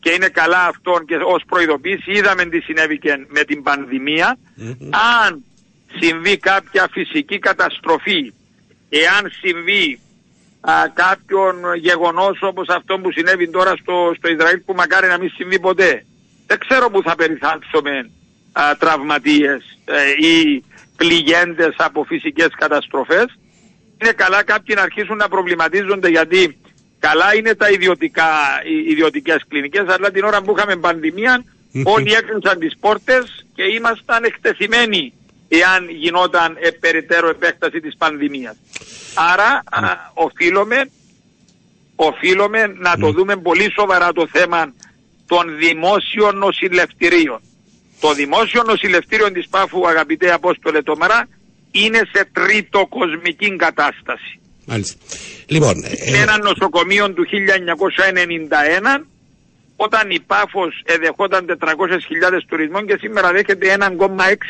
και 0.08 0.14
είναι 0.14 0.30
καλά 0.30 0.66
αυτό 0.66 1.00
και 1.08 1.16
ως 1.16 1.44
προειδοποίηση 1.48 2.12
είδαμε 2.12 2.46
τι 2.46 2.60
συνέβη 2.60 2.98
και 3.00 3.26
με 3.28 3.44
την 3.44 3.64
πανδημία. 3.64 4.38
Αν 5.24 5.44
συμβεί 6.00 6.38
κάποια 6.38 6.88
φυσική 6.92 7.40
καταστροφή, 7.40 8.34
εάν 8.90 9.32
συμβεί 9.42 10.00
α, 10.62 10.72
κάποιον 10.94 11.56
γεγονός 11.76 12.38
όπως 12.42 12.68
αυτό 12.68 13.00
που 13.00 13.12
συνέβη 13.12 13.50
τώρα 13.50 13.74
στο, 13.82 14.14
στο 14.18 14.28
Ισραήλ 14.28 14.60
που 14.60 14.74
μακάρι 14.74 15.08
να 15.08 15.18
μην 15.18 15.30
συμβεί 15.30 15.60
ποτέ. 15.60 16.06
Δεν 16.48 16.58
ξέρω 16.60 16.90
που 16.90 17.02
θα 17.02 17.16
περιθάλψουμε 17.16 18.10
α, 18.52 18.78
τραυματίες 18.78 19.80
ε, 19.86 20.28
ή 20.28 20.64
πληγέντες 20.98 21.76
από 21.78 22.04
φυσικές 22.04 22.50
καταστροφές. 22.58 23.40
Είναι 24.02 24.12
καλά 24.12 24.44
κάποιοι 24.44 24.76
να 24.78 24.84
αρχίσουν 24.84 25.18
να 25.18 25.28
προβληματίζονται 25.28 26.10
γιατί 26.10 26.58
καλά 27.00 27.36
είναι 27.36 27.56
τα 27.56 27.70
ιδιωτικά, 27.70 28.30
οι 28.66 28.92
ιδιωτικές 28.92 29.44
κλινικές 29.48 29.86
αλλά 29.88 30.12
την 30.12 30.24
ώρα 30.24 30.42
που 30.42 30.54
είχαμε 30.58 30.76
πανδημία 30.76 31.44
όλοι 31.84 32.14
έκλεισαν 32.14 32.60
τις 32.60 32.78
πόρτες 32.80 33.46
και 33.56 33.64
ήμασταν 33.64 34.24
εκτεθειμένοι 34.24 35.14
εάν 35.48 35.90
γινόταν 35.90 36.58
ε, 36.60 36.70
περαιτέρω 36.70 37.30
επέκταση 37.30 37.80
της 37.80 37.96
πανδημίας. 37.98 38.56
Άρα 39.16 39.64
α, 39.72 40.12
οφείλουμε, 40.14 40.90
οφείλουμε 41.96 42.68
να 42.68 42.98
το 42.98 43.12
δούμε 43.12 43.36
πολύ 43.36 43.72
σοβαρά 43.72 44.12
το 44.14 44.28
θέμα 44.32 44.74
των 45.28 45.58
δημόσιων 45.58 46.38
νοσηλευτηρίων. 46.38 47.42
Το 48.00 48.14
δημόσιο 48.14 48.64
νοσηλευτήριο 48.64 49.32
της 49.32 49.48
Πάφου, 49.48 49.88
αγαπητέ 49.88 50.32
Απόστολε 50.32 50.82
Τόμαρα, 50.82 51.28
είναι 51.72 52.02
σε 52.14 52.30
τρίτο 52.34 52.86
κοσμική 52.90 53.56
κατάσταση. 53.56 54.40
Μάλιστα. 54.68 54.96
Λοιπόν, 55.46 55.76
Είναι 56.08 56.18
ε, 56.18 56.22
ένα 56.22 56.38
νοσοκομείο 56.38 57.12
του 57.12 57.26
1991 59.00 59.06
όταν 59.76 60.10
η 60.10 60.20
Πάφος 60.20 60.82
εδεχόταν 60.86 61.58
400.000 61.60 61.68
τουρισμών 62.48 62.86
και 62.88 62.98
σήμερα 63.00 63.32
δέχεται 63.32 63.78
1,6 63.80 63.90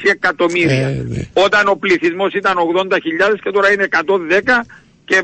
εκατομμύρια. 0.03 0.88
Ε, 0.88 1.05
ναι. 1.07 1.22
Όταν 1.34 1.68
ο 1.68 1.76
πληθυσμός 1.76 2.34
ήταν 2.34 2.55
80.000 2.89 2.99
και 3.43 3.51
τώρα 3.51 3.72
είναι 3.72 3.88
110 3.91 3.99
και 5.05 5.15
ε, 5.15 5.22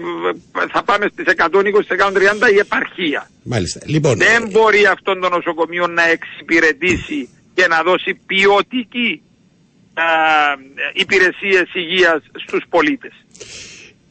θα 0.72 0.84
πάμε 0.84 1.10
στις 1.12 1.26
120-130 1.38 2.54
η 2.54 2.58
επαρχία. 2.58 3.30
μάλιστα. 3.44 3.80
Λοιπόν, 3.86 4.18
Δεν 4.18 4.50
μπορεί 4.52 4.86
αυτό 4.86 5.20
το 5.20 5.30
νοσοκομείο 5.30 5.88
να 5.88 6.10
εξυπηρετήσει 6.10 7.30
και 7.54 7.68
να 7.68 7.84
δώσει 7.84 8.20
ποιοτική 8.26 9.22
α, 9.94 10.04
υπηρεσίες 10.94 11.74
υγείας 11.74 12.22
στους 12.46 12.64
πολίτες. 12.70 13.14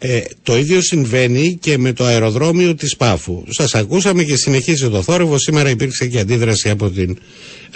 Ε, 0.05 0.20
το 0.42 0.57
ίδιο 0.57 0.80
συμβαίνει 0.80 1.59
και 1.61 1.78
με 1.78 1.92
το 1.92 2.05
αεροδρόμιο 2.05 2.74
της 2.74 2.96
Πάφου. 2.96 3.44
Σας 3.48 3.74
ακούσαμε 3.74 4.22
και 4.22 4.36
συνεχίζει 4.36 4.90
το 4.90 5.03
θόρυβο. 5.03 5.38
Σήμερα 5.38 5.70
υπήρξε 5.70 6.07
και 6.07 6.18
αντίδραση 6.18 6.70
από 6.70 6.90
την, 6.90 7.18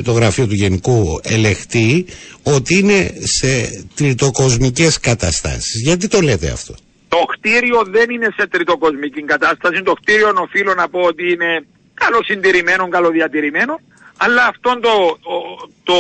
το 0.05 0.13
γραφείο 0.13 0.47
του 0.47 0.55
Γενικού 0.55 1.21
Ελεχτή 1.23 2.07
ότι 2.43 2.79
είναι 2.79 3.13
σε 3.21 3.85
τριτοκοσμικές 3.95 5.01
καταστάσεις. 5.01 5.81
Γιατί 5.83 6.09
το 6.09 6.21
λέτε 6.21 6.49
αυτό; 6.51 6.75
Το 7.09 7.17
κτίριο 7.17 7.85
δεν 7.91 8.11
είναι 8.11 8.29
σε 8.37 8.47
τριτοκοσμική 8.47 9.23
κατάσταση. 9.23 9.83
Το 9.83 9.93
κτίριο 9.93 10.33
οφείλω 10.37 10.75
να 10.75 10.89
πω 10.89 11.01
ότι 11.01 11.33
είναι 11.33 11.65
καλοσυντηρημένο, 11.95 12.89
καλοδιατηρημένο. 12.89 13.81
Αλλά 14.17 14.47
αυτό 14.47 14.79
το, 14.81 14.89
ο- 15.35 15.69
το 15.85 15.95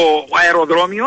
αεροδρόμιο 0.44 1.06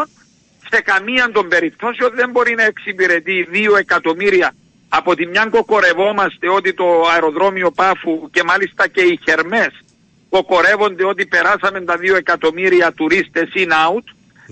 σε 0.72 0.82
καμία 0.82 1.30
των 1.34 1.48
περιπτώσεων 1.48 2.12
δεν 2.16 2.30
μπορεί 2.30 2.56
να 2.56 2.64
εξυπηρετεί 2.64 3.48
2 3.54 3.78
εκατομμύρια. 3.80 4.56
Από 4.90 5.16
τη 5.16 5.26
μια 5.26 5.46
κοκορευόμαστε 5.46 6.50
ότι 6.50 6.74
το 6.74 6.86
αεροδρόμιο 7.14 7.72
Πάφου 7.72 8.30
και 8.32 8.44
μάλιστα 8.44 8.88
και 8.88 9.02
οι 9.02 9.20
Χερμές 9.26 9.70
κοκορεύονται 10.30 11.06
ότι 11.06 11.26
περάσαμε 11.26 11.82
τα 11.82 11.98
2 11.98 12.16
εκατομμύρια 12.16 12.92
τουρίστες 12.92 13.50
in-out. 13.56 14.04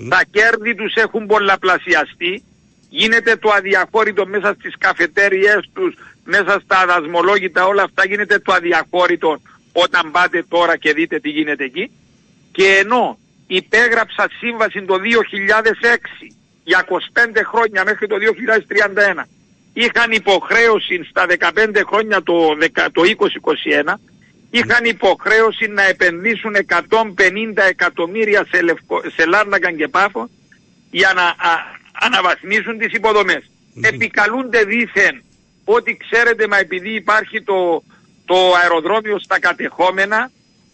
Τα 0.10 0.22
κέρδη 0.32 0.76
τους 0.76 0.94
έχουν 0.94 1.26
πολλαπλασιαστεί. 1.26 2.44
Γίνεται 2.90 3.36
το 3.36 3.50
αδιαχώρητο 3.50 4.26
μέσα 4.26 4.56
στις 4.60 4.74
καφετέριές 4.78 5.70
τους, 5.74 5.96
μέσα 6.24 6.60
στα 6.64 6.86
δασμολόγητα, 6.88 7.66
όλα 7.66 7.84
αυτά 7.84 8.06
γίνεται 8.06 8.40
το 8.40 8.54
αδιαχώρητο 8.54 9.42
όταν 9.72 10.12
πάτε 10.12 10.46
τώρα 10.50 10.78
και 10.78 10.94
δείτε 10.94 11.20
τι 11.20 11.30
γίνεται 11.30 11.64
εκεί. 11.64 11.92
Και 12.52 12.82
ενώ 12.84 13.18
υπέγραψα 13.48 14.28
σύμβαση 14.40 14.82
το 14.82 14.96
2006 14.98 16.32
για 16.64 16.86
25 16.88 17.42
χρόνια 17.46 17.84
μέχρι 17.84 18.08
το 18.08 18.16
2031 19.16 19.24
είχαν 19.84 20.12
υποχρέωση 20.12 21.04
στα 21.10 21.26
15 21.40 21.82
χρόνια 21.90 22.24
το, 22.24 22.58
10 22.76 22.88
το 22.92 23.02
2021 23.88 23.94
είχαν 24.50 24.86
υποχρέωση 24.86 25.68
να 25.68 25.84
επενδύσουν 25.84 26.56
150 26.68 27.64
εκατομμύρια 27.70 28.46
σε, 28.52 28.62
Λευκο, 28.62 29.02
σε 29.16 29.26
Λάρνακα 29.26 29.72
και 29.72 29.88
Πάφο 29.88 30.30
για 30.92 31.14
να 31.16 31.24
α, 31.24 31.36
αναβαθμίσουν 31.92 32.78
τις 32.78 32.94
υποδομές. 32.94 33.44
Επικαλούνται 33.82 34.64
δήθεν 34.64 35.24
ότι 35.64 35.98
ξέρετε 35.98 36.48
μα 36.48 36.58
επειδή 36.58 36.94
υπάρχει 36.94 37.42
το, 37.42 37.84
το 38.26 38.54
αεροδρόμιο 38.62 39.20
στα 39.20 39.40
κατεχόμενα 39.40 40.32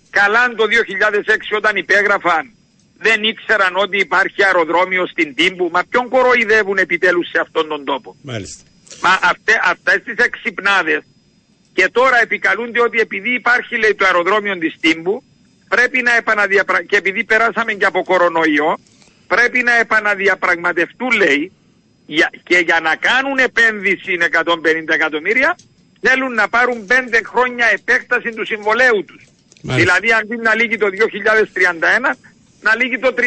καλά 0.09 0.53
το 0.55 0.63
2006 0.63 1.57
όταν 1.57 1.75
υπέγραφαν 1.75 2.53
δεν 2.97 3.23
ήξεραν 3.23 3.75
ότι 3.75 3.97
υπάρχει 3.97 4.43
αεροδρόμιο 4.43 5.07
στην 5.07 5.35
Τύμπου. 5.35 5.69
Μα 5.71 5.83
ποιον 5.89 6.09
κοροϊδεύουν 6.09 6.77
επιτέλους 6.77 7.29
σε 7.29 7.39
αυτόν 7.39 7.67
τον 7.67 7.83
τόπο. 7.83 8.15
Μάλιστα. 8.21 8.63
Μα 9.03 9.19
αυτέ, 9.21 9.53
αυτές 9.63 10.03
τις 10.03 10.25
εξυπνάδες 10.25 11.01
και 11.73 11.89
τώρα 11.91 12.21
επικαλούνται 12.21 12.81
ότι 12.81 12.99
επειδή 12.99 13.33
υπάρχει 13.33 13.77
λέει 13.77 13.95
το 13.95 14.05
αεροδρόμιο 14.05 14.57
της 14.57 14.75
Τύμπου 14.79 15.23
πρέπει 15.69 16.01
να 16.01 16.15
επαναδιαπρα... 16.15 16.83
και 16.83 16.95
επειδή 16.95 17.23
περάσαμε 17.23 17.73
και 17.73 17.85
από 17.85 18.03
κορονοϊό 18.03 18.77
πρέπει 19.27 19.63
να 19.63 19.73
επαναδιαπραγματευτούν 19.75 21.11
λέει 21.11 21.51
για... 22.05 22.29
και 22.43 22.57
για 22.57 22.79
να 22.79 22.95
κάνουν 22.95 23.37
επένδυση 23.37 24.17
150 24.45 24.55
εκατομμύρια 24.87 25.55
θέλουν 26.01 26.33
να 26.33 26.49
πάρουν 26.49 26.87
5 26.89 26.93
χρόνια 27.25 27.65
επέκταση 27.73 28.29
του 28.33 28.45
συμβολέου 28.45 29.05
τους. 29.05 29.23
Μάλιστα. 29.61 29.93
Δηλαδή 29.93 30.13
αντί 30.13 30.35
να 30.35 30.55
λύγει 30.55 30.77
το 30.77 30.87
2031 32.11 32.15
να 32.61 32.75
λύγει 32.75 32.99
το 32.99 33.13
36. 33.17 33.21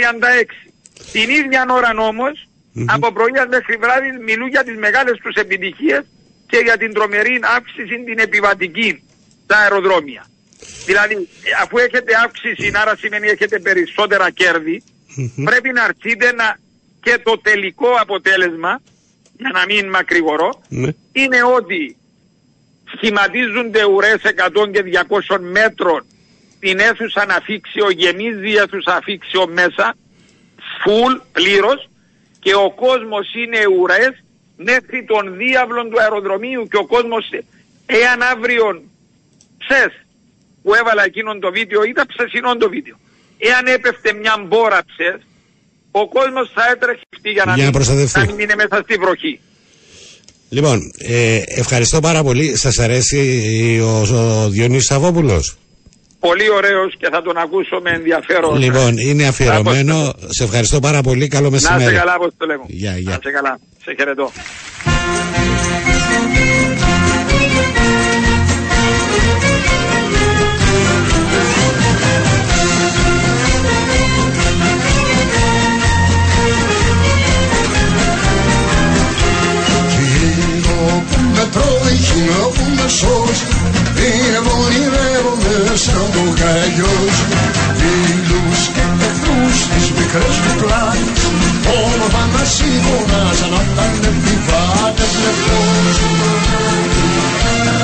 Την 1.12 1.30
ίδια 1.30 1.66
ώρα 1.70 1.90
όμως 1.98 2.48
από 2.86 3.12
πρωί 3.12 3.30
μέχρι 3.48 3.76
βράδυ 3.76 4.08
μιλούν 4.24 4.48
για 4.48 4.64
τις 4.64 4.76
μεγάλες 4.76 5.18
τους 5.22 5.34
επιτυχίες 5.34 6.02
και 6.46 6.56
για 6.56 6.76
την 6.76 6.92
τρομερή 6.92 7.40
αύξηση 7.56 8.04
την 8.04 8.18
επιβατική 8.18 9.02
στα 9.44 9.56
αεροδρόμια. 9.58 10.26
Δηλαδή 10.86 11.14
ε, 11.14 11.50
αφού 11.62 11.78
έχετε 11.78 12.12
αύξηση 12.24 12.72
άρα 12.74 12.96
σημαίνει 12.96 13.28
έχετε 13.28 13.58
περισσότερα 13.58 14.30
κέρδη 14.30 14.82
πρέπει 15.44 15.72
να 15.72 15.82
αρθείτε 15.84 16.32
να 16.32 16.58
και 17.02 17.18
το 17.22 17.38
τελικό 17.38 17.88
αποτέλεσμα 18.00 18.82
για 19.38 19.50
να 19.52 19.64
μην 19.66 19.88
μακρηγορώ 19.88 20.62
Ναι. 20.68 20.90
είναι 21.12 21.42
ότι 21.56 21.96
σχηματίζονται 22.94 23.84
ουρές 23.84 24.20
100 24.64 24.70
και 24.72 24.84
200 25.28 25.38
μέτρων 25.40 26.04
την 26.60 26.78
αίθουσα 26.78 27.26
αφήξιο, 27.28 27.90
γεμίζει 27.90 28.48
η 28.50 28.56
αίθουσα 28.56 28.96
αφήξιο 28.96 29.48
μέσα, 29.48 29.94
full, 30.84 31.20
πλήρως 31.32 31.88
και 32.46 32.54
ο 32.66 32.68
κόσμος 32.84 33.26
είναι 33.42 33.60
ουρές 33.78 34.14
μέχρι 34.68 34.98
τον 35.10 35.24
διάβλο 35.40 35.82
του 35.90 36.00
αεροδρομίου 36.04 36.62
και 36.70 36.78
ο 36.84 36.86
κόσμος 36.94 37.24
εάν 37.86 38.18
αύριο 38.32 38.66
ψες 39.62 39.92
που 40.62 40.70
έβαλα 40.80 41.02
εκείνον 41.04 41.40
το 41.40 41.50
βίντεο 41.58 41.80
ήταν 41.92 42.06
ψεσινόν 42.12 42.58
το 42.58 42.68
βίντεο. 42.68 42.96
Εάν 43.38 43.66
έπεφτε 43.76 44.12
μια 44.12 44.34
μπόρα 44.46 44.80
ψες 44.90 45.20
ο 45.90 46.08
κόσμος 46.08 46.46
θα 46.54 46.62
έτρεχε 46.72 47.02
για 47.34 47.44
να, 47.44 47.54
Για 47.54 47.64
να 47.64 47.70
προστατευτεί. 47.70 48.18
να 48.18 48.24
μην 48.24 48.38
είναι 48.38 48.54
μέσα 48.54 48.76
στη 48.82 48.94
βροχή. 48.94 49.40
Λοιπόν, 50.48 50.92
ε, 50.98 51.42
ευχαριστώ 51.46 52.00
πάρα 52.00 52.22
πολύ. 52.22 52.56
Σας 52.56 52.78
αρέσει 52.78 53.20
ο, 53.82 54.16
ο 54.16 54.48
Διονύσης 54.48 54.86
Σαββόπουλος; 54.86 55.56
Πολύ 56.20 56.50
ωραίος 56.50 56.96
και 56.98 57.08
θα 57.12 57.22
τον 57.22 57.36
ακούσω 57.36 57.80
με 57.82 57.90
ενδιαφέρον. 57.90 58.56
Λοιπόν, 58.58 58.96
είναι 58.96 59.26
αφιερωμένο. 59.26 60.12
Σε 60.28 60.44
ευχαριστώ 60.44 60.80
πάρα 60.80 61.00
πολύ. 61.00 61.28
Καλό 61.28 61.44
Να 61.44 61.50
μεσημέρι. 61.50 61.82
είσαι 61.82 61.92
καλά, 61.92 62.16
πώς 62.18 62.32
το 62.36 62.46
λέγω. 62.46 62.64
Γεια, 62.66 62.96
γεια. 62.96 63.10
Να 63.10 63.18
είσαι 63.20 63.30
καλά. 63.30 63.58
Σε 63.84 63.94
χαιρετώ. 63.98 64.30
Εκείνο 79.98 81.04
που 81.10 81.20
με 81.34 81.44
τρώει, 81.52 81.92
εκείνο 81.92 82.48
που 82.48 82.64
με 82.76 82.88
σώζει 82.88 83.46
Είναι 84.04 84.40
ονειρεύομαι 84.56 85.76
σαν 85.84 86.06
το 86.14 86.24
γαϊός 86.40 87.14
Φίλους 87.78 88.60
και 88.74 88.84
εχθρούς 89.06 89.58
τις 89.72 89.86
μικρές 89.96 90.36
του 90.42 90.52
πλάνης 90.60 91.22
Όμορφα 91.76 92.22
να 92.32 92.44
σίγουρα 92.44 93.22
σαν 93.38 93.50
να 93.52 93.60
ήταν 93.70 93.92
επιβάτες 94.10 95.12
λεπτός 95.22 95.96
Σαν 95.98 97.76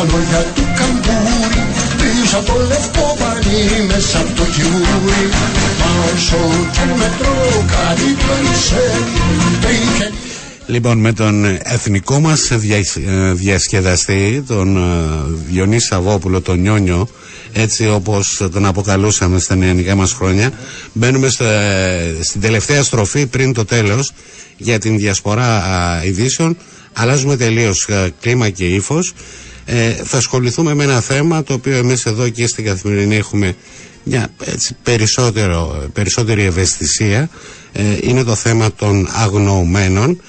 τα 0.00 0.06
λόγια 0.16 0.42
του 0.54 0.62
καμπούρη 0.78 1.62
Πίσω 2.00 2.36
από 2.36 2.46
το 2.52 2.58
λευκό 2.68 3.16
πανί 3.18 3.86
μέσα 3.86 4.18
από 4.18 4.32
το 4.36 4.42
κιβούρι 4.54 5.24
Πάσω 5.80 6.44
και 6.72 6.84
μετρώ 6.98 7.64
κάτι 7.66 8.08
περισσεύει 8.26 9.20
Τρίχε 9.60 10.12
Λοιπόν, 10.66 10.98
με 10.98 11.12
τον 11.12 11.44
εθνικό 11.62 12.20
μας 12.20 12.48
δια- 12.52 12.76
ε, 13.06 13.32
διασκεδαστή, 13.32 14.44
τον 14.46 14.76
ε, 14.76 14.80
Διονύσης 15.50 15.88
Σαββόπουλο, 15.88 16.40
τον 16.40 16.60
Νιόνιο, 16.60 17.08
έτσι 17.52 17.88
όπως 17.88 18.42
τον 18.52 18.66
αποκαλούσαμε 18.66 19.38
στα 19.38 19.54
νεανικά 19.54 19.94
μας 19.94 20.12
χρόνια, 20.12 20.50
μπαίνουμε 20.92 21.28
στα- 21.28 21.60
στην 22.22 22.40
τελευταία 22.40 22.82
στροφή 22.82 23.26
πριν 23.26 23.52
το 23.52 23.64
τέλος 23.64 24.12
για 24.56 24.78
την 24.78 24.98
διασπορά 24.98 25.56
α, 25.64 26.04
ειδήσεων. 26.04 26.56
Αλλάζουμε 26.92 27.36
τελείως 27.36 27.86
ε, 27.88 28.12
κλίμα 28.20 28.48
και 28.50 28.64
ύφος. 28.64 29.12
Ε, 29.64 29.90
θα 29.90 30.16
ασχοληθούμε 30.16 30.74
με 30.74 30.84
ένα 30.84 31.00
θέμα 31.00 31.42
το 31.42 31.52
οποίο 31.52 31.76
εμείς 31.76 32.06
εδώ 32.06 32.28
και 32.28 32.46
στην 32.46 32.64
Καθημερινή 32.64 33.16
έχουμε 33.16 33.54
μια 34.02 34.28
έτσι, 34.44 34.76
περισσότερο, 34.82 35.88
περισσότερη 35.92 36.42
ευαισθησία. 36.42 37.30
Ε, 37.72 37.82
είναι 38.00 38.24
το 38.24 38.34
θέμα 38.34 38.72
των 38.72 39.08
αγνοουμένων 39.12 40.20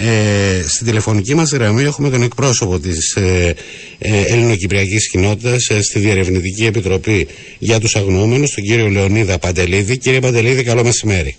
ε, 0.00 0.64
στην 0.66 0.86
τηλεφωνική 0.86 1.34
μας 1.34 1.50
γραμμή 1.52 1.82
έχουμε 1.82 2.10
τον 2.10 2.22
εκπρόσωπο 2.22 2.78
της 2.78 3.14
ε, 3.14 3.54
ε, 3.98 4.20
ελληνοκυπριακής 4.26 5.10
κοινότητας 5.10 5.68
ε, 5.68 5.82
στη 5.82 5.98
Διερευνητική 5.98 6.64
Επιτροπή 6.66 7.28
για 7.58 7.80
τους 7.80 7.96
αγνοούμενους 7.96 8.54
τον 8.54 8.64
κύριο 8.64 8.88
Λεωνίδα 8.88 9.38
Παντελίδη. 9.38 9.98
Κύριε 9.98 10.20
Παντελίδη 10.20 10.62
καλό 10.62 10.84
μεσημέρι. 10.84 11.36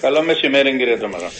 Καλό 0.00 0.22
μεσημέρι 0.22 0.76
κύριε 0.76 0.96
Τόμαρα. 0.96 1.30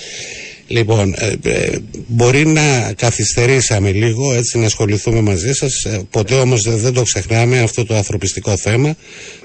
Λοιπόν, 0.71 1.15
ε, 1.17 1.51
ε, 1.51 1.79
μπορεί 2.07 2.47
να 2.47 2.93
καθυστερήσαμε 2.93 3.93
λίγο 3.93 4.35
έτσι 4.35 4.59
να 4.59 4.67
ασχοληθούμε 4.67 5.21
μαζί 5.21 5.53
σας 5.53 5.85
ε, 5.85 6.01
ποτέ 6.11 6.35
όμως 6.35 6.63
δεν 6.63 6.77
δεν 6.77 6.93
το 6.93 7.03
ξεχνάμε 7.03 7.59
αυτό 7.61 7.85
το 7.85 7.95
ανθρωπιστικό 7.95 8.57
θέμα 8.57 8.97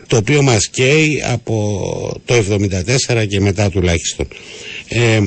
το 0.07 0.17
οποίο 0.17 0.41
μας 0.41 0.67
καίει 0.67 1.21
από 1.25 2.21
το 2.25 2.35
74 3.09 3.25
και 3.27 3.39
μετά 3.39 3.69
τουλάχιστον. 3.69 4.27
Ε, 4.87 5.15
ε, 5.15 5.21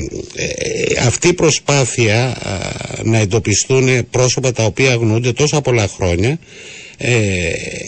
αυτή 1.07 1.29
η 1.29 1.33
προσπάθεια 1.33 2.25
α, 2.27 2.59
να 3.03 3.19
εντοπιστούν 3.19 4.11
πρόσωπα 4.11 4.53
τα 4.53 4.65
οποία 4.65 4.91
αγνοούνται 4.93 5.33
τόσα 5.33 5.61
πολλά 5.61 5.89
χρόνια 5.89 6.39
ε, 6.97 7.13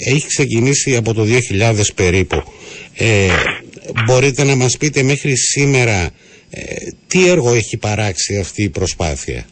έχει 0.04 0.26
ξεκινήσει 0.26 0.96
από 0.96 1.14
το 1.14 1.26
2000 1.60 1.80
περίπου. 1.94 2.42
Ε, 2.94 3.28
μπορείτε 4.06 4.44
να 4.44 4.56
μας 4.56 4.76
πείτε 4.76 5.02
μέχρι 5.02 5.36
σήμερα 5.36 6.10
ε, 6.50 6.60
τι 7.06 7.28
έργο 7.28 7.54
έχει 7.54 7.76
παράξει 7.76 8.38
αυτή 8.38 8.62
η 8.62 8.68
προσπάθεια; 8.70 9.46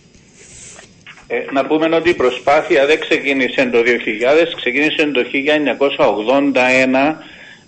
Ε, 1.28 1.52
να 1.52 1.66
πούμε 1.66 1.96
ότι 1.96 2.08
η 2.10 2.14
προσπάθεια 2.14 2.86
δεν 2.86 3.00
ξεκίνησε 3.00 3.68
το 3.72 3.78
2000, 3.78 4.54
ξεκίνησε 4.56 5.10
το 5.12 5.24
1981 5.30 7.16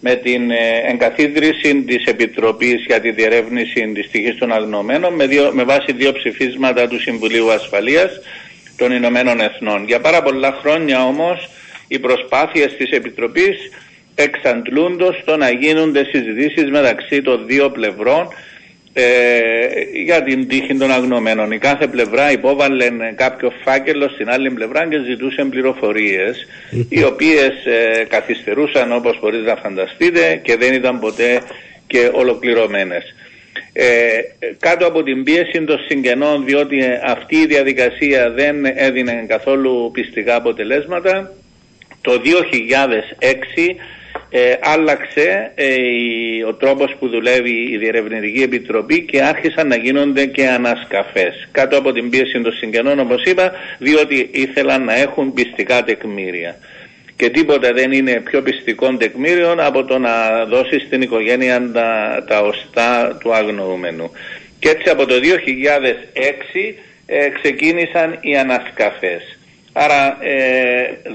με 0.01 0.15
την 0.15 0.51
ε, 0.51 0.57
εγκαθίδρυση 0.87 1.83
της 1.83 2.05
Επιτροπής 2.05 2.85
για 2.87 3.01
τη 3.01 3.11
διερεύνηση 3.11 3.93
της 3.95 4.11
τυχής 4.11 4.39
των 4.39 4.53
αγνωμένων 4.53 5.15
με, 5.15 5.27
δύο, 5.27 5.51
με 5.53 5.65
βάση 5.65 5.93
δύο 5.93 6.13
ψηφίσματα 6.13 6.89
του 6.89 7.01
Συμβουλίου 7.01 7.51
Ασφαλείας 7.53 8.11
των 8.77 8.93
Ηνωμένων 8.93 9.41
Εθνών. 9.41 9.85
Για 9.87 10.01
πάρα 10.01 10.23
πολλά 10.23 10.59
χρόνια 10.61 11.05
όμως 11.05 11.49
οι 11.89 11.99
προσπάθειες 11.99 12.77
της 12.77 12.91
Επιτροπής 12.91 13.57
εξαντλούνται 14.15 15.19
στο 15.23 15.37
να 15.37 15.51
γίνονται 15.51 16.05
συζητήσεις 16.05 16.71
μεταξύ 16.71 17.23
των 17.23 17.47
δύο 17.47 17.71
πλευρών 17.71 18.29
ε, 18.93 19.05
για 20.05 20.23
την 20.23 20.49
τύχη 20.49 20.77
των 20.77 20.93
αγνωμένων. 20.93 21.53
Η 21.53 21.59
κάθε 21.59 21.87
πλευρά 21.87 22.33
υπόβαλε 22.33 22.87
κάποιο 23.15 23.53
φάκελο 23.65 24.09
στην 24.09 24.31
άλλη 24.31 24.51
πλευρά 24.51 24.89
και 24.89 24.99
ζητούσε 25.09 25.45
πληροφορίες 25.45 26.47
οι 26.89 27.05
οποίες 27.05 27.65
ε, 27.65 28.05
καθυστερούσαν 28.09 28.93
όπως 28.93 29.19
μπορείτε 29.21 29.51
να 29.51 29.57
φανταστείτε 29.57 30.41
και 30.43 30.57
δεν 30.57 30.73
ήταν 30.73 30.99
ποτέ 31.01 31.41
και 31.87 32.11
ολοκληρωμένες. 32.13 33.15
Ε, 33.73 34.19
κάτω 34.59 34.87
από 34.87 35.03
την 35.03 35.25
πίεση 35.25 35.65
των 35.65 35.79
συγγενών 35.89 36.45
διότι 36.45 36.79
ε, 36.85 37.01
αυτή 37.05 37.37
η 37.37 37.47
διαδικασία 37.47 38.31
δεν 38.31 38.65
έδινε 38.65 39.25
καθόλου 39.29 39.91
πιστικά 39.93 40.35
αποτελέσματα 40.35 41.33
το 42.01 42.13
2006 42.13 43.75
ε, 44.31 44.55
άλλαξε 44.61 45.53
ε, 45.55 45.75
η- 45.75 46.43
ο 46.49 46.55
τρόπος 46.55 46.97
που 46.99 47.09
δουλεύει 47.09 47.69
η 47.73 47.77
Διερευνητική 47.77 48.43
Επιτροπή 48.43 49.01
και 49.03 49.23
άρχισαν 49.23 49.69
να 49.69 49.77
γίνονται 49.77 50.27
και 50.27 50.47
ανασκαφές 50.49 51.49
κάτω 51.53 51.79
από 51.79 51.93
την 51.93 52.11
πίεση 52.11 52.41
των 52.41 52.53
συγγενών 52.53 52.99
όπως 53.01 53.23
είπα 53.25 53.53
διότι 53.79 54.29
ήθελαν 54.33 54.85
να 54.85 54.95
έχουν 54.95 55.33
πιστικά 55.33 55.85
τεκμήρια 55.85 56.57
και 57.19 57.31
τίποτα 57.31 57.73
δεν 57.73 57.93
είναι 57.93 58.21
πιο 58.21 58.43
πιστικό 58.43 58.97
τεκμήριο 58.97 59.55
από 59.59 59.85
το 59.85 59.99
να 59.99 60.45
δώσεις 60.45 60.83
στην 60.83 61.03
οικογένεια 61.03 61.71
τα, 61.73 62.25
τα 62.29 62.41
οστά 62.41 63.17
του 63.21 63.35
αγνοούμενου. 63.35 64.11
Και 64.59 64.69
έτσι 64.69 64.91
από 64.91 65.07
το 65.07 65.15
2006 65.15 66.75
ε, 67.07 67.29
ξεκίνησαν 67.29 68.19
οι 68.21 68.37
ανασκαφές. 68.39 69.38
Άρα 69.85 70.03
ε, 70.07 70.37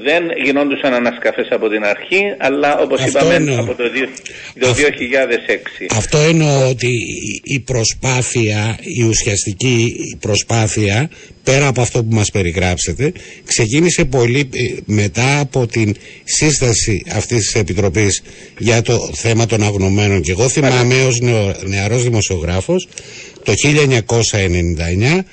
δεν 0.05 0.23
γινόντουσαν 0.45 0.93
ανασκαφές 0.93 1.47
από 1.51 1.69
την 1.69 1.83
αρχή, 1.83 2.21
αλλά 2.37 2.79
όπως 2.79 3.01
Αυτό 3.01 3.19
είπαμε 3.19 3.33
εννοώ. 3.35 3.59
από 3.59 3.73
το, 3.75 3.89
δύο- 3.91 4.09
το 4.59 4.69
Αυτό- 4.69 4.81
2006. 4.81 5.85
Αυτό 5.97 6.17
εννοώ 6.17 6.69
ότι 6.69 6.87
η- 6.87 7.41
η 7.43 7.59
προσπάθεια, 7.59 8.77
η 8.99 9.03
ουσιαστική 9.03 9.95
προσπάθεια, 10.19 11.09
πέρα 11.43 11.67
από 11.67 11.81
αυτό 11.81 12.03
που 12.03 12.15
μας 12.15 12.31
περιγράψετε, 12.31 13.11
ξεκίνησε 13.45 14.05
πολύ 14.05 14.39
ε, 14.53 14.59
μετά 14.85 15.39
από 15.39 15.67
την 15.67 15.95
σύσταση 16.23 17.03
αυτής 17.13 17.37
της 17.45 17.55
Επιτροπής 17.55 18.23
για 18.57 18.81
το 18.81 19.09
θέμα 19.13 19.45
των 19.45 19.63
αγνωμένων. 19.63 20.21
Και 20.21 20.31
εγώ 20.31 20.49
θυμάμαι 20.49 21.03
ως 21.05 21.19
νεο, 21.19 21.55
νεαρός 21.65 22.03
δημοσιογράφος 22.03 22.87
το 23.43 23.53
1999 23.55 25.23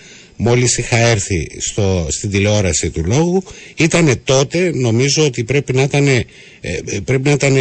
μόλις 0.43 0.79
είχα 0.79 0.97
έρθει 0.97 1.49
στο, 1.59 2.07
στην 2.11 2.31
τηλεόραση 2.31 2.91
του 2.91 3.03
λόγου 3.07 3.43
ήταν 3.77 4.21
τότε 4.25 4.71
νομίζω 4.75 5.25
ότι 5.25 5.45
πρέπει 5.45 5.73
να 5.73 5.83
ήταν, 5.83 6.07
ε, 6.09 6.27
ε, 6.61 6.99
πρέπει 7.05 7.23
να 7.23 7.31
ήταν 7.31 7.57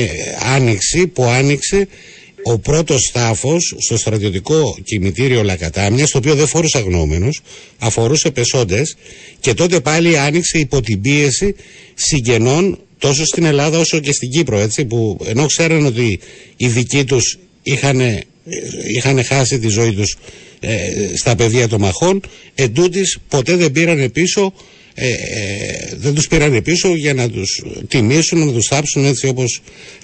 άνοιξη 0.55 1.07
που 1.07 1.23
άνοιξε 1.23 1.87
ο 2.43 2.59
πρώτος 2.59 3.11
τάφος 3.13 3.75
στο 3.77 3.97
στρατιωτικό 3.97 4.77
κημητήριο 4.83 5.43
Λακατάμια, 5.43 6.07
το 6.07 6.17
οποίο 6.17 6.35
δεν 6.35 6.47
φορούσε 6.47 6.77
αγνώμενους, 6.77 7.41
αφορούσε 7.79 8.31
πεσόντες 8.31 8.95
και 9.39 9.53
τότε 9.53 9.79
πάλι 9.79 10.17
άνοιξε 10.17 10.57
υπό 10.57 10.81
την 10.81 11.01
πίεση 11.01 11.55
συγγενών 11.93 12.79
τόσο 12.97 13.25
στην 13.25 13.43
Ελλάδα 13.45 13.79
όσο 13.79 13.99
και 13.99 14.11
στην 14.11 14.29
Κύπρο, 14.29 14.59
έτσι, 14.59 14.85
που 14.85 15.19
ενώ 15.25 15.45
ξέραν 15.45 15.85
ότι 15.85 16.19
οι 16.57 16.67
δικοί 16.67 17.03
τους 17.03 17.37
είχαν, 17.63 18.19
είχαν 18.95 19.23
χάσει 19.23 19.59
τη 19.59 19.67
ζωή 19.67 19.93
τους 19.93 20.17
ε, 20.59 21.15
στα 21.15 21.35
πεδία 21.35 21.67
των 21.67 21.81
μαχών, 21.81 22.21
εντούτοις 22.55 23.17
ποτέ 23.27 23.55
δεν 23.55 23.71
πήραν 23.71 24.11
πίσω 24.11 24.53
ε, 25.01 25.07
ε, 25.07 25.15
δεν 25.95 26.13
τους 26.13 26.27
πήραν 26.27 26.61
πίσω 26.61 26.95
για 26.95 27.13
να 27.13 27.29
τους 27.29 27.63
τιμήσουν, 27.87 28.45
να 28.45 28.51
τους 28.51 28.67
θάψουν 28.67 29.05
έτσι 29.05 29.27
όπως 29.27 29.61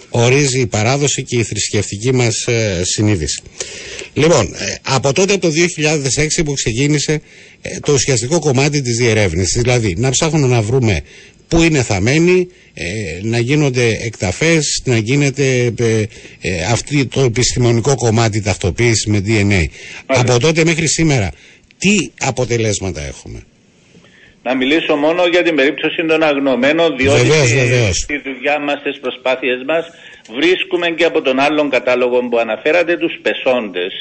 ορίζει 0.10 0.60
η 0.60 0.66
παράδοση 0.66 1.24
και 1.24 1.38
η 1.38 1.44
θρησκευτική 1.44 2.14
μας 2.14 2.48
ε, 2.48 2.82
συνείδηση. 2.84 3.42
Λοιπόν, 4.14 4.46
ε, 4.46 4.76
από 4.82 5.14
τότε 5.14 5.34
από 5.34 5.42
το 5.42 5.54
2006 6.40 6.44
που 6.46 6.54
ξεκίνησε 6.54 7.22
ε, 7.62 7.80
το 7.80 7.94
ουσιαστικό 7.94 8.40
κομμάτι 8.40 8.82
της 8.82 8.98
διερεύνησης, 8.98 9.62
δηλαδή 9.62 9.96
να 9.98 10.10
ψάχνουμε 10.10 10.48
να 10.48 10.62
βρούμε 10.62 11.02
πού 11.48 11.62
είναι 11.62 11.82
θαμένοι, 11.82 12.48
να 13.22 13.40
γίνονται 13.40 13.98
εκταφές, 14.02 14.82
να 14.86 14.98
γίνεται 14.98 15.74
αυτή 16.72 17.06
το 17.06 17.22
επιστημονικό 17.22 17.96
κομμάτι 17.96 18.42
ταυτοποίησης 18.42 19.06
με 19.06 19.24
DNA. 19.26 19.64
Από 20.06 20.40
τότε 20.40 20.66
μέχρι 20.66 20.88
σήμερα, 20.88 21.32
τι 21.78 22.10
αποτελέσματα 22.20 23.02
έχουμε; 23.02 23.44
Να 24.44 24.56
μιλήσω 24.56 24.96
μόνο 24.96 25.26
για 25.26 25.44
την 25.44 25.56
περίπτωση 25.56 26.06
των 26.08 26.24
αγνωμένων, 26.24 26.98
διότι 26.98 27.22
Βεβαίως, 27.22 27.54
βεβαίως. 27.54 27.98
στη 27.98 28.22
δουλειά 28.26 28.60
μας, 28.60 28.80
στις 28.80 29.00
προσπάθειες 29.00 29.64
μας, 29.68 29.86
βρίσκουμε 30.36 30.88
και 30.90 31.04
από 31.04 31.22
τον 31.22 31.40
άλλον 31.40 31.70
κατάλογο 31.70 32.20
που 32.30 32.38
αναφέρατε 32.38 32.98
τους 32.98 33.14
πεσόντες. 33.22 33.94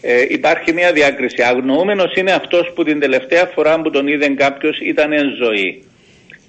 Ε, 0.00 0.26
υπάρχει 0.28 0.72
μια 0.72 0.92
διάκριση. 0.92 1.42
Αγνοούμενος 1.42 2.14
είναι 2.14 2.32
αυτός 2.32 2.72
που 2.74 2.82
την 2.84 3.00
τελευταία 3.00 3.50
φορά 3.54 3.80
που 3.82 3.90
τον 3.90 4.06
είδε 4.06 4.28
κάποιος 4.28 4.78
ήταν 4.80 5.12
εν 5.12 5.26
ζωή. 5.42 5.82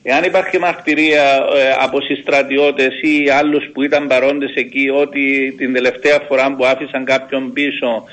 Εάν 0.10 0.24
υπάρχει 0.24 0.60
μαρτυρία 0.60 1.24
ε, 1.56 1.76
από 1.80 2.02
συστρατιώτες 2.02 3.02
ή 3.02 3.30
άλλους 3.30 3.70
που 3.74 3.84
ήταν 3.84 4.08
παρόντες 4.08 4.54
εκεί 4.54 4.90
ότι 4.90 5.54
την 5.58 5.74
τελευταία 5.74 6.20
φορά 6.28 6.56
που 6.56 6.66
άφησαν 6.66 7.06
κάποιον 7.06 7.54
πίσω 7.54 8.04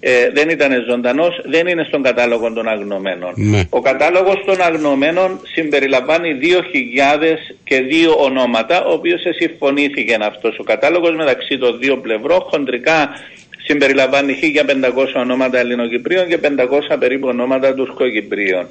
ε, 0.00 0.30
δεν 0.32 0.48
ήταν 0.48 0.84
ζωντανός, 0.88 1.40
δεν 1.44 1.66
είναι 1.66 1.84
στον 1.84 2.02
κατάλογο 2.02 2.52
των 2.52 2.68
αγνωμένων. 2.68 3.32
Ναι. 3.36 3.62
Ο 3.70 3.80
κατάλογος 3.80 4.42
των 4.46 4.62
αγνωμένων 4.62 5.40
συμπεριλαμβάνει 5.54 6.38
2.000 6.42 6.46
και 7.64 7.80
δύο 7.80 8.14
ονόματα, 8.18 8.84
ο 8.84 8.92
οποίος 8.92 9.22
συμφωνήθηκε 9.40 10.16
αυτός 10.20 10.58
ο 10.58 10.62
κατάλογος 10.62 11.14
μεταξύ 11.16 11.58
των 11.58 11.78
δύο 11.78 11.96
πλευρών. 11.96 12.40
Χοντρικά 12.40 13.10
συμπεριλαμβάνει 13.66 14.38
1.500 14.42 15.06
ονόματα 15.14 15.58
Ελληνοκυπρίων 15.58 16.28
και 16.28 16.38
500 16.42 16.96
περίπου 16.98 17.28
ονόματα 17.28 17.74
Τουρκοκυπρίων. 17.74 18.66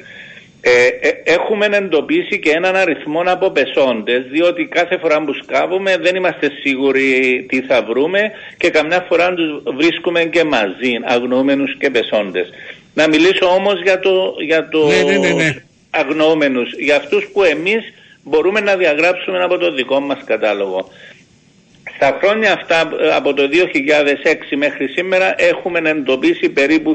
Ε, 0.66 0.86
ε, 0.86 1.22
έχουμε 1.24 1.66
εντοπίσει 1.66 2.40
και 2.40 2.52
έναν 2.52 2.76
αριθμό 2.76 3.22
από 3.26 3.52
πεσόντες 3.52 4.24
διότι 4.32 4.66
κάθε 4.66 4.98
φορά 4.98 5.24
που 5.24 5.34
σκάβουμε 5.34 5.98
δεν 5.98 6.16
είμαστε 6.16 6.52
σίγουροι 6.64 7.46
τι 7.50 7.62
θα 7.62 7.84
βρούμε 7.84 8.32
και 8.58 8.70
καμιά 8.70 9.06
φορά 9.08 9.34
τους 9.34 9.64
βρίσκουμε 9.76 10.24
και 10.24 10.44
μαζί 10.44 10.94
αγνοούμενους 11.06 11.78
και 11.78 11.90
πεσόντες. 11.90 12.50
Να 12.94 13.08
μιλήσω 13.08 13.46
όμως 13.46 13.82
για 13.82 14.00
το, 14.00 14.36
για 14.46 14.70
το 14.70 14.88
Ναι, 14.88 15.02
ναι, 15.02 15.18
ναι, 15.18 15.34
ναι. 15.34 15.56
αγνοούμενους, 15.90 16.74
για 16.78 16.96
αυτούς 16.96 17.30
που 17.34 17.44
εμείς 17.44 17.94
μπορούμε 18.24 18.60
να 18.60 18.76
διαγράψουμε 18.76 19.44
από 19.44 19.58
το 19.58 19.74
δικό 19.74 20.00
μας 20.00 20.20
κατάλογο. 20.26 20.90
Στα 21.96 22.18
χρόνια 22.22 22.54
αυτά 22.54 22.90
ε, 23.00 23.16
από 23.16 23.34
το 23.34 23.44
2006 23.44 24.56
μέχρι 24.56 24.88
σήμερα 24.88 25.36
έχουμε 25.38 25.80
εντοπίσει 25.90 26.50
περίπου 26.50 26.94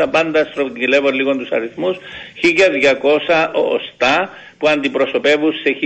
1200 0.00 0.06
πάντα 0.10 0.44
στρογγυλεύω 0.44 1.10
λίγο 1.10 1.36
τους 1.36 1.50
αριθμούς 1.50 1.96
1200 3.22 3.48
οστά 3.52 4.30
που 4.58 4.68
αντιπροσωπεύουν 4.68 5.52
σε 5.52 5.76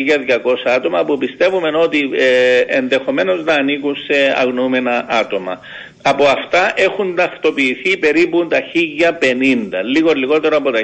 1200 0.44 0.54
άτομα 0.64 1.04
που 1.04 1.18
πιστεύουμε 1.18 1.70
ότι 1.76 2.10
ε, 2.12 2.58
ενδεχομένως 2.66 3.44
να 3.44 3.54
ανήκουν 3.54 3.96
σε 3.96 4.34
αγνοούμενα 4.36 5.06
άτομα. 5.08 5.60
Από 6.02 6.24
αυτά 6.24 6.72
έχουν 6.76 7.14
ταυτοποιηθεί 7.14 7.96
περίπου 7.96 8.46
τα 8.46 8.58
1050, 8.60 9.82
λίγο 9.84 10.12
λιγότερο 10.12 10.56
από 10.56 10.70
τα 10.70 10.80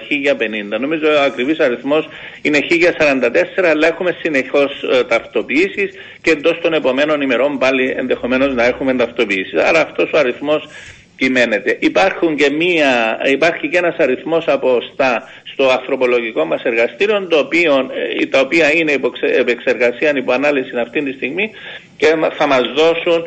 1050. 0.75 0.79
Νομίζω 0.81 1.07
ο 1.09 1.21
ακριβής 1.21 1.61
αριθμός 1.61 2.09
είναι 2.43 2.59
1044, 2.59 3.65
αλλά 3.71 3.87
έχουμε 3.87 4.17
συνεχώς 4.23 4.83
ε, 4.93 5.05
ταυτοποιήσεις 5.05 5.91
και 6.23 6.31
εντός 6.31 6.59
των 6.63 6.73
επομένων 6.75 7.21
ημερών 7.21 7.59
πάλι 7.59 7.95
ενδεχομένως 7.97 8.55
να 8.55 8.65
έχουμε 8.65 8.95
ταυτοποιήσεις. 8.97 9.61
Άρα 9.61 9.81
αυτός 9.81 10.11
ο 10.15 10.19
αριθμός 10.19 10.69
κυμαίνεται. 11.17 11.77
Υπάρχουν 11.81 12.37
και 12.37 12.51
μία, 12.51 13.19
υπάρχει 13.31 13.69
και 13.69 13.77
ένας 13.79 13.97
αριθμός 13.99 14.49
από 14.49 14.77
οστά 14.77 15.29
στο 15.53 15.69
ανθρωπολογικό 15.69 16.45
μας 16.45 16.63
εργαστήριο, 16.63 17.27
το 17.31 17.39
οποίο, 17.39 17.91
ε, 18.21 18.27
τα 18.27 18.41
οποία 18.41 18.75
είναι 18.75 18.93
υπό 18.93 19.11
ξε- 19.11 19.39
επεξεργασία, 19.39 20.13
υπό 20.17 20.33
ανάλυση 20.33 20.79
αυτή 20.79 21.03
τη 21.03 21.13
στιγμή 21.13 21.51
και 21.97 22.15
μα- 22.17 22.31
θα 22.31 22.47
μας 22.47 22.63
δώσουν 22.75 23.25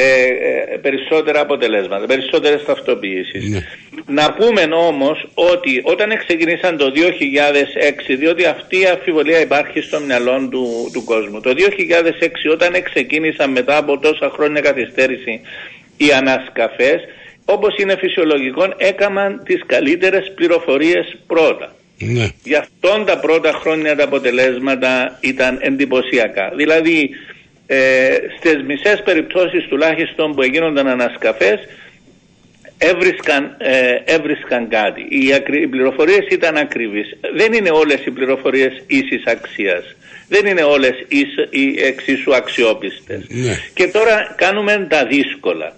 ε, 0.00 0.74
ε, 0.74 0.76
περισσότερα 0.76 1.40
αποτελέσματα, 1.40 2.06
περισσότερες 2.06 2.64
ταυτοποιήσεις. 2.64 3.48
Ναι. 3.48 3.60
Να 4.06 4.32
πούμε 4.32 4.62
όμως 4.74 5.28
ότι 5.34 5.80
όταν 5.82 6.18
ξεκινήσαν 6.18 6.76
το 6.76 6.90
2006, 6.90 8.16
διότι 8.16 8.44
αυτή 8.44 8.80
η 8.80 8.86
αμφιβολία 8.86 9.40
υπάρχει 9.40 9.80
στο 9.80 10.00
μυαλό 10.00 10.48
του, 10.50 10.90
του 10.92 11.04
κόσμου, 11.04 11.40
το 11.40 11.50
2006 11.50 12.50
όταν 12.52 12.82
ξεκίνησαν 12.82 13.50
μετά 13.50 13.76
από 13.76 13.98
τόσα 13.98 14.30
χρόνια 14.30 14.60
καθυστέρηση 14.60 15.40
οι 15.96 16.12
ανασκαφές, 16.12 17.00
όπως 17.44 17.76
είναι 17.78 17.96
φυσιολογικό, 17.96 18.74
έκαναν 18.76 19.42
τις 19.44 19.62
καλύτερες 19.66 20.32
πληροφορίες 20.34 21.16
πρώτα. 21.26 21.74
Ναι. 21.98 22.28
Γι' 22.42 22.54
αυτόν 22.54 23.04
τα 23.06 23.18
πρώτα 23.18 23.52
χρόνια 23.52 23.96
τα 23.96 24.04
αποτελέσματα 24.04 25.18
ήταν 25.20 25.58
εντυπωσιακά. 25.60 26.52
Δηλαδή, 26.56 27.10
ε, 27.72 28.16
στις 28.38 28.62
μισές 28.66 29.02
περιπτώσεις 29.04 29.64
τουλάχιστον 29.68 30.34
που 30.34 30.42
έγινονταν 30.42 30.86
ανασκαφές, 30.88 31.58
έβρισκαν, 32.78 33.56
ε, 33.58 33.94
έβρισκαν 34.04 34.68
κάτι. 34.68 35.06
Οι, 35.08 35.34
ακρι, 35.34 35.62
οι 35.62 35.66
πληροφορίες 35.66 36.26
ήταν 36.30 36.56
ακριβείς. 36.56 37.16
Δεν 37.34 37.52
είναι 37.52 37.70
όλες 37.70 38.04
οι 38.06 38.10
πληροφορίες 38.10 38.82
ίσης 38.86 39.22
αξίας. 39.26 39.84
Δεν 40.28 40.46
είναι 40.46 40.62
όλες 40.62 41.04
ίσ- 41.08 41.46
οι 41.50 41.82
εξίσου 41.84 42.34
αξιόπιστες. 42.34 43.24
Ναι. 43.28 43.56
Και 43.74 43.86
τώρα 43.86 44.34
κάνουμε 44.36 44.86
τα 44.90 45.06
δύσκολα. 45.06 45.72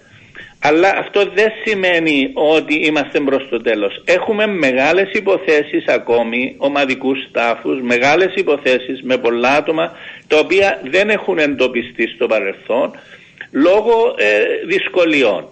Αλλά 0.65 0.93
αυτό 0.97 1.19
δεν 1.33 1.51
σημαίνει 1.65 2.31
ότι 2.33 2.73
είμαστε 2.75 3.19
προς 3.19 3.47
το 3.49 3.61
τέλος. 3.61 4.01
Έχουμε 4.05 4.47
μεγάλες 4.47 5.09
υποθέσεις 5.13 5.85
ακόμη, 5.87 6.55
ομαδικούς 6.57 7.17
στάφους, 7.29 7.81
μεγάλες 7.81 8.33
υποθέσεις 8.35 9.01
με 9.03 9.17
πολλά 9.17 9.49
άτομα, 9.49 9.91
τα 10.27 10.37
οποία 10.39 10.81
δεν 10.91 11.09
έχουν 11.09 11.37
εντοπιστεί 11.37 12.07
στο 12.07 12.27
παρελθόν, 12.27 12.91
λόγω 13.51 14.15
ε, 14.17 14.65
δυσκολιών. 14.67 15.47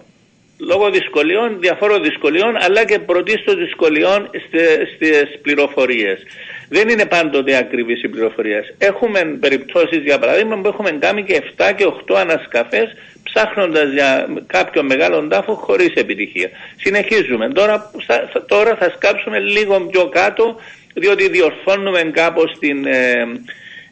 Λόγω 0.58 0.90
δυσκολιών, 0.90 1.56
διαφόρων 1.60 2.02
δυσκολιών, 2.02 2.56
αλλά 2.60 2.84
και 2.84 2.98
πρωτίστως 2.98 3.54
δυσκολιών 3.54 4.30
στε- 4.46 4.86
στις 4.94 5.40
πληροφορίες. 5.42 6.22
Δεν 6.68 6.88
είναι 6.88 7.06
πάντοτε 7.06 7.56
ακριβείς 7.56 8.02
οι 8.02 8.08
πληροφορίες. 8.08 8.74
Έχουμε 8.78 9.36
περιπτώσεις, 9.40 10.02
για 10.02 10.18
παράδειγμα, 10.18 10.60
που 10.60 10.68
έχουμε 10.68 10.90
κάνει 10.90 11.22
και 11.22 11.34
7 11.34 11.72
και 11.76 11.84
8 11.84 12.14
ανασκαφές 12.16 12.94
ψάχνοντας 13.34 13.92
για 13.92 14.26
κάποιο 14.46 14.82
μεγάλο 14.82 15.26
τάφο 15.28 15.54
χωρίς 15.54 15.92
επιτυχία. 15.94 16.50
Συνεχίζουμε. 16.76 17.48
Τώρα, 17.48 17.90
θα- 18.06 18.28
θα- 18.32 18.44
τώρα 18.44 18.76
θα 18.76 18.92
σκάψουμε 18.96 19.38
λίγο 19.38 19.80
πιο 19.80 20.08
κάτω, 20.08 20.56
διότι 20.94 21.28
διορθώνουμε 21.28 22.00
κάπως 22.12 22.52
την, 22.58 22.86
ε, 22.86 23.26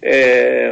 ε, 0.00 0.70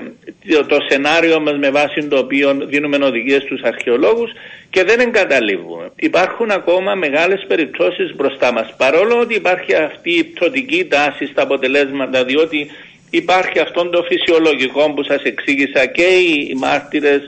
το, 0.50 0.66
το 0.66 0.76
σενάριο 0.88 1.40
μας 1.40 1.58
με 1.58 1.70
βάση 1.70 2.04
το 2.08 2.18
οποίο 2.18 2.54
δίνουμε 2.68 2.96
οδηγίες 3.04 3.42
στους 3.42 3.62
αρχαιολόγους 3.62 4.30
και 4.70 4.84
δεν 4.84 5.00
εγκαταλείπουμε. 5.00 5.90
Υπάρχουν 5.96 6.50
ακόμα 6.50 6.94
μεγάλες 6.94 7.44
περιπτώσεις 7.48 8.14
μπροστά 8.16 8.52
μας 8.52 8.74
παρόλο 8.76 9.18
ότι 9.20 9.34
υπάρχει 9.34 9.74
αυτή 9.74 10.10
η 10.18 10.24
πτωτική 10.24 10.84
τάση 10.84 11.26
στα 11.26 11.42
αποτελέσματα 11.42 12.24
διότι 12.24 12.70
υπάρχει 13.10 13.58
αυτό 13.58 13.88
το 13.88 14.02
φυσιολογικό 14.02 14.92
που 14.94 15.02
σας 15.02 15.22
εξήγησα 15.22 15.86
και 15.86 16.02
οι 16.02 16.54
μάρτυρες 16.56 17.20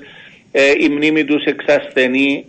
ε, 0.52 0.72
η 0.78 0.88
μνήμη 0.88 1.24
τους 1.24 1.44
εξασθενεί 1.44 2.44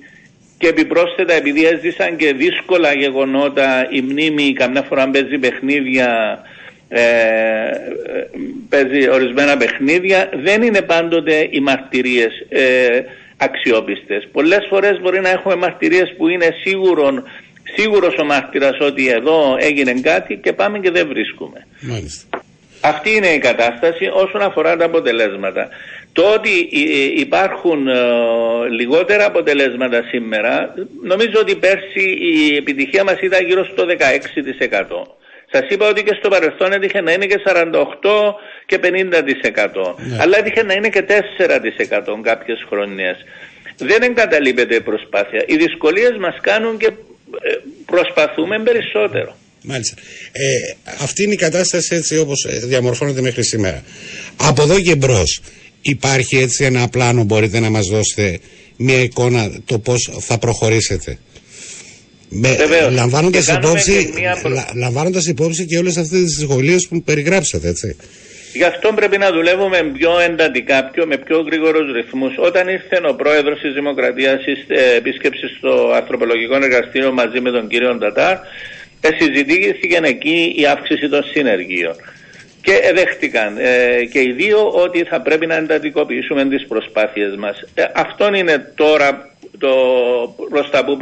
και 0.62 0.68
επιπρόσθετα 0.68 1.34
επειδή 1.34 1.66
έζησαν 1.66 2.16
και 2.16 2.34
δύσκολα 2.34 2.93
γεγονότα 2.93 3.88
η 3.91 4.02
μνήμη 4.02 4.54
καμιά 4.54 4.82
φορά 4.82 5.10
παίζει 5.10 5.38
παιχνίδια 5.38 6.39
ε, 6.89 7.02
ε, 7.02 7.72
παίζει 8.70 9.10
ορισμένα 9.10 9.58
παιχνίδια 9.58 10.30
δεν 10.43 10.62
είναι 10.62 10.82
πάντοτε 10.82 11.47
οι 11.49 11.60
μαρτυρίες 11.60 12.32
ε, 12.49 13.02
αξιόπιστες 13.38 14.28
πολλές 14.32 14.66
φορές 14.70 14.99
μπορεί 15.02 15.20
να 15.20 15.30
έχουμε 15.30 15.56
μαρτυρίες 15.56 16.14
που 16.18 16.28
είναι 16.28 16.47
σίγουρον, 16.64 17.24
σίγουρος 17.76 18.16
ο 18.22 18.26
μάρτυρας 18.26 18.80
ότι 18.80 19.08
εδώ 19.08 19.56
έγινε 19.60 19.93
κάτι 19.93 20.36
και 20.43 20.54
πάμε 20.54 20.80
και 20.80 20.91
δεν 20.91 21.08
βρίσκουμε 21.08 21.68
Μάλιστα. 21.80 22.43
αυτή 22.82 23.16
είναι 23.16 23.30
η 23.30 23.39
κατάσταση 23.39 24.06
όσον 24.14 24.41
αφορά 24.41 24.76
τα 24.78 24.86
αποτελέσματα. 24.86 25.70
Το 26.14 26.34
ότι 26.34 26.70
ε, 26.72 27.20
υπάρχουν 27.20 27.88
ε, 27.88 27.95
λιγότερα 28.70 29.26
αποτελέσματα 29.26 30.03
σήμερα, 30.12 30.74
νομίζω 31.03 31.39
ότι 31.39 31.55
πέρσι 31.55 32.05
η 32.32 32.55
επιτυχία 32.55 33.03
μας 33.03 33.20
ήταν 33.22 33.45
γύρω 33.45 33.66
στο 33.66 33.86
16%. 33.86 33.95
Σας 35.51 35.66
είπα 35.70 35.89
ότι 35.89 36.03
και 36.03 36.16
στο 36.20 36.30
παρελθόν 36.30 36.72
έτυχε 36.74 37.01
να 37.01 37.12
είναι 37.12 37.26
και 37.26 37.41
48% 37.45 37.74
και 38.66 38.80
50%. 38.82 38.88
Αλλά 40.20 40.38
έτυχε 40.38 40.64
να 40.64 40.74
είναι 40.74 40.89
και 40.89 41.05
4% 41.07 42.22
κάποιες 42.22 42.66
χρονιές. 42.70 43.18
Δεν 43.78 44.01
εγκαταλείπεται 44.01 44.76
η 44.76 44.82
προσπάθεια. 44.82 45.43
Οι 45.47 45.55
δυσκολίες 45.55 46.18
μας 46.20 46.36
κάνουν 46.41 46.78
και 46.78 46.86
ε, 47.41 47.51
προσπαθούμε 47.86 48.59
περισσότερο. 48.59 49.36
Μάλιστα. 49.64 49.95
Ε, 50.32 50.43
αυτή 51.03 51.24
είναι 51.24 51.34
η 51.34 51.38
κατάσταση 51.38 51.95
έτσι 51.95 52.18
όπως 52.18 52.45
ε, 52.45 52.66
διαμορφώνεται 52.66 53.22
μέχρι 53.22 53.43
σήμερα. 53.43 53.84
Από 54.38 54.62
εδώ 54.62 54.82
και 54.82 54.95
μπρος 54.95 55.41
υπάρχει 55.82 56.38
έτσι 56.38 56.63
ένα 56.63 56.88
πλάνο 56.88 57.23
μπορείτε 57.23 57.59
να 57.59 57.69
μας 57.69 57.88
δώσετε 57.88 58.39
μια 58.77 59.01
εικόνα 59.01 59.51
το 59.65 59.79
πώς 59.79 60.11
θα 60.19 60.38
προχωρήσετε. 60.38 61.17
Με, 62.34 62.57
λαμβάνοντας, 62.91 63.47
υπόψη, 63.47 64.13
μια... 64.15 64.38
λαμβάνοντας 64.75 65.27
υπόψη 65.27 65.65
και 65.65 65.77
όλες 65.77 65.97
αυτές 65.97 66.19
τις 66.19 66.36
δυσκολίες 66.36 66.88
που 66.88 67.03
περιγράψατε 67.03 67.67
έτσι. 67.67 67.95
Γι' 68.53 68.63
αυτό 68.63 68.93
πρέπει 68.93 69.17
να 69.17 69.32
δουλεύουμε 69.32 69.91
πιο 69.93 70.19
εντατικά, 70.19 70.89
πιο, 70.93 71.05
με 71.05 71.17
πιο 71.17 71.39
γρήγορους 71.39 71.93
ρυθμούς. 71.93 72.34
Όταν 72.38 72.67
ήρθε 72.67 73.01
ο 73.09 73.13
πρόεδρος 73.15 73.59
της 73.61 73.73
Δημοκρατίας 73.73 74.39
ε, 74.67 74.95
επίσκεψη 74.95 75.47
στο 75.57 75.91
ανθρωπολογικό 75.95 76.55
εργαστήριο 76.55 77.11
μαζί 77.11 77.39
με 77.41 77.51
τον 77.51 77.67
κύριο 77.67 77.95
Ντατάρ, 77.95 78.38
ε, 79.01 79.09
συζητήθηκε 79.19 79.99
εκεί 80.03 80.53
η 80.57 80.65
αύξηση 80.65 81.09
των 81.09 81.23
συνεργείων. 81.23 81.95
Και 82.62 82.91
δέχτηκαν 82.95 83.57
ε, 83.57 84.05
και 84.12 84.22
οι 84.22 84.32
δύο 84.32 84.70
ότι 84.70 85.03
θα 85.03 85.22
πρέπει 85.22 85.45
να 85.45 85.55
εντατικοποιήσουμε 85.55 86.45
τις 86.45 86.68
προσπάθειες 86.68 87.36
μας. 87.36 87.62
Ε, 87.74 87.84
αυτό 87.93 88.34
είναι 88.34 88.72
τώρα 88.76 89.30
το 89.57 89.74
προς 90.49 90.70
τα 90.70 90.86
που 90.86 90.97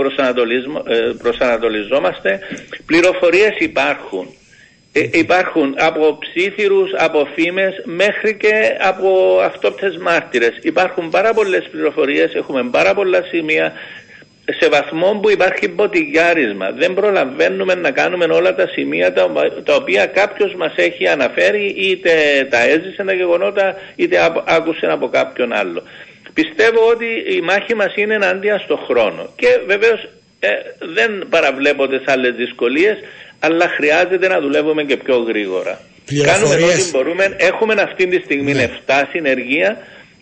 προσανατολιζόμαστε. 1.22 2.40
Πληροφορίες 2.86 3.56
υπάρχουν. 3.60 4.28
υπάρχουν 5.12 5.76
από 5.78 6.18
ψήθυρους, 6.20 6.92
από 6.98 7.28
φήμες 7.36 7.82
μέχρι 7.84 8.38
και 8.38 8.54
από 8.80 9.40
αυτόπτες 9.44 9.98
μάρτυρες. 9.98 10.60
Υπάρχουν 10.62 11.10
πάρα 11.10 11.34
πολλές 11.34 11.68
πληροφορίες, 11.72 12.34
έχουμε 12.34 12.64
πάρα 12.72 12.94
πολλά 12.94 13.24
σημεία 13.24 13.74
σε 14.60 14.70
βαθμό 14.70 15.20
που 15.22 15.30
υπάρχει 15.30 15.68
μποτιγιάρισμα. 15.68 16.72
Δεν 16.72 16.94
προλαβαίνουμε 16.94 17.76
να 17.76 17.92
κάνουμε 17.92 18.26
όλα 18.26 18.56
τα 18.56 18.68
σημεία 18.68 19.14
τα, 19.14 19.32
τα 19.64 19.76
οποία 19.76 20.06
κάποιος 20.06 20.54
μας 20.56 20.74
έχει 20.76 21.08
αναφέρει 21.08 21.66
είτε 21.78 22.12
τα 22.50 22.60
έζησε 22.64 23.04
τα 23.06 23.14
γεγονότα 23.14 23.76
είτε 23.96 24.18
άκουσε 24.46 24.86
από 24.86 25.08
κάποιον 25.10 25.54
άλλο. 25.54 25.84
Πιστεύω 26.34 26.90
ότι 26.90 27.06
η 27.38 27.42
μάχη 27.42 27.76
μας 27.76 27.94
είναι 27.96 28.14
ενάντια 28.14 28.60
στο 28.60 28.76
χρόνο 28.88 29.30
και 29.36 29.48
βεβαίως 29.66 30.10
ε, 30.40 30.50
δεν 30.80 31.26
παραβλέπονται 31.30 31.98
σε 31.98 32.06
άλλες 32.08 32.32
δυσκολίες 32.36 32.98
αλλά 33.40 33.68
χρειάζεται 33.68 34.28
να 34.28 34.40
δουλεύουμε 34.40 34.84
και 34.84 34.98
πιο 34.98 35.18
γρήγορα. 35.18 35.80
Κάνουμε 36.24 36.56
ό,τι 36.56 36.90
μπορούμε. 36.92 37.36
Έχουμε 37.38 37.74
αυτή 37.82 38.08
τη 38.08 38.22
στιγμή 38.24 38.54
ναι. 38.54 38.70
7 38.88 39.04
συνεργεία 39.12 39.78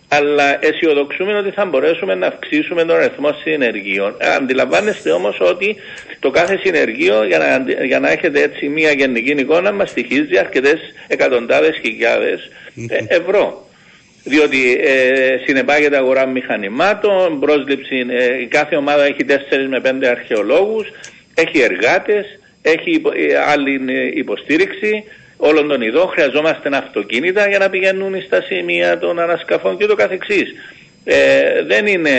αλλά 0.07 0.65
αισιοδοξούμε 0.65 1.37
ότι 1.37 1.51
θα 1.51 1.65
μπορέσουμε 1.65 2.15
να 2.15 2.27
αυξήσουμε 2.27 2.85
τον 2.85 2.95
αριθμό 2.95 3.33
συνεργείων. 3.43 4.15
Ε, 4.17 4.33
αντιλαμβάνεστε 4.33 5.11
όμως 5.11 5.37
ότι 5.39 5.75
το 6.19 6.29
κάθε 6.29 6.59
συνεργείο 6.63 7.23
για 7.23 7.37
να, 7.37 7.71
για 7.83 7.99
να 7.99 8.11
έχετε 8.11 8.41
έτσι 8.41 8.67
μια 8.67 8.91
γενική 8.91 9.31
εικόνα 9.31 9.71
μας 9.71 9.89
στοιχίζει 9.89 10.37
αρκετές 10.37 10.79
εκατοντάδες 11.07 11.77
χιλιάδες 11.81 12.49
ε, 12.89 13.03
ευρώ. 13.07 13.65
Διότι 14.23 14.77
ε, 14.81 15.37
συνεπάγεται 15.45 15.97
αγορά 15.97 16.25
μηχανημάτων, 16.25 17.39
πρόσληψη, 17.39 18.05
ε, 18.09 18.45
κάθε 18.45 18.75
ομάδα 18.75 19.03
έχει 19.05 19.25
4 19.27 19.31
με 19.69 19.81
5 20.01 20.05
αρχαιολόγους, 20.05 20.87
έχει 21.33 21.59
εργάτες, 21.59 22.25
έχει 22.61 23.01
άλλη 23.47 23.79
υποστήριξη, 24.13 25.03
όλων 25.37 25.67
των 25.67 25.81
ειδών 25.81 26.07
χρειαζόμαστε 26.07 26.69
αυτοκίνητα 26.77 27.47
για 27.47 27.59
να 27.59 27.69
πηγαίνουν 27.69 28.21
στα 28.21 28.41
σημεία 28.41 28.99
των 28.99 29.19
ανασκαφών 29.19 29.77
και 29.77 29.85
το 29.85 29.95
καθεξής. 29.95 30.53
Ε, 31.03 31.63
δεν 31.63 31.87
είναι... 31.87 32.09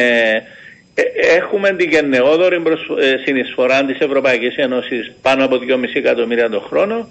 Ε, 0.95 1.03
έχουμε 1.37 1.71
την 1.71 1.89
γενναιόδορη 1.91 2.57
ε, 2.57 3.17
συνεισφορά 3.25 3.85
της 3.85 3.99
Ευρωπαϊκής 3.99 4.57
Ένωσης 4.57 5.13
πάνω 5.23 5.45
από 5.45 5.57
2,5 5.57 5.85
εκατομμύρια 5.95 6.51
το 6.51 6.61
χρόνο 6.61 7.09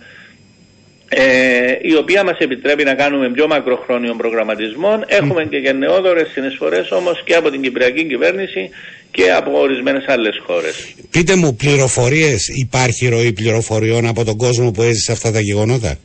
ε, 1.10 1.78
η 1.82 1.95
οποία 1.95 2.24
μας 2.24 2.38
επιτρέπει 2.38 2.84
να 2.84 2.93
κάνουμε 2.93 3.30
πιο 3.32 3.47
μακροχρόνιο 3.47 4.14
προγραμματισμό. 4.16 5.03
Έχουμε 5.08 5.45
και 5.45 5.58
γενναιόδορες 5.58 6.28
συνεισφορές 6.34 6.91
όμως 6.91 7.24
και 7.26 7.36
από 7.36 7.49
την 7.49 7.62
Κυπριακή 7.62 8.05
Κυβέρνηση 8.05 8.70
και 9.12 9.32
από 9.32 9.60
ορισμένες 9.60 10.05
άλλες 10.08 10.41
χώρες. 10.45 10.95
Πείτε 11.10 11.36
μου 11.36 11.55
πληροφορίες, 11.55 12.47
υπάρχει 12.47 13.08
ροή 13.08 13.34
πληροφοριών 13.34 14.08
από 14.08 14.24
τον 14.24 14.38
κόσμο 14.38 14.72
που 14.72 14.82
έζησε 14.82 15.12
αυτά 15.12 15.32
τα 15.32 15.39
γεγονότα; 15.39 15.97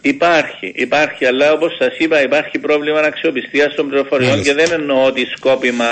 Υπάρχει, 0.00 0.72
υπάρχει, 0.74 1.24
αλλά 1.24 1.52
όπως 1.52 1.76
σας 1.78 1.96
είπα 1.98 2.22
υπάρχει 2.22 2.58
πρόβλημα 2.58 3.00
αξιοπιστίας 3.00 3.74
των 3.74 3.88
πληροφοριών 3.88 4.42
και 4.42 4.54
δεν 4.54 4.68
εννοώ 4.72 5.04
ότι 5.04 5.24
σκόπιμα... 5.36 5.86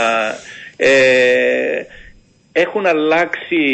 Ε, 0.76 0.90
έχουν 2.52 2.86
αλλάξει 2.86 3.64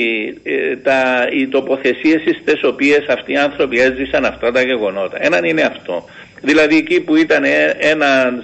ε, 0.42 0.76
τα, 0.76 1.28
οι 1.32 1.48
τοποθεσίες 1.48 2.22
στις 2.40 2.64
οποίες 2.64 3.06
αυτοί 3.08 3.32
οι 3.32 3.36
άνθρωποι 3.36 3.80
έζησαν 3.80 4.24
αυτά 4.24 4.52
τα 4.52 4.62
γεγονότα. 4.62 5.16
Έναν 5.20 5.44
είναι 5.44 5.62
αυτό. 5.62 6.04
Δηλαδή 6.42 6.76
εκεί 6.76 7.00
που 7.00 7.16
ήταν 7.16 7.44
ε, 7.44 7.76
ένας 7.78 8.34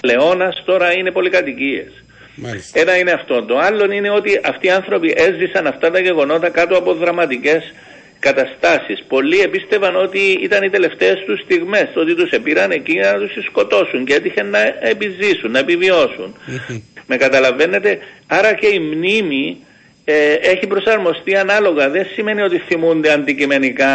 ελαιώνας 0.00 0.62
τώρα 0.64 0.92
είναι 0.92 1.10
πολυκατοικίες. 1.10 2.04
Ένα 2.72 2.96
είναι 2.96 3.10
αυτό. 3.10 3.42
Το 3.42 3.58
άλλο 3.58 3.92
είναι 3.92 4.10
ότι 4.10 4.40
αυτοί 4.44 4.66
οι 4.66 4.70
άνθρωποι 4.70 5.14
έζησαν 5.16 5.66
αυτά 5.66 5.90
τα 5.90 5.98
γεγονότα 5.98 6.48
κάτω 6.48 6.76
από 6.76 6.94
δραματικές 6.94 7.74
καταστάσεις. 8.18 9.04
Πολλοί 9.08 9.40
επίστευαν 9.40 9.96
ότι 9.96 10.18
ήταν 10.18 10.62
οι 10.62 10.70
τελευταίες 10.70 11.22
τους 11.26 11.40
στιγμές, 11.40 11.88
ότι 11.94 12.14
τους 12.14 12.30
επήραν 12.30 12.70
εκεί 12.70 12.94
να 12.94 13.12
τους 13.12 13.44
σκοτώσουν 13.44 14.04
και 14.04 14.14
έτυχε 14.14 14.42
να 14.42 14.58
επιζήσουν, 14.80 15.50
να 15.50 15.58
επιβιώσουν. 15.58 16.34
Με 17.06 17.16
καταλαβαίνετε, 17.16 17.98
άρα 18.26 18.54
και 18.54 18.66
η 18.66 18.78
μνήμη 18.78 19.58
ε, 20.04 20.32
έχει 20.32 20.66
προσαρμοστεί 20.66 21.36
ανάλογα. 21.36 21.90
Δεν 21.90 22.06
σημαίνει 22.14 22.42
ότι 22.42 22.58
θυμούνται 22.58 23.12
αντικειμενικά 23.12 23.92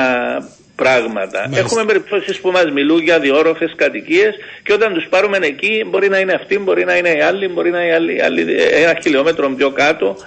πράγματα. 0.76 1.40
Μάλιστα. 1.40 1.60
Έχουμε 1.60 1.86
περιπτώσεις 1.86 2.40
που 2.40 2.52
μας 2.52 2.72
μιλούν 2.72 3.02
για 3.02 3.20
διόροφες 3.20 3.74
κατοικίες 3.76 4.36
και 4.64 4.74
όταν 4.74 4.94
τους 4.94 5.08
πάρουμε 5.10 5.38
εκεί, 5.42 5.86
μπορεί 5.90 6.10
να 6.10 6.20
είναι 6.20 6.34
αυτοί, 6.34 6.60
μπορεί 6.60 6.86
να 6.86 6.96
είναι 6.98 7.10
οι 7.10 7.22
άλλοι, 7.22 7.48
μπορεί 7.48 7.70
να 7.70 7.84
είναι 7.84 7.94
άλλοι, 7.94 8.22
άλλοι 8.22 8.42
ένα 8.84 8.94
χιλιόμετρο 9.02 9.50
πιο 9.50 9.72
κάτω. 9.72 10.18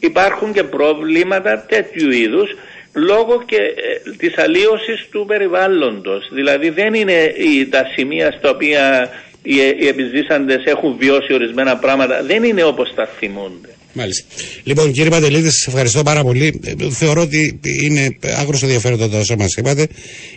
Υπάρχουν 0.00 0.52
και 0.52 0.62
προβλήματα 0.62 1.64
τέτοιου 1.68 2.10
είδους 2.10 2.48
λόγω 2.94 3.42
και 3.46 3.56
ε, 3.56 4.10
της 4.16 4.38
αλλίωσης 4.38 5.08
του 5.10 5.24
περιβάλλοντος. 5.26 6.28
Δηλαδή 6.32 6.68
δεν 6.70 6.94
είναι 6.94 7.32
η, 7.36 7.66
τα 7.66 7.82
σημεία 7.94 8.32
στα 8.38 8.50
οποία 8.50 9.08
οι, 9.42 9.54
οι 9.78 9.88
επιζήσαντες 9.88 10.64
έχουν 10.64 10.96
βιώσει 10.98 11.32
ορισμένα 11.32 11.76
πράγματα, 11.76 12.22
δεν 12.22 12.44
είναι 12.44 12.64
όπως 12.64 12.94
τα 12.94 13.06
θυμούνται. 13.06 13.68
Μάλιστα. 13.94 14.24
Λοιπόν, 14.62 14.92
κύριε 14.92 15.10
Παντελίδη, 15.10 15.50
σας 15.50 15.66
ευχαριστώ 15.66 16.02
πάρα 16.02 16.22
πολύ. 16.22 16.60
Ε, 16.64 16.90
θεωρώ 16.90 17.20
ότι 17.20 17.60
είναι 17.82 18.16
άκρο 18.40 18.58
ενδιαφέροντα 18.62 19.08
το 19.08 19.18
όσο 19.18 19.36
μας 19.36 19.54
είπατε 19.54 19.86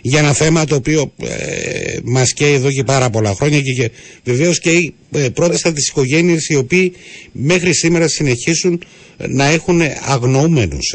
για 0.02 0.18
ένα 0.18 0.32
θέμα 0.32 0.64
το 0.64 0.74
οποίο 0.74 1.12
ε, 1.22 1.96
μας 2.04 2.32
καίει 2.32 2.52
εδώ 2.52 2.70
και 2.72 2.84
πάρα 2.84 3.10
πολλά 3.10 3.34
χρόνια 3.34 3.60
και, 3.60 3.72
και 3.72 3.90
βεβαίως 4.24 4.58
καίει 4.60 4.94
ε, 5.12 5.28
πρώτα 5.34 5.56
από 5.64 5.74
τις 5.74 5.88
οικογένειες 5.88 6.48
οι 6.48 6.56
οποίοι 6.56 6.92
μέχρι 7.32 7.74
σήμερα 7.74 8.08
συνεχίσουν 8.08 8.82
να 9.16 9.44
έχουν 9.44 9.80
αγνοούμενους. 10.06 10.94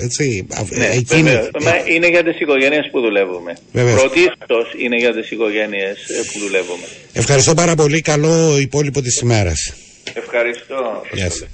Ναι, 0.69 1.17
είναι, 1.17 1.49
είναι 1.89 2.07
για 2.07 2.23
τις 2.23 2.39
οικογένειες 2.39 2.89
που 2.91 2.99
δουλεύουμε. 3.01 3.53
Πρωτίστως 3.71 4.73
είναι 4.83 4.95
για 4.97 5.13
τις 5.13 5.31
οικογένειες 5.31 5.97
ε, 6.09 6.23
που 6.31 6.39
δουλεύουμε. 6.39 6.85
Ευχαριστώ 7.13 7.53
πάρα 7.53 7.75
πολύ. 7.75 8.01
Καλό 8.01 8.57
υπόλοιπο 8.59 9.01
της 9.01 9.19
ημέρας. 9.19 9.73
Ευχαριστώ. 10.13 11.01
Γεια 11.13 11.29
σας. 11.29 11.47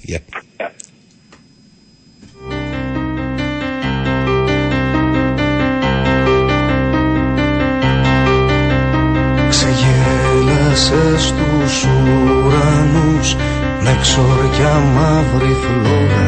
Ξεγέλασε 10.79 11.17
στους 11.17 11.83
ουρανούς 11.83 13.35
με 13.83 13.97
ξόρια 14.01 14.73
μαύρη 14.79 15.55
φλόγα 15.61 16.27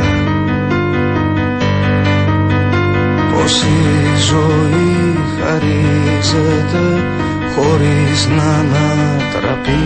πως 3.34 3.62
η 3.62 4.22
ζωή 4.30 5.18
χαρίζεται 5.40 7.04
χωρίς 7.56 8.28
να 8.28 8.44
ανατραπεί. 8.44 9.84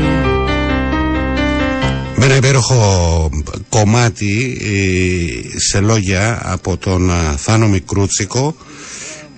Με 2.16 2.26
ένα 2.26 2.36
υπέροχο 2.36 3.30
κομμάτι 3.70 4.57
ε, 4.61 5.59
σε 5.59 5.80
λόγια 5.80 6.41
από 6.43 6.78
τον 6.78 7.09
ε, 7.09 7.13
Θάνο 7.38 7.68
Μικρούτσικο 7.68 8.55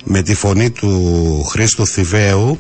με 0.04 0.22
τη 0.22 0.34
φωνή 0.36 0.70
του 0.70 1.44
Χρήστου 1.50 1.88
Θηβαίου 1.88 2.60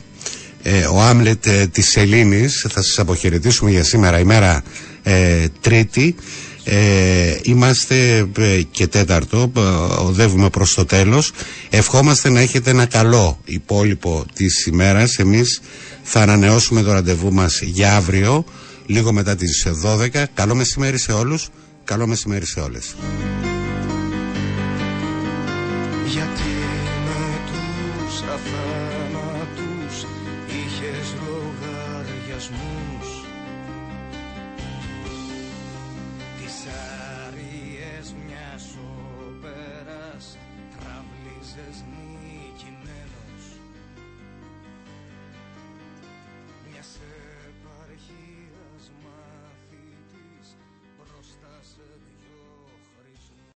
ε, 0.70 0.86
ο 0.86 1.01
Άμλετ 1.01 1.45
ε, 1.47 1.68
της 1.68 1.89
Σελήνης 1.89 2.65
θα 2.70 2.82
σας 2.82 2.99
αποχαιρετήσουμε 2.99 3.72
για 3.72 3.84
σήμερα 3.84 4.20
ημέρα 4.20 4.63
ε, 5.03 5.45
Τρίτη 5.61 6.15
ε, 6.63 7.38
είμαστε 7.41 8.28
ε, 8.38 8.61
και 8.72 8.88
τέταρτο, 8.88 9.51
ε, 9.57 9.59
οδεύουμε 10.01 10.49
προς 10.49 10.74
το 10.74 10.86
τέλος. 10.86 11.32
Ευχόμαστε 11.70 12.30
να 12.30 12.39
έχετε 12.39 12.70
ένα 12.70 12.86
καλό 12.86 13.39
υπόλοιπο 13.45 14.26
της 14.34 14.65
ημέρας. 14.65 15.18
Εμείς 15.18 15.61
θα 16.03 16.22
ανανεώσουμε 16.22 16.82
το 16.82 16.91
ραντεβού 16.91 17.34
μας 17.34 17.61
για 17.61 17.95
αύριο, 17.95 18.45
λίγο 18.86 19.11
μετά 19.13 19.36
τις 19.36 19.68
12. 19.84 20.26
Καλό 20.34 20.55
μεσημέρι 20.55 20.97
σε 20.97 21.11
όλους, 21.11 21.49
καλό 21.84 22.07
μεσημέρι 22.07 22.45
σε 22.45 22.59
όλες. 22.59 22.95